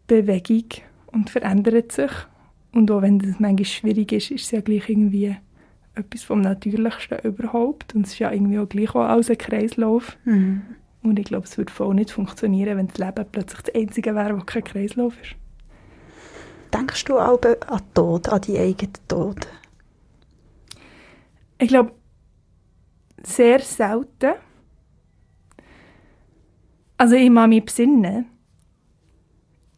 Bewegung 0.06 0.68
und 1.06 1.30
verändert 1.30 1.92
sich. 1.92 2.10
Und 2.72 2.90
auch 2.90 3.02
wenn 3.02 3.18
das 3.18 3.38
manchmal 3.38 3.64
schwierig 3.64 4.12
ist, 4.12 4.30
ist 4.30 4.44
es 4.44 4.50
ja 4.50 4.60
gleich 4.60 4.88
irgendwie 4.88 5.36
etwas 5.94 6.22
vom 6.22 6.40
Natürlichsten 6.40 7.18
überhaupt. 7.20 7.94
Und 7.94 8.06
es 8.06 8.14
ist 8.14 8.18
ja 8.18 8.32
irgendwie 8.32 8.58
auch 8.58 8.68
gleich 8.68 8.94
auch 8.94 9.04
alles 9.04 9.30
ein 9.30 9.38
Kreislauf. 9.38 10.16
Mhm. 10.24 10.62
Und 11.02 11.18
ich 11.18 11.26
glaube, 11.26 11.46
es 11.46 11.58
würde 11.58 11.72
voll 11.72 11.94
nicht 11.94 12.10
funktionieren, 12.10 12.78
wenn 12.78 12.88
das 12.88 12.98
Leben 12.98 13.26
plötzlich 13.30 13.62
das 13.62 13.74
Einzige 13.74 14.14
wäre, 14.14 14.38
wo 14.38 14.44
kein 14.44 14.64
Kreislauf 14.64 15.20
ist. 15.20 15.34
Denkst 16.72 17.04
du 17.04 17.18
auch 17.18 17.40
an 17.42 17.56
den 17.60 17.94
Tod, 17.94 18.28
an 18.28 18.40
die 18.40 18.58
eigenen 18.58 18.92
Tod? 19.08 19.46
Ich 21.58 21.68
glaube, 21.68 21.92
sehr 23.22 23.60
selten. 23.60 24.32
Also 26.96 27.16
ich 27.16 27.30
mag 27.30 27.48
mich 27.48 27.64
besinnen. 27.64 28.26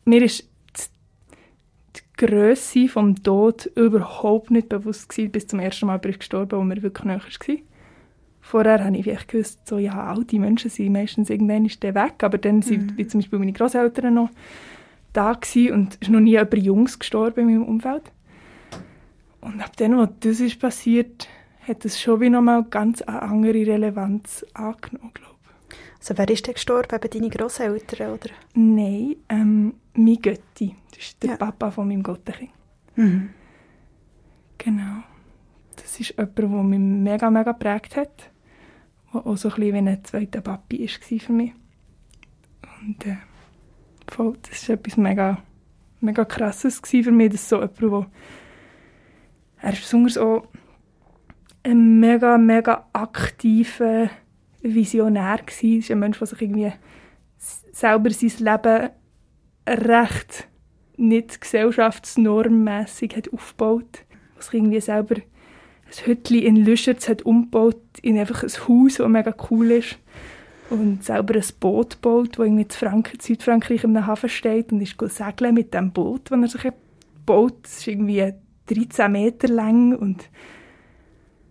Mir 0.04 0.22
ist 0.22 0.42
die- 0.76 2.00
die 2.00 2.26
Grösse 2.26 2.88
vom 2.88 3.22
Tod 3.22 3.66
überhaupt 3.74 4.50
nicht 4.50 4.68
bewusst 4.68 5.08
gewesen, 5.08 5.32
bis 5.32 5.46
zum 5.46 5.60
ersten 5.60 5.86
Mal 5.86 5.98
bin 5.98 6.12
ich 6.12 6.18
gestorben, 6.18 6.58
wo 6.58 6.62
mir 6.62 6.82
wirklich 6.82 7.04
näher 7.04 7.20
war. 7.20 7.56
Vorher 8.40 8.84
habe 8.84 8.96
ich 8.96 9.04
vielleicht 9.04 9.28
gewusst, 9.28 9.66
so, 9.66 9.78
ja, 9.78 10.04
alte 10.04 10.38
Menschen 10.38 10.70
sind 10.70 10.92
meistens 10.92 11.30
irgendwann 11.30 11.64
ist 11.64 11.82
der 11.82 11.94
weg, 11.94 12.22
aber 12.22 12.36
dann 12.36 12.60
sind 12.60 12.98
wie 12.98 13.06
zum 13.06 13.20
Beispiel 13.20 13.38
meine 13.38 13.54
Großeltern 13.54 14.12
noch 14.12 14.30
da 15.14 15.32
gewesen 15.32 15.72
und 15.72 15.94
es 15.94 16.02
ist 16.02 16.10
noch 16.10 16.20
nie 16.20 16.32
jemand 16.32 16.54
Jungs 16.54 16.98
gestorben 16.98 17.40
in 17.40 17.46
meinem 17.46 17.68
Umfeld. 17.68 18.12
Und 19.40 19.62
ab 19.62 19.76
dem, 19.78 19.96
was 19.96 20.10
das 20.20 20.40
ist 20.40 20.60
passiert, 20.60 21.28
hat 21.66 21.84
es 21.86 21.98
schon 22.00 22.20
wie 22.20 22.28
nochmal 22.28 22.64
ganz 22.64 23.00
eine 23.00 23.22
andere 23.22 23.66
Relevanz 23.66 24.44
angenommen, 24.52 25.12
glaube 25.14 25.30
ich. 25.30 25.33
Also 26.04 26.18
wer 26.18 26.28
ist 26.28 26.46
denn 26.46 26.52
gestorben? 26.52 26.94
Eben 26.94 27.10
deine 27.10 27.30
Grosseltern, 27.30 28.12
oder? 28.12 28.28
Nein, 28.52 29.16
ähm, 29.30 29.72
mein 29.94 30.20
Götti. 30.20 30.76
Das 30.90 30.98
ist 30.98 31.22
der 31.22 31.30
Ja. 31.30 31.36
Papa 31.36 31.70
von 31.70 31.88
meinem 31.88 32.02
Gottenkind. 32.02 32.50
Mhm. 32.96 33.30
Genau. 34.58 35.02
Das 35.76 35.98
ist 35.98 36.10
jemand, 36.10 36.38
der 36.38 36.46
mich 36.46 36.78
mega, 36.78 37.30
mega 37.30 37.52
geprägt 37.52 37.96
hat. 37.96 38.30
Der 39.14 39.26
auch 39.26 39.36
so 39.38 39.48
ein 39.48 39.54
bisschen 39.54 39.72
wie 39.72 39.78
ein 39.78 40.04
zweiter 40.04 40.42
Papi 40.42 40.80
war 40.86 41.20
für 41.20 41.32
mich. 41.32 41.54
Und 42.82 43.06
äh, 43.06 43.16
voll, 44.06 44.36
das 44.42 44.68
war 44.68 44.74
etwas 44.74 44.98
mega, 44.98 45.42
mega 46.00 46.26
krasses 46.26 46.82
für 46.84 47.12
mich, 47.12 47.32
dass 47.32 47.48
so 47.48 47.62
jemand, 47.62 47.80
der... 47.80 48.06
Er 49.62 49.72
ist 49.72 49.80
besonders 49.80 50.18
auch 50.18 50.48
ein 51.62 51.98
mega, 51.98 52.36
mega 52.36 52.88
aktiver 52.92 54.10
Visionär 54.64 55.38
gewesen. 55.38 55.78
Ist 55.78 55.90
ein 55.90 55.98
Mensch, 55.98 56.18
der 56.18 56.26
sich 56.26 56.42
irgendwie 56.42 56.72
selber 57.72 58.10
sein 58.10 58.32
Leben 58.38 58.90
recht 59.66 60.48
nicht 60.96 61.40
gesellschaftsnormmässig 61.40 63.16
hat 63.16 63.32
aufgebaut. 63.32 64.04
sich 64.38 64.54
irgendwie 64.54 64.80
selber 64.80 65.16
ein 65.16 66.06
Hütchen 66.06 66.42
in 66.42 66.56
Lüschertz 66.56 67.08
hat 67.08 67.22
umgebaut 67.22 67.80
in 68.02 68.18
einfach 68.18 68.42
ein 68.42 68.68
Haus, 68.68 68.94
das 68.96 69.08
mega 69.08 69.34
cool 69.50 69.70
ist. 69.72 69.98
Und 70.70 71.04
selber 71.04 71.34
ein 71.34 71.44
Boot 71.60 72.02
gebaut, 72.02 72.38
das 72.38 72.46
irgendwie 72.46 72.62
in 72.62 72.70
Frank 72.70 73.12
Südfrankreich 73.20 73.84
im 73.84 74.06
Hafen 74.06 74.28
steht 74.28 74.72
und 74.72 74.80
ist 74.80 74.96
segeln 75.08 75.54
mit 75.54 75.74
dem 75.74 75.92
Boot, 75.92 76.30
das 76.30 76.40
er 76.40 76.48
sich 76.48 76.62
gebaut 76.62 77.64
ist 77.64 77.86
irgendwie 77.86 78.32
13 78.66 79.12
Meter 79.12 79.48
lang 79.48 79.94
und 79.94 80.28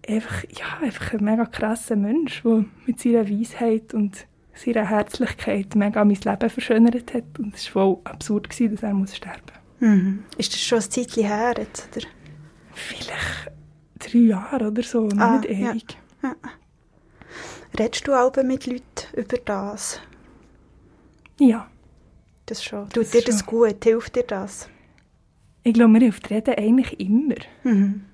einfach, 0.08 0.44
ja, 0.50 0.80
einfach 0.82 1.14
ein 1.14 1.24
mega 1.24 1.46
krasser 1.46 1.96
Mensch, 1.96 2.44
der 2.44 2.66
mit 2.86 3.00
seiner 3.00 3.30
Weisheit 3.30 3.94
und 3.94 4.26
seiner 4.54 4.88
Herzlichkeit 4.88 5.76
mega 5.76 6.04
mein 6.06 6.18
Leben 6.18 6.50
verschönert 6.50 7.14
hat. 7.14 7.40
Und 7.40 7.56
es 7.56 7.74
war 7.76 7.86
voll 7.86 7.98
absurd, 8.04 8.50
gewesen, 8.50 8.76
dass 8.76 8.84
er 8.84 8.94
muss 8.94 9.16
sterben 9.16 9.42
muss. 9.80 9.90
Mhm. 9.90 10.24
Ist 10.38 10.54
das 10.54 10.62
schon 10.62 10.80
ein 10.80 10.90
Zeitchen 10.90 11.26
her 11.26 11.54
jetzt? 11.58 11.96
Oder? 11.96 12.08
Vielleicht 12.74 13.52
drei 14.00 14.20
Jahre 14.20 14.68
oder 14.68 14.84
so, 14.84 15.10
ah, 15.18 15.38
nicht 15.38 15.50
ewig. 15.50 15.98
Ja. 16.22 16.30
Ja. 16.30 16.36
Redest 17.78 18.08
du 18.08 18.14
auch 18.14 18.36
mit 18.44 18.68
Leuten 18.68 18.84
über 19.16 19.38
das? 19.38 20.00
Ja. 21.40 21.68
Das 22.46 22.64
schon. 22.64 22.90
Tut 22.90 23.06
das 23.06 23.12
dir 23.12 23.22
das 23.24 23.40
schon. 23.40 23.48
gut? 23.48 23.84
Hilft 23.84 24.16
dir 24.16 24.24
das? 24.24 24.70
Ich 25.64 25.74
glaube, 25.74 25.92
mir 25.94 26.00
hilft 26.00 26.30
Reden 26.30 26.56
eigentlich 26.56 27.00
immer. 27.00 27.36
Mhm. 27.64 28.06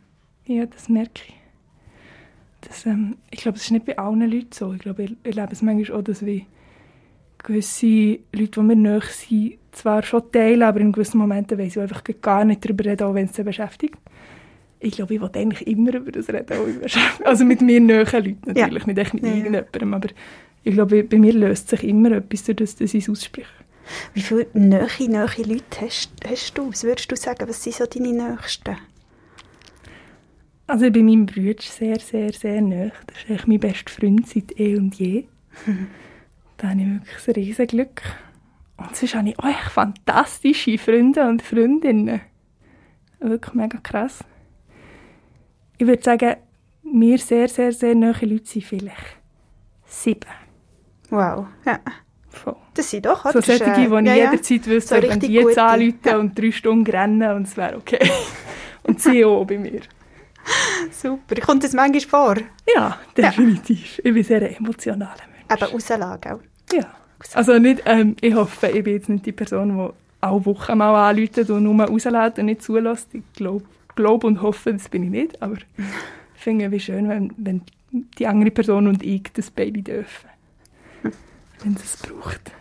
Ja, 0.46 0.66
das 0.66 0.88
merke 0.88 1.24
ich. 1.28 1.39
Das, 2.62 2.86
ähm, 2.86 3.18
ich 3.32 3.42
glaube, 3.42 3.58
das 3.58 3.66
ist 3.66 3.72
nicht 3.72 3.86
bei 3.86 3.98
allen 3.98 4.30
Leuten 4.30 4.52
so. 4.52 4.74
Ich 4.74 4.80
glaube, 4.80 5.04
ich 5.04 5.16
erlebe 5.24 5.54
es 5.54 5.62
manchmal 5.62 6.00
auch, 6.00 6.04
dass 6.04 6.26
wir 6.26 6.42
gewisse 7.38 8.20
Leute, 8.34 8.52
die 8.52 8.62
mir 8.62 8.76
nahe 8.76 9.02
sind, 9.02 9.60
zwar 9.72 10.04
schon 10.04 10.32
teilen, 10.32 10.64
aber 10.64 10.80
in 10.80 10.92
gewissen 10.92 11.20
Momenten 11.20 11.58
weiß 11.58 11.76
ich 11.76 11.82
einfach 11.82 12.04
gar 12.22 12.44
nicht 12.44 12.64
darüber 12.66 12.86
reden, 12.86 13.04
auch 13.04 13.14
wenn 13.14 13.26
es 13.26 13.36
sie 13.36 13.44
beschäftigt. 13.44 13.96
Ich 14.82 14.94
glaube, 14.94 15.14
ich 15.14 15.22
will 15.22 15.30
eigentlich 15.34 15.68
immer 15.68 15.94
über 15.96 16.12
das 16.12 16.30
reden, 16.30 16.58
auch 16.58 16.68
über 16.68 16.86
Also 17.26 17.46
mit 17.46 17.62
mir 17.62 17.80
nahen 17.80 18.06
Leuten 18.06 18.38
natürlich, 18.46 18.58
ja. 18.58 18.68
nicht 18.68 18.88
mit 18.88 18.98
ja. 18.98 19.30
irgendjemandem, 19.30 19.94
aber 19.94 20.10
ich 20.64 20.74
glaube, 20.74 21.04
bei 21.04 21.18
mir 21.18 21.34
löst 21.34 21.70
sich 21.70 21.84
immer 21.84 22.12
etwas, 22.12 22.44
dadurch, 22.44 22.76
dass 22.76 22.94
ich 22.94 23.04
es 23.04 23.10
ausspreche. 23.10 23.48
Wie 24.14 24.22
viele 24.22 24.48
nahe, 24.54 24.88
nahe 25.08 25.44
Leute 25.44 25.82
hast, 25.82 26.12
hast 26.28 26.58
du? 26.58 26.70
Was 26.70 26.84
würdest 26.84 27.12
du 27.12 27.16
sagen, 27.16 27.48
was 27.48 27.64
sind 27.64 27.76
so 27.76 27.86
deine 27.86 28.14
Nächsten? 28.14 28.78
Also 30.70 30.86
ich 30.86 30.94
bin 30.94 31.08
meinem 31.08 31.26
Bruder 31.26 31.64
sehr, 31.64 32.00
sehr, 32.00 32.32
sehr 32.32 32.62
nahe. 32.62 32.92
Das 33.08 33.18
ist 33.18 33.28
eigentlich 33.28 33.48
mein 33.48 33.60
bester 33.60 33.92
Freund 33.92 34.30
seit 34.30 34.60
eh 34.60 34.78
und 34.78 34.94
je. 34.94 35.26
da 36.58 36.70
habe 36.70 36.80
ich 36.80 36.88
wirklich 36.88 37.28
ein 37.28 37.34
riesen 37.34 37.68
Glück. 37.68 38.02
Und 38.78 38.96
sonst 38.96 39.16
habe 39.16 39.30
ich 39.30 39.40
auch 39.40 39.46
echt 39.46 39.72
fantastische 39.72 40.78
Freunde 40.78 41.28
und 41.28 41.42
Freundinnen. 41.42 42.22
Wirklich 43.20 43.56
mega 43.56 43.80
krass. 43.80 44.24
Ich 45.80 45.88
würde 45.88 46.04
sagen, 46.04 46.36
mir 46.84 47.18
sehr, 47.18 47.48
sehr, 47.48 47.72
sehr 47.72 47.96
nahe 47.96 48.14
Leute 48.22 48.46
sind 48.46 48.64
vielleicht 48.64 49.18
sieben. 49.88 50.30
Wow, 51.10 51.48
ja. 51.66 51.80
Voll. 52.30 52.56
Das 52.76 52.92
sind 52.92 53.08
doch, 53.08 53.26
oder? 53.26 53.34
So 53.34 53.42
solche, 53.42 53.74
die 53.74 53.86
ich 53.86 53.90
ja, 53.90 54.14
jederzeit 54.14 54.68
ja. 54.68 54.72
wüsste, 54.72 55.02
so 55.02 55.10
wenn 55.10 55.20
die 55.20 55.34
jetzt 55.34 55.58
anrufen 55.58 56.00
ja. 56.06 56.18
und 56.20 56.38
drei 56.38 56.52
Stunden 56.52 56.92
rennen 56.92 57.38
und 57.38 57.48
es 57.48 57.58
wäre 57.58 57.76
okay. 57.76 58.12
und 58.84 59.02
sie 59.02 59.26
auch 59.26 59.46
bei 59.46 59.58
mir. 59.58 59.82
Super. 60.92 61.42
Kommt 61.42 61.64
das 61.64 61.74
manchmal 61.74 62.36
vor? 62.36 62.44
Ja, 62.76 62.98
definitiv. 63.16 63.98
Ja. 63.98 64.04
Ich 64.06 64.14
bin 64.14 64.24
sehr 64.24 64.58
emotionaler 64.58 65.28
Mensch. 65.32 65.46
Aber 65.48 65.72
rauslagen 65.72 66.34
auch? 66.34 66.74
Ja. 66.74 66.94
Also 67.34 67.58
nicht, 67.60 67.84
ähm, 67.86 68.16
ich 68.22 68.34
hoffe, 68.34 68.68
ich 68.68 68.84
bin 68.84 68.94
jetzt 68.94 69.10
nicht 69.10 69.26
die 69.26 69.32
Person, 69.32 69.78
die 69.78 69.94
alle 70.22 70.46
Wochen 70.46 70.78
mal 70.78 71.10
anruft 71.10 71.38
und 71.50 71.64
nur 71.64 71.86
rauslässt 71.86 72.40
und 72.40 72.46
nicht 72.46 72.64
zulässt. 72.64 73.10
Ich 73.14 73.24
glaube 73.34 73.66
glaub 73.96 74.24
und 74.24 74.42
hoffe, 74.42 74.72
das 74.74 74.88
bin 74.88 75.04
ich 75.04 75.10
nicht. 75.10 75.42
Aber 75.42 75.56
ich 75.56 76.42
finde 76.42 76.74
es 76.74 76.84
schön, 76.84 77.10
wenn, 77.10 77.34
wenn 77.38 77.62
die 77.92 78.28
andere 78.28 78.52
Person 78.52 78.88
und 78.88 79.04
ich 79.04 79.24
das 79.34 79.52
Baby 79.52 79.82
dürfen. 79.82 80.30
Wenn 81.64 81.74
es 81.76 81.84
es 81.84 81.98
braucht. 81.98 82.52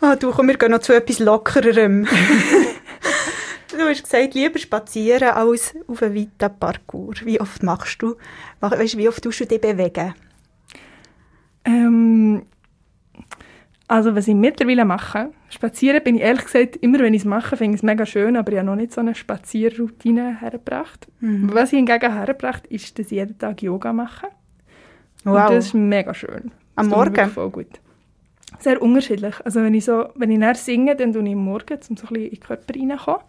Ah, 0.00 0.16
du, 0.16 0.32
komm, 0.32 0.48
wir 0.48 0.58
gehen 0.58 0.72
noch 0.72 0.80
zu 0.80 0.92
etwas 0.92 1.20
Lockererem. 1.20 2.06
Du 3.92 3.98
hast 3.98 4.04
gesagt, 4.04 4.32
lieber 4.32 4.58
spazieren 4.58 5.28
als 5.28 5.74
auf 5.86 6.02
einem 6.02 6.14
weiten 6.14 6.58
Parcours. 6.58 7.26
Wie 7.26 7.38
oft 7.38 7.62
machst 7.62 8.00
du, 8.00 8.16
weißt, 8.60 8.96
wie 8.96 9.06
oft 9.06 9.22
tust 9.22 9.40
du 9.40 9.44
dich 9.44 9.60
bewegen? 9.60 10.14
Ähm, 11.66 12.46
also 13.88 14.16
was 14.16 14.28
ich 14.28 14.34
mittlerweile 14.34 14.86
mache, 14.86 15.28
spazieren 15.50 16.02
bin 16.02 16.14
ich 16.14 16.22
ehrlich 16.22 16.46
gesagt, 16.46 16.76
immer 16.76 17.00
wenn 17.00 17.12
ich 17.12 17.20
es 17.20 17.26
mache, 17.26 17.54
finde 17.58 17.74
ich 17.74 17.80
es 17.80 17.82
mega 17.82 18.06
schön, 18.06 18.34
aber 18.38 18.50
ich 18.52 18.58
habe 18.58 18.66
noch 18.66 18.76
nicht 18.76 18.94
so 18.94 19.02
eine 19.02 19.14
Spazierroutine 19.14 20.40
hergebracht. 20.40 21.06
Mhm. 21.20 21.52
Was 21.52 21.74
ich 21.74 21.76
hingegen 21.76 22.14
hergebracht 22.14 22.66
ist, 22.68 22.98
dass 22.98 23.06
ich 23.06 23.12
jeden 23.12 23.36
Tag 23.36 23.60
Yoga 23.60 23.92
mache. 23.92 24.28
Wow. 25.24 25.50
Und 25.50 25.56
das 25.56 25.66
ist 25.66 25.74
mega 25.74 26.14
schön. 26.14 26.50
Am 26.76 26.88
Morgen? 26.88 27.28
Voll 27.28 27.50
gut. 27.50 27.80
Sehr 28.58 28.80
unterschiedlich. 28.80 29.34
Also 29.44 29.60
wenn 29.62 29.74
ich, 29.74 29.84
so, 29.84 30.06
wenn 30.14 30.30
ich 30.30 30.38
näher 30.38 30.54
singe, 30.54 30.96
dann 30.96 31.12
tue 31.12 31.28
ich 31.28 31.34
am 31.34 31.44
Morgen, 31.44 31.78
um 31.90 31.96
so 31.98 32.06
ein 32.06 32.14
bisschen 32.14 32.16
in 32.16 32.30
den 32.30 32.40
Körper 32.40 32.74
reinzukommen. 32.74 33.20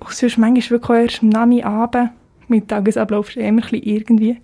Und 0.00 0.12
sonst 0.12 0.38
manchmal 0.38 0.70
wirklich 0.70 0.90
auch 0.90 1.02
erst 1.02 1.22
am 1.22 1.28
Nami-Abend. 1.28 2.10
Mein 2.48 2.66
Tagesablauf 2.66 3.28
ist 3.30 3.36
immer 3.36 3.62
ein 3.72 3.82
irgendwie. 3.82 4.40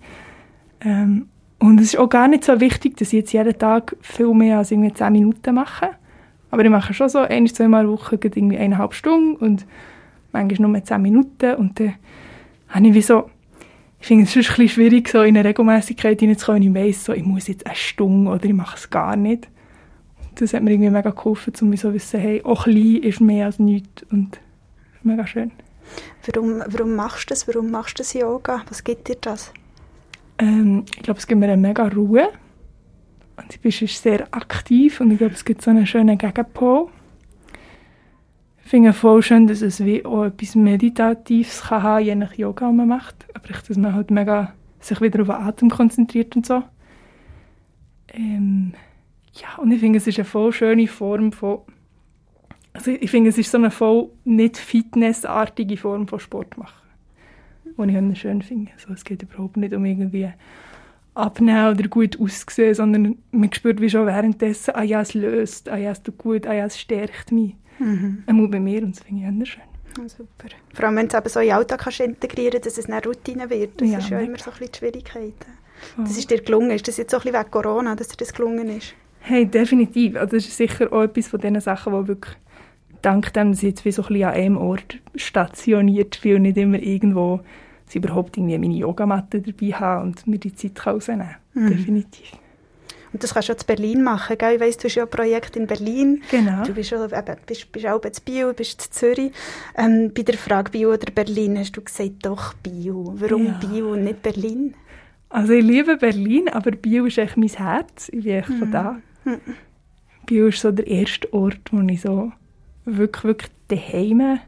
Ähm, 0.81 1.27
und 1.59 1.79
es 1.79 1.93
ist 1.93 1.97
auch 1.97 2.09
gar 2.09 2.27
nicht 2.27 2.43
so 2.43 2.59
wichtig, 2.59 2.97
dass 2.97 3.09
ich 3.09 3.19
jetzt 3.19 3.33
jeden 3.33 3.57
Tag 3.57 3.95
viel 4.01 4.33
mehr 4.33 4.59
als 4.59 4.71
irgendwie 4.71 4.93
10 4.93 5.11
Minuten 5.11 5.55
mache. 5.55 5.89
Aber 6.51 6.63
ich 6.63 6.69
mache 6.69 6.93
schon 6.93 7.09
so 7.09 7.19
ein, 7.19 7.47
zwei 7.47 7.67
Mal 7.67 7.89
Woche 7.89 8.19
irgendwie 8.21 8.57
eineinhalb 8.57 8.93
Stunden 8.93 9.35
und 9.37 9.65
manchmal 10.31 10.69
nur 10.69 10.83
10 10.83 11.01
Minuten. 11.01 11.55
Und 11.55 11.79
dann 11.79 11.95
habe 12.69 12.87
ich 12.87 12.93
wie 12.93 13.01
so, 13.01 13.29
ich 13.99 14.07
finde 14.07 14.25
es 14.25 14.29
ist 14.29 14.35
ein 14.35 14.39
bisschen 14.41 14.69
schwierig, 14.69 15.09
so 15.09 15.21
in 15.21 15.37
eine 15.37 15.47
Regelmäßigkeit 15.47 16.19
hineinzukommen, 16.19 16.61
ich 16.61 16.73
weiss, 16.73 17.05
so, 17.05 17.13
ich 17.13 17.23
muss 17.23 17.47
jetzt 17.47 17.65
eine 17.65 17.75
Stunde 17.75 18.29
oder 18.29 18.45
ich 18.45 18.53
mache 18.53 18.77
es 18.77 18.89
gar 18.89 19.15
nicht. 19.15 19.47
Das 20.35 20.53
hat 20.53 20.63
mir 20.63 20.71
irgendwie 20.71 20.91
mega 20.91 21.11
geholfen, 21.11 21.53
um 21.61 21.71
so 21.75 21.87
zu 21.87 21.93
wissen, 21.93 22.19
hey, 22.19 22.43
auch 22.43 22.65
klein 22.65 22.97
ist 22.97 23.21
mehr 23.21 23.47
als 23.47 23.57
nichts. 23.57 24.03
Und 24.11 24.39
mega 25.05 25.25
schön. 25.27 25.51
Warum, 26.25 26.61
warum 26.67 26.95
machst 26.95 27.29
du 27.29 27.33
das? 27.33 27.47
Warum 27.47 27.71
machst 27.71 27.99
du 27.99 28.03
das 28.03 28.13
Yoga? 28.13 28.63
Was 28.69 28.83
gibt 28.83 29.07
dir 29.07 29.17
das? 29.21 29.53
Ähm, 30.39 30.85
ich 30.95 31.03
glaube, 31.03 31.19
es 31.19 31.27
gibt 31.27 31.39
mir 31.39 31.47
eine 31.47 31.57
mega 31.57 31.87
Ruhe. 31.87 32.29
Und 33.37 33.53
du 33.53 33.59
bist 33.59 33.79
sehr 34.01 34.27
aktiv 34.31 35.01
und 35.01 35.11
ich 35.11 35.17
glaube, 35.17 35.33
es 35.33 35.43
gibt 35.43 35.61
so 35.61 35.69
einen 35.69 35.85
schönen 35.85 36.17
Gegenpol. 36.17 36.87
Ich 38.63 38.69
finde 38.69 38.89
es 38.89 38.97
voll 38.97 39.21
schön, 39.21 39.45
dass 39.45 39.61
es 39.61 39.83
wie 39.83 40.03
auch 40.05 40.25
etwas 40.25 40.55
Meditatives 40.55 41.63
kann 41.63 41.83
haben, 41.83 42.05
je 42.05 42.15
nach 42.15 42.33
Yoga, 42.33 42.67
was 42.67 42.73
man 42.73 42.87
macht. 42.87 43.15
Aber 43.33 43.49
ich, 43.49 43.57
dass 43.57 43.77
man 43.77 43.93
halt 43.93 44.09
mega 44.09 44.53
sich 44.79 45.01
wieder 45.01 45.21
auf 45.21 45.27
den 45.27 45.35
Atem 45.35 45.69
konzentriert 45.69 46.35
und 46.35 46.45
so. 46.45 46.63
Ähm, 48.13 48.73
ja, 49.33 49.61
und 49.61 49.71
ich 49.71 49.81
finde, 49.81 49.97
es 49.97 50.07
ist 50.07 50.17
eine 50.17 50.25
voll 50.25 50.51
schöne 50.51 50.87
Form 50.87 51.31
von 51.31 51.59
also 52.75 52.91
ich 52.91 53.09
finde, 53.09 53.29
es 53.29 53.37
ist 53.37 53.51
so 53.51 53.57
eine 53.57 53.71
voll 53.71 54.09
nicht 54.25 54.57
fitnessartige 54.57 55.77
Form 55.77 56.07
von 56.07 56.19
Sport 56.19 56.57
machen, 56.57 56.75
die 57.65 58.11
ich 58.11 58.19
schön 58.19 58.41
finde. 58.41 58.71
Also 58.73 58.93
es 58.93 59.05
geht 59.05 59.23
überhaupt 59.23 59.55
nicht 59.55 59.73
um 59.73 59.85
irgendwie 59.85 60.29
abnehmen 61.13 61.71
oder 61.71 61.87
gut 61.87 62.19
aussehen, 62.19 62.73
sondern 62.73 63.17
man 63.31 63.51
spürt 63.53 63.79
wie 63.79 63.89
schon 63.89 64.05
währenddessen, 64.05 64.75
ah 64.75 64.83
ja, 64.83 64.99
es 64.99 65.13
löst, 65.13 65.69
ah 65.69 65.77
ja, 65.77 65.91
es 65.91 66.03
tut 66.03 66.17
gut, 66.17 66.45
ah 66.45 66.53
ja, 66.53 66.65
es 66.65 66.77
stärkt 66.77 67.31
mich. 67.31 67.55
Mhm. 67.79 68.23
Einmal 68.27 68.49
bei 68.49 68.59
mir 68.59 68.83
und 68.83 68.95
das 68.95 69.03
finde 69.03 69.43
ich 69.43 69.49
schön. 69.49 69.63
Ja, 69.97 70.09
super. 70.09 70.49
Vor 70.73 70.85
allem, 70.85 70.97
wenn 70.97 71.07
du 71.07 71.17
es 71.17 71.33
so 71.33 71.39
in 71.39 71.47
den 71.47 71.55
Alltag 71.55 71.79
kannst 71.79 72.01
integrieren 72.01 72.61
dass 72.61 72.77
es 72.77 72.89
eine 72.89 73.01
Routine 73.01 73.49
wird. 73.49 73.79
Das 73.79 73.89
ja, 73.89 73.99
ist 73.99 74.09
ja 74.09 74.19
immer 74.19 74.37
so 74.37 74.51
ein 74.51 74.57
bisschen 74.57 74.71
die 74.73 74.77
Schwierigkeit. 74.77 75.33
Das 75.97 76.17
ist 76.17 76.29
dir 76.29 76.41
gelungen. 76.41 76.71
Ist 76.71 76.87
das 76.87 76.97
jetzt 76.97 77.11
so 77.11 77.17
ein 77.17 77.23
bisschen 77.23 77.39
wegen 77.39 77.51
Corona, 77.51 77.95
dass 77.95 78.09
dir 78.09 78.17
das 78.17 78.33
gelungen 78.33 78.67
ist? 78.69 78.93
Hey, 79.19 79.45
definitiv. 79.45 80.17
Also 80.17 80.35
das 80.35 80.45
ist 80.45 80.57
sicher 80.57 80.91
auch 80.91 81.03
etwas 81.03 81.27
von 81.29 81.39
diesen 81.39 81.61
Sachen, 81.61 81.93
die 81.93 82.07
wirklich 82.09 82.35
dank 83.05 83.33
dem, 83.33 83.51
dass 83.51 83.63
ich 83.63 83.69
jetzt 83.69 83.85
wie 83.85 83.91
so 83.91 84.03
ein 84.03 84.07
bisschen 84.09 84.27
an 84.27 84.33
einem 84.33 84.57
Ort 84.57 84.99
stationiert 85.15 86.21
bin 86.21 86.37
und 86.37 86.41
nicht 86.43 86.57
immer 86.57 86.79
irgendwo 86.79 87.41
dass 87.85 87.95
überhaupt 87.95 88.37
irgendwie 88.37 88.57
meine 88.57 88.75
Yogamatte 88.75 89.41
dabei 89.41 89.73
habe 89.73 90.03
und 90.03 90.25
mir 90.27 90.39
die 90.39 90.55
Zeit 90.55 90.85
rausnehmen 90.85 91.27
kann. 91.53 91.63
Mhm. 91.63 91.69
Definitiv. 91.69 92.31
Und 93.13 93.23
das 93.23 93.33
kannst 93.33 93.47
du 93.47 93.53
auch 93.53 93.57
in 93.57 93.65
Berlin 93.67 94.03
machen, 94.03 94.37
gell? 94.37 94.55
Ich 94.55 94.59
weiss, 94.59 94.77
du 94.77 94.85
hast 94.85 94.95
ja 94.95 95.03
ein 95.03 95.09
Projekt 95.09 95.55
in 95.55 95.67
Berlin. 95.67 96.21
Genau. 96.29 96.63
Du 96.65 96.73
bist, 96.73 96.93
auch, 96.93 97.05
eben, 97.05 97.35
bist, 97.45 97.71
bist 97.71 97.85
auch 97.85 98.03
in 98.03 98.11
Bio, 98.25 98.51
bist 98.53 98.87
in 98.87 98.91
Zürich. 98.91 99.31
Ähm, 99.77 100.11
bei 100.13 100.23
der 100.23 100.37
Frage 100.37 100.71
Bio 100.71 100.91
oder 100.91 101.11
Berlin 101.13 101.57
hast 101.57 101.77
du 101.77 101.81
gesagt, 101.81 102.25
doch 102.25 102.53
Bio. 102.55 103.13
Warum 103.15 103.45
ja. 103.45 103.53
Bio 103.53 103.93
und 103.93 104.03
nicht 104.03 104.21
Berlin? 104.21 104.73
Also 105.29 105.53
ich 105.53 105.63
liebe 105.63 105.95
Berlin, 105.95 106.49
aber 106.49 106.71
Bio 106.71 107.05
ist 107.05 107.17
echt 107.17 107.37
mein 107.37 107.47
Herz. 107.47 108.09
Ich 108.09 108.23
bin 108.23 108.35
echt 108.35 108.49
mhm. 108.49 108.59
von 108.59 108.71
da. 108.71 109.01
Mhm. 109.23 109.39
Bio 110.25 110.47
ist 110.47 110.59
so 110.59 110.71
der 110.71 110.87
erste 110.87 111.31
Ort, 111.31 111.71
wo 111.71 111.79
ich 111.81 112.01
so 112.01 112.33
wirklich, 112.85 113.23
wirklich 113.23 113.51
daheim 113.67 114.19
war. 114.19 114.39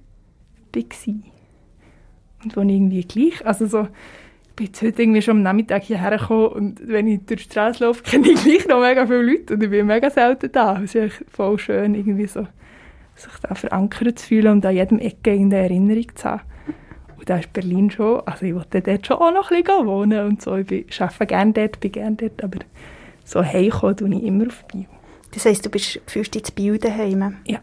Und 2.44 2.56
wo 2.56 2.62
ich 2.62 2.70
irgendwie 2.70 3.04
gleich, 3.04 3.46
also 3.46 3.66
so, 3.66 3.88
ich 4.50 4.54
bin 4.56 4.68
jetzt 4.68 4.82
heute 4.82 5.02
irgendwie 5.02 5.22
schon 5.22 5.38
am 5.38 5.44
Nachmittag 5.44 5.84
hierher 5.84 6.18
gekommen 6.18 6.48
und 6.48 6.88
wenn 6.88 7.08
ich 7.08 7.22
durch 7.26 7.48
die 7.48 7.52
Straße 7.52 7.84
laufe, 7.84 8.04
kenne 8.10 8.30
ich 8.30 8.44
gleich 8.44 8.68
noch 8.68 8.80
mega 8.80 9.06
viele 9.08 9.24
Leute 9.24 9.56
und 9.56 9.64
ich 9.64 9.70
bin 9.70 9.88
mega 9.88 10.10
selten 10.10 10.52
da. 10.52 10.78
Es 10.78 10.94
ist 10.94 10.96
echt 10.96 11.26
voll 11.30 11.58
schön, 11.58 11.96
irgendwie 11.96 12.28
so, 12.28 12.48
sich 13.16 13.32
da 13.42 13.56
verankert 13.56 14.20
zu 14.20 14.28
fühlen 14.28 14.52
und 14.54 14.66
an 14.66 14.76
jedem 14.76 15.00
Ecke 15.00 15.32
eine 15.32 15.56
Erinnerung 15.56 16.16
zu 16.16 16.30
haben. 16.30 16.42
da 17.26 17.38
ist 17.38 17.52
Berlin 17.54 17.90
schon, 17.90 18.22
also 18.22 18.46
ich 18.46 18.54
wollte 18.54 18.82
dort 18.82 19.08
schon 19.08 19.18
auch 19.18 19.34
noch 19.34 19.52
ein 19.52 19.64
bisschen 19.64 19.88
wohnen 19.88 20.28
und 20.28 20.42
so. 20.42 20.56
Ich 20.56 20.68
bin, 20.68 20.86
arbeite 21.00 21.26
gerne 21.26 21.54
dort, 21.54 21.80
bin 21.80 21.92
gerne 21.92 22.16
dort, 22.16 22.44
aber 22.44 22.60
so 23.26 23.44
heimkommen 23.44 23.98
tue 23.98 24.16
ich 24.16 24.24
immer 24.24 24.48
auf 24.48 24.64
Bio. 24.68 24.86
Das 25.34 25.46
heisst, 25.46 25.66
du 25.66 25.70
bist, 25.70 26.00
fühlst 26.06 26.36
dich 26.36 26.44
zu 26.44 26.54
Bio 26.54 26.78
daheim? 26.78 27.38
Ja. 27.46 27.60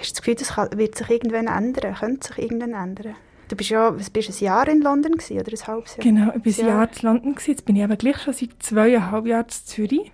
Hast 0.00 0.10
du 0.10 0.14
das 0.14 0.22
Gefühl, 0.22 0.34
das 0.34 0.48
kann, 0.54 0.78
wird 0.78 0.96
sich 0.96 1.10
irgendwann 1.10 1.46
ändern? 1.46 1.94
Könnte 1.94 2.28
sich 2.28 2.38
irgendwann 2.38 2.72
ändern? 2.72 3.14
Du 3.48 3.56
bist 3.56 3.70
ja 3.70 3.98
was 3.98 4.08
bist 4.08 4.30
ein 4.30 4.44
Jahr 4.44 4.66
in 4.68 4.80
London 4.80 5.12
gewesen, 5.12 5.38
oder 5.38 5.52
ein 5.52 5.66
halbes 5.66 5.96
Jahr? 5.96 6.04
Genau, 6.04 6.32
ich 6.42 6.58
war 6.58 6.64
ein 6.64 6.68
Jahr 6.68 6.88
in 6.88 7.02
London. 7.02 7.34
Gewesen. 7.34 7.50
Jetzt 7.50 7.64
bin 7.64 7.76
ich 7.76 7.84
aber 7.84 7.96
gleich 7.96 8.22
schon 8.22 8.32
seit 8.32 8.50
zweieinhalb 8.60 9.26
Jahren 9.26 9.44
in 9.44 9.50
Zürich. 9.50 10.12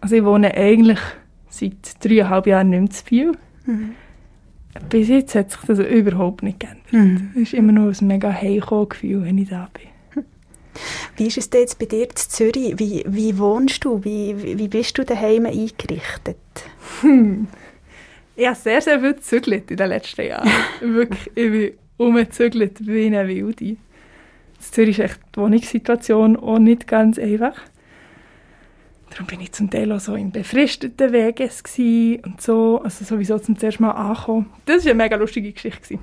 Also 0.00 0.14
ich 0.14 0.24
wohne 0.24 0.54
eigentlich 0.54 1.00
seit 1.48 2.04
dreieinhalb 2.04 2.46
Jahren 2.46 2.70
nicht 2.70 2.80
mehr 2.80 2.90
zu 2.90 3.04
Biel. 3.04 3.32
Mhm. 3.64 3.94
Bis 4.90 5.08
jetzt 5.08 5.34
hat 5.34 5.50
sich 5.50 5.60
das 5.62 5.78
überhaupt 5.78 6.42
nicht 6.42 6.60
geändert. 6.60 6.92
Mhm. 6.92 7.30
Es 7.34 7.42
ist 7.42 7.54
immer 7.54 7.72
noch 7.72 8.00
ein 8.00 8.06
mega 8.06 8.30
Heimkommen-Gefühl, 8.30 9.24
wenn 9.24 9.38
ich 9.38 9.48
da 9.48 9.68
bin. 9.72 9.88
Wie 11.16 11.26
ist 11.26 11.38
es 11.38 11.48
denn 11.48 11.62
jetzt 11.62 11.78
bei 11.78 11.86
dir 11.86 12.04
in 12.04 12.14
Zürich? 12.14 12.78
Wie, 12.78 13.02
wie 13.06 13.38
wohnst 13.38 13.84
du? 13.84 14.04
Wie, 14.04 14.58
wie 14.58 14.68
bist 14.68 14.98
du 14.98 15.04
daheim 15.04 15.46
eingerichtet? 15.46 16.36
Hm. 17.00 17.48
Ich 18.36 18.46
habe 18.46 18.56
sehr, 18.56 18.82
sehr 18.82 19.00
viel 19.00 19.14
gezügelt 19.14 19.70
in 19.70 19.78
den 19.78 19.88
letzten 19.88 20.26
Jahren. 20.26 20.50
Wirklich, 20.80 21.26
ich 21.34 21.50
bin 21.50 21.72
umgezügelt 21.96 22.86
wie 22.86 23.06
eine 23.06 23.26
Wilde. 23.26 23.64
In 23.64 23.78
Zürich 24.60 24.98
ist 24.98 25.04
echt 25.04 25.20
die 25.34 25.40
Wohnungssituation 25.40 26.36
auch 26.36 26.58
nicht 26.58 26.86
ganz 26.86 27.18
einfach. 27.18 27.58
Darum 29.08 29.26
bin 29.26 29.40
ich 29.40 29.52
zum 29.52 29.70
Teil 29.70 29.90
auch 29.92 30.00
so 30.00 30.14
in 30.14 30.32
befristeten 30.32 31.12
Weges 31.12 31.62
und 31.78 32.42
so, 32.42 32.82
also 32.82 33.04
sowieso 33.06 33.38
zum 33.38 33.56
ersten 33.56 33.82
Mal 33.82 33.92
angekommen. 33.92 34.52
Das 34.66 34.84
war 34.84 34.90
eine 34.90 35.02
mega 35.02 35.16
lustige 35.16 35.52
Geschichte. 35.52 35.98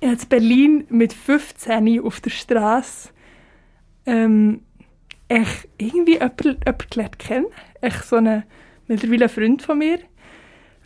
Ich 0.00 0.08
habe 0.08 0.20
in 0.22 0.28
Berlin 0.28 0.84
mit 0.90 1.12
15 1.12 2.00
auf 2.04 2.20
der 2.20 2.30
Straße 2.30 3.10
ähm, 4.06 4.60
irgendwie 5.28 6.12
jemanden, 6.12 6.46
jemanden 6.46 6.90
gelernt 6.90 7.18
kennen. 7.18 7.46
Ich 7.80 7.94
so 7.94 8.16
einen 8.16 8.44
mittlerweile 8.86 9.28
Freund 9.28 9.62
von 9.62 9.78
mir, 9.78 9.98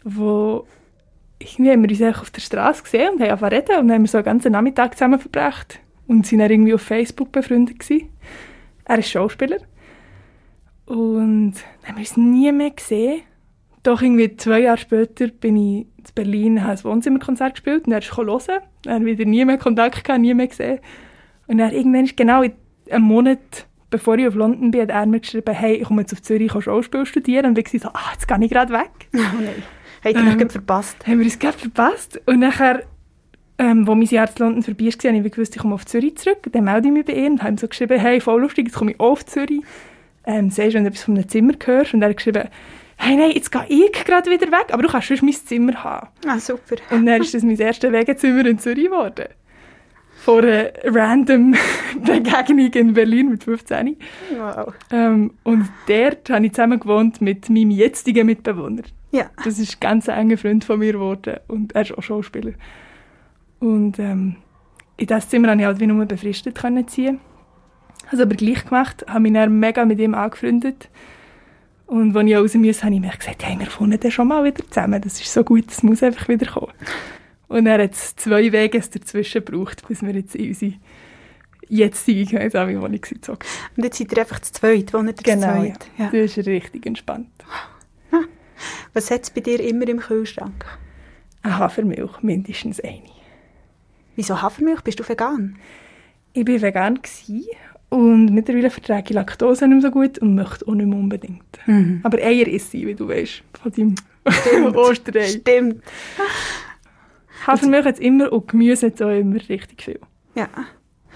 wo 0.07 0.67
irgendwie 1.39 1.73
haben 1.73 1.83
wir 1.83 1.91
uns 1.91 2.19
auf 2.19 2.31
der 2.31 2.41
Straße 2.41 2.83
gesehen 2.83 3.15
und 3.15 3.21
haben 3.21 3.31
angefangen 3.31 3.53
reden 3.53 3.79
und 3.81 3.93
haben 3.93 4.03
wir 4.03 4.09
so 4.09 4.19
einen 4.19 4.25
ganzen 4.25 4.53
Nachmittag 4.53 4.95
zusammen 4.95 5.19
verbracht 5.19 5.81
und 6.07 6.27
sind 6.27 6.39
dann 6.39 6.51
irgendwie 6.51 6.75
auf 6.75 6.83
Facebook 6.83 7.33
befreundet 7.33 7.79
gewesen. 7.79 8.09
Er 8.85 8.99
ist 8.99 9.11
Schauspieler 9.11 9.59
und 10.87 11.55
dann 11.83 11.89
haben 11.89 11.97
wir 11.97 11.99
uns 11.99 12.17
nie 12.17 12.53
mehr 12.53 12.71
gesehen. 12.71 13.23
Doch 13.83 14.01
irgendwie 14.01 14.37
zwei 14.37 14.61
Jahre 14.61 14.79
später 14.79 15.29
bin 15.29 15.57
ich 15.57 15.87
in 15.99 16.15
Berlin, 16.15 16.63
habe 16.63 16.73
ein 16.73 16.85
Wohnzimmerkonzert 16.85 17.55
gespielt 17.55 17.87
und 17.87 17.93
er 17.93 17.99
ist 17.99 18.17
hören. 18.17 18.63
Dann 18.83 19.05
wieder 19.05 19.25
nie 19.25 19.45
mehr 19.45 19.59
Kontakt 19.59 20.05
gehabt, 20.05 20.21
nie 20.21 20.35
mehr 20.35 20.47
gesehen. 20.47 20.79
Und 21.49 21.59
dann 21.59 21.73
irgendwann, 21.73 22.09
genau 22.15 22.43
einen 22.43 23.05
Monat 23.05 23.67
bevor 23.91 24.19
ich 24.19 24.27
auf 24.27 24.35
London 24.35 24.73
bin, 24.73 24.83
hat 24.83 24.91
er 24.91 25.07
mir 25.07 25.21
geschrieben, 25.21 25.55
hey, 25.55 25.75
ich 25.75 25.85
komme 25.85 26.03
jetzt 26.03 26.13
auf 26.13 26.23
Zürich, 26.23 26.47
ich 26.47 26.53
kann 26.53 26.63
Schauspiel 26.63 27.07
studieren. 27.07 27.47
Und 27.47 27.59
ich 27.59 27.73
war 27.73 27.81
so, 27.81 27.89
ah, 27.89 28.13
jetzt 28.13 28.27
gehe 28.27 28.45
ich 28.45 28.51
gerade 28.51 28.73
weg. 28.73 29.09
Oh 29.15 29.41
nein. 29.41 29.63
Habt 30.05 30.15
ihr 30.15 30.41
ähm, 30.41 30.51
verpasst? 30.51 31.07
Haben 31.07 31.19
wir 31.19 31.25
uns 31.25 31.39
gerade 31.39 31.59
verpasst. 31.59 32.21
Und 32.27 32.41
nachher, 32.41 32.83
ähm, 33.59 33.87
wo 33.87 33.95
mein 33.95 34.07
Jahr 34.07 34.29
in 34.29 34.35
London 34.39 34.63
vorbei 34.63 34.87
war, 34.87 35.13
habe 35.13 35.27
ich 35.27 35.33
gewusst, 35.33 35.57
ich 35.57 35.63
komme 35.63 35.75
auf 35.75 35.87
Zürich 35.87 36.17
zurück. 36.17 36.39
Dann 36.51 36.65
melde 36.65 36.89
ich 36.89 36.95
mich 36.95 37.05
bei 37.05 37.15
ihm 37.15 37.33
und 37.33 37.43
habe 37.43 37.59
so 37.59 37.69
geschrieben, 37.69 37.99
hey, 37.99 38.21
voll 38.21 38.41
lustig, 38.41 38.67
jetzt 38.67 38.77
komme 38.77 38.93
ich 38.93 39.01
auch 39.01 39.13
auf 39.13 39.27
Zürich. 39.27 39.63
Ähm, 40.27 40.51
siehst 40.51 40.71
du, 40.71 40.75
wenn 40.75 40.85
du 40.85 40.91
etwas 40.91 41.05
von 41.05 41.15
einem 41.15 41.29
Zimmer 41.29 41.55
hörst? 41.65 41.95
Und 41.95 42.03
er 42.03 42.11
hat 42.11 42.17
geschrieben, 42.17 42.49
hey, 42.97 43.17
nein, 43.17 43.31
jetzt 43.33 43.53
gehe 43.53 43.67
ich 43.69 43.93
gerade 43.93 44.31
wieder 44.31 44.47
weg, 44.49 44.67
aber 44.73 44.83
du 44.83 44.89
kannst 44.89 45.07
schon 45.09 45.19
mein 45.23 45.35
Zimmer 45.35 45.85
haben. 45.85 46.09
Ah, 46.27 46.39
super. 46.39 46.77
Und 46.91 47.07
dann 47.07 47.23
ist 47.23 47.35
das 47.35 47.43
mein 47.43 47.59
erstes 47.59 47.93
Wegezimmer 47.93 48.47
in 48.47 48.59
Zürich 48.59 48.87
geworden. 48.87 49.27
Vor 50.27 50.43
einer 50.43 50.73
random 50.83 51.55
Begegnung 52.05 52.73
in 52.73 52.95
Berlin 52.95 53.31
mit 53.31 53.45
15. 53.45 53.97
Wow. 54.37 54.75
Ähm, 54.91 55.31
und 55.45 55.69
dort 55.87 56.29
habe 56.31 56.47
ich 56.47 56.53
zusammen 56.53 56.81
gewohnt 56.81 57.21
mit 57.21 57.49
meinem 57.49 57.71
jetzigen 57.71 58.27
Mitbewohner. 58.27 58.83
Ja. 59.13 59.31
Das 59.45 59.61
ist 59.61 59.77
ein 59.77 59.81
ganz 59.81 60.09
enger 60.09 60.37
Freund 60.37 60.65
von 60.65 60.81
mir 60.81 60.95
geworden 60.95 61.37
und 61.47 61.77
er 61.77 61.83
ist 61.83 61.97
auch 61.97 62.03
Schauspieler. 62.03 62.55
Und 63.61 64.01
ähm, 64.01 64.35
in 64.97 65.07
das 65.07 65.29
Zimmer 65.29 65.47
konnte 65.47 65.63
ich 65.63 65.67
halt 65.69 65.79
wie 65.79 65.87
nur 65.87 66.05
befristet 66.07 66.57
können 66.57 66.89
ziehen. 66.89 67.21
Habe 68.07 68.17
es 68.17 68.21
aber 68.21 68.35
gleich 68.35 68.65
gemacht, 68.65 69.07
habe 69.09 69.21
mich 69.21 69.33
dann 69.33 69.61
mega 69.61 69.85
mit 69.85 70.01
ihm 70.01 70.15
angefreundet. 70.15 70.89
Und 71.87 72.17
als 72.17 72.27
ich 72.27 72.37
raus 72.37 72.55
musste, 72.57 72.83
habe 72.83 72.95
ich 72.97 73.01
mir 73.01 73.13
gesagt, 73.17 73.47
hey, 73.47 73.57
wir 73.57 73.69
wohnen 73.79 74.01
dann 74.01 74.11
schon 74.11 74.27
mal 74.27 74.43
wieder 74.43 74.65
zusammen. 74.69 75.01
Das 75.01 75.21
ist 75.21 75.33
so 75.33 75.45
gut, 75.45 75.69
das 75.69 75.85
muss 75.85 76.03
einfach 76.03 76.27
wieder 76.27 76.47
kommen. 76.47 76.73
Und 77.49 77.67
er 77.67 77.83
hat 77.85 77.95
zwei 77.95 78.51
Wege 78.53 78.81
dazwischen 78.81 79.45
gebraucht, 79.45 79.87
bis 79.87 80.03
wir 80.03 80.15
jetzt 80.15 80.35
in 80.35 80.49
unsere 80.49 80.75
jetzige 81.69 82.25
gemeinsame 82.25 82.81
Wohnung 82.81 83.01
gezogen 83.01 83.39
Und 83.77 83.85
jetzt 83.85 83.99
seid 83.99 84.13
ihr 84.13 84.19
einfach 84.19 84.41
zu 84.41 84.53
zweit, 84.53 84.93
wohnt 84.93 85.09
ihr 85.09 85.15
genau, 85.15 85.47
zu 85.47 85.53
zweit? 85.53 85.87
Ja. 85.99 86.11
Das 86.11 86.37
ist 86.37 86.47
richtig 86.47 86.87
entspannt. 86.87 87.29
Was 88.95 89.11
hat 89.11 89.25
es 89.25 89.31
bei 89.31 89.43
dir 89.43 89.61
immer 89.61 89.87
im 89.87 90.01
Kühlschrank? 90.01 90.65
Eine 91.43 91.59
Hafermilch, 91.59 92.23
mindestens 92.23 92.81
eine. 92.81 93.03
Wieso 94.15 94.41
Hafermilch? 94.41 94.81
Bist 94.81 94.99
du 94.99 95.09
vegan? 95.09 95.57
Ich 96.33 96.47
war 96.47 96.63
vegan 96.63 96.99
und 97.89 98.27
mittlerweile 98.27 98.71
vertrage 98.71 99.05
ich 99.09 99.15
Laktose 99.15 99.69
nicht 99.69 99.83
mehr 99.83 99.91
so 99.91 99.91
gut 99.91 100.19
und 100.19 100.35
möchte 100.35 100.67
auch 100.67 100.75
nicht 100.75 100.87
mehr 100.87 100.99
unbedingt. 100.99 101.43
Mhm. 101.67 102.01
Aber 102.03 102.19
Eier 102.19 102.49
ist 102.49 102.71
sie, 102.71 102.87
wie 102.87 102.95
du 102.95 103.09
weißt, 103.09 103.43
von 103.63 103.73
deinem 103.73 103.95
Osterei. 104.75 105.29
Stimmt. 105.29 105.83
Hafermilch 107.47 107.85
hat 107.85 107.99
immer 107.99 108.33
und 108.33 108.49
Gemüse 108.49 108.87
hat 108.87 109.03
auch 109.03 109.11
immer 109.11 109.37
richtig 109.49 109.83
viel. 109.83 110.01
Ja. 110.35 110.49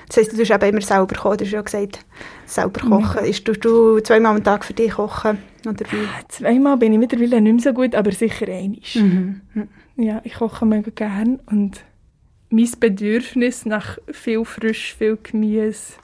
Das 0.09 0.17
heisst, 0.17 0.33
du 0.33 0.37
tust 0.39 0.51
eben 0.51 0.65
immer 0.65 0.81
selber 0.81 1.15
kochen. 1.15 1.39
Du 1.39 1.45
hast 1.45 1.53
ja 1.53 1.63
gesagt, 1.63 2.05
selber 2.47 2.81
kochen. 2.81 3.21
Ja. 3.21 3.31
Ist, 3.31 3.45
tust 3.45 3.65
du 3.65 4.01
zweimal 4.01 4.37
am 4.37 4.43
Tag 4.43 4.65
für 4.65 4.75
dich 4.75 4.93
kochen? 4.93 5.39
Oder 5.67 5.85
wie? 5.91 6.09
Zweimal 6.29 6.77
bin 6.79 6.93
ich 6.93 6.99
mittlerweile 6.99 7.41
nicht 7.41 7.53
mehr 7.53 7.63
so 7.63 7.73
gut, 7.73 7.95
aber 7.95 8.11
sicher 8.11 8.49
einmal. 8.49 8.81
Mhm. 8.95 9.41
Ja, 9.97 10.21
ich 10.25 10.35
koche 10.35 10.67
mega 10.67 10.91
gerne 10.95 11.39
und 11.47 11.85
mein 12.49 12.69
Bedürfnis 12.81 13.67
nach 13.67 13.99
viel 14.11 14.45
Frisch, 14.45 14.95
viel 14.97 15.19
Gemüse, 15.23 15.95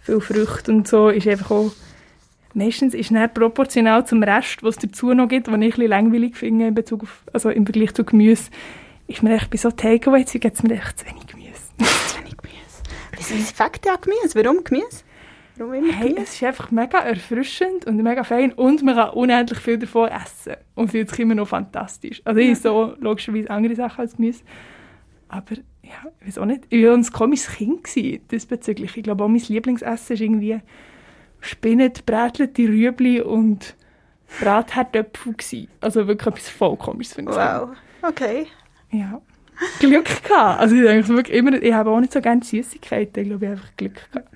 viel 0.00 0.20
Früchte 0.20 0.72
und 0.72 0.86
so 0.86 1.08
ist 1.08 1.26
einfach 1.26 1.50
auch 1.50 1.72
meistens 2.54 2.94
ist 2.94 3.10
es 3.10 3.30
proportional 3.32 4.06
zum 4.06 4.22
Rest, 4.22 4.62
was 4.62 4.76
es 4.76 4.82
dazu 4.82 5.14
noch 5.14 5.28
gibt, 5.28 5.46
was 5.46 5.54
ich 5.54 5.62
ein 5.62 5.70
bisschen 5.70 5.88
langweilig 5.88 6.36
finde 6.36 6.66
in 6.66 6.74
Bezug 6.74 7.04
auf, 7.04 7.22
also 7.32 7.50
im 7.50 7.64
Vergleich 7.64 7.94
zu 7.94 8.04
Gemüse, 8.04 8.50
ist 9.08 9.22
mir 9.22 9.34
echt 9.34 9.50
bei 9.50 9.56
so 9.56 9.70
Takeaway-Zeug 9.70 10.44
jetzt 10.44 10.62
mir 10.62 10.74
echt 10.74 10.98
zu 10.98 11.06
wenig 11.06 11.26
Gemüse. 11.26 11.50
zu 11.78 12.18
wenig 12.18 12.36
Gemüse. 12.36 12.82
Wieso 13.16 13.34
ja 13.84 13.96
Gemüse? 13.96 14.44
Warum 14.44 14.62
Gemüse? 14.62 15.02
Warum 15.56 15.74
immer 15.74 15.92
hey, 15.92 16.08
Gemüse? 16.10 16.22
es 16.22 16.34
ist 16.34 16.44
einfach 16.44 16.70
mega 16.70 16.98
erfrischend 16.98 17.86
und 17.86 17.96
mega 17.96 18.22
fein 18.22 18.52
und 18.52 18.82
man 18.84 18.94
kann 18.94 19.10
unendlich 19.10 19.58
viel 19.58 19.78
davon 19.78 20.10
essen 20.10 20.56
und 20.74 20.90
fühlt 20.90 21.10
sich 21.10 21.18
immer 21.20 21.34
noch 21.34 21.48
fantastisch. 21.48 22.22
Also 22.24 22.38
ich 22.38 22.58
so 22.60 22.94
logischerweise 23.00 23.50
andere 23.50 23.74
Sachen 23.74 24.02
als 24.02 24.16
Gemüse, 24.16 24.44
aber 25.28 25.56
ja, 25.82 26.10
ich 26.20 26.28
weiß 26.28 26.38
auch 26.38 26.44
nicht. 26.44 26.64
Ich 26.68 26.84
war 26.84 26.94
ein 26.94 27.04
komisches 27.04 27.56
Kind 27.56 27.88
diesbezüglich. 28.30 28.96
Ich 28.96 29.02
glaube 29.02 29.24
auch 29.24 29.28
mein 29.28 29.40
Lieblingsessen 29.40 30.14
ist 30.14 30.20
irgendwie 30.20 30.60
Spinnen, 31.40 31.92
brätelte 32.04 32.62
Rüebli 32.62 33.22
und 33.22 33.74
Bratherdöpfel 34.40 35.34
Also 35.80 36.06
wirklich 36.06 36.26
etwas 36.26 36.48
voll 36.50 36.76
komisches, 36.76 37.14
finde 37.14 37.32
ich. 37.32 37.38
Wow, 37.38 37.70
okay. 38.02 38.46
Ja. 38.90 39.20
Glück 39.80 40.22
gehabt. 40.22 40.60
Also 40.60 40.76
ich 40.76 40.82
denke 40.82 41.08
wirklich 41.08 41.36
immer, 41.36 41.52
ich 41.60 41.72
habe 41.72 41.90
auch 41.90 42.00
nicht 42.00 42.12
so 42.12 42.20
gerne 42.20 42.44
Süßigkeiten. 42.44 43.22
Ich 43.22 43.28
glaube, 43.28 43.44
ich 43.44 43.50
habe 43.50 43.60
einfach 43.60 43.76
Glück 43.76 43.94
gehabt. 44.12 44.28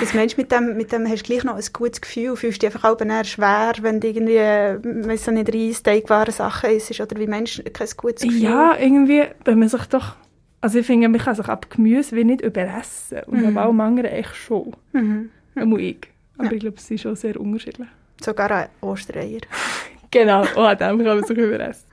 Was 0.00 0.14
meinst 0.14 0.36
du 0.36 0.40
mit 0.40 0.50
dem, 0.50 0.76
mit 0.76 0.92
dem, 0.92 1.06
hast 1.06 1.22
du 1.22 1.32
gleich 1.32 1.44
noch 1.44 1.54
ein 1.54 1.64
gutes 1.72 2.00
Gefühl? 2.00 2.36
Fühlst 2.36 2.62
du 2.62 2.66
dich 2.66 2.74
einfach 2.74 2.90
auch 2.90 3.00
eher 3.00 3.24
schwer, 3.24 3.74
wenn 3.80 4.00
du 4.00 4.08
irgendwie, 4.08 4.36
wenn 4.36 5.16
so 5.16 5.30
nicht 5.30 5.54
Reis, 5.54 5.82
Teigwaren 5.82 6.32
Sachen 6.32 6.70
isst? 6.70 7.00
Oder 7.00 7.16
wie 7.16 7.26
du, 7.26 7.62
kein 7.70 7.88
gutes 7.96 8.22
Gefühl? 8.22 8.42
Ja, 8.42 8.76
irgendwie, 8.76 9.24
wenn 9.44 9.58
man 9.58 9.68
sich 9.68 9.84
doch, 9.86 10.16
also 10.60 10.78
ich 10.78 10.86
finde, 10.86 11.08
man 11.08 11.20
kann 11.20 11.34
sich 11.34 11.46
ab 11.46 11.70
Gemüse 11.70 12.16
wie 12.16 12.24
nicht 12.24 12.40
überessen. 12.40 13.20
Und 13.26 13.40
mhm. 13.40 13.56
aber 13.56 13.68
auch 13.68 13.78
andere 13.78 14.10
echt 14.10 14.34
schon. 14.34 14.72
Mhm. 14.92 15.30
Nur 15.54 15.78
ich. 15.78 16.08
Aber 16.38 16.46
ja. 16.46 16.52
ich 16.52 16.60
glaube, 16.60 16.76
es 16.76 16.90
ist 16.90 17.02
schon 17.02 17.16
sehr 17.16 17.38
unterschiedlich. 17.38 17.88
Sogar 18.20 18.50
an 18.50 18.66
Ostereier. 18.80 19.40
genau, 20.10 20.42
auch 20.42 20.68
an 20.68 20.78
dem 20.78 21.04
kann 21.04 21.18
man 21.18 21.24
sich 21.24 21.38
überessen. 21.38 21.87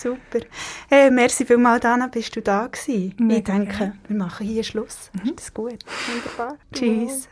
Super. 0.00 0.46
Hey, 0.88 1.10
merci 1.10 1.44
vielmals, 1.44 1.80
Dana, 1.82 2.06
bist 2.06 2.34
du 2.34 2.40
da 2.40 2.68
gewesen. 2.68 3.14
Mega 3.18 3.36
ich 3.36 3.44
denke, 3.44 3.92
wir 4.08 4.16
machen 4.16 4.46
hier 4.46 4.64
Schluss. 4.64 5.10
Mhm. 5.12 5.28
Ist 5.28 5.38
das 5.38 5.52
gut? 5.52 5.78
Wunderbar. 6.08 6.56
Tschüss. 6.72 7.28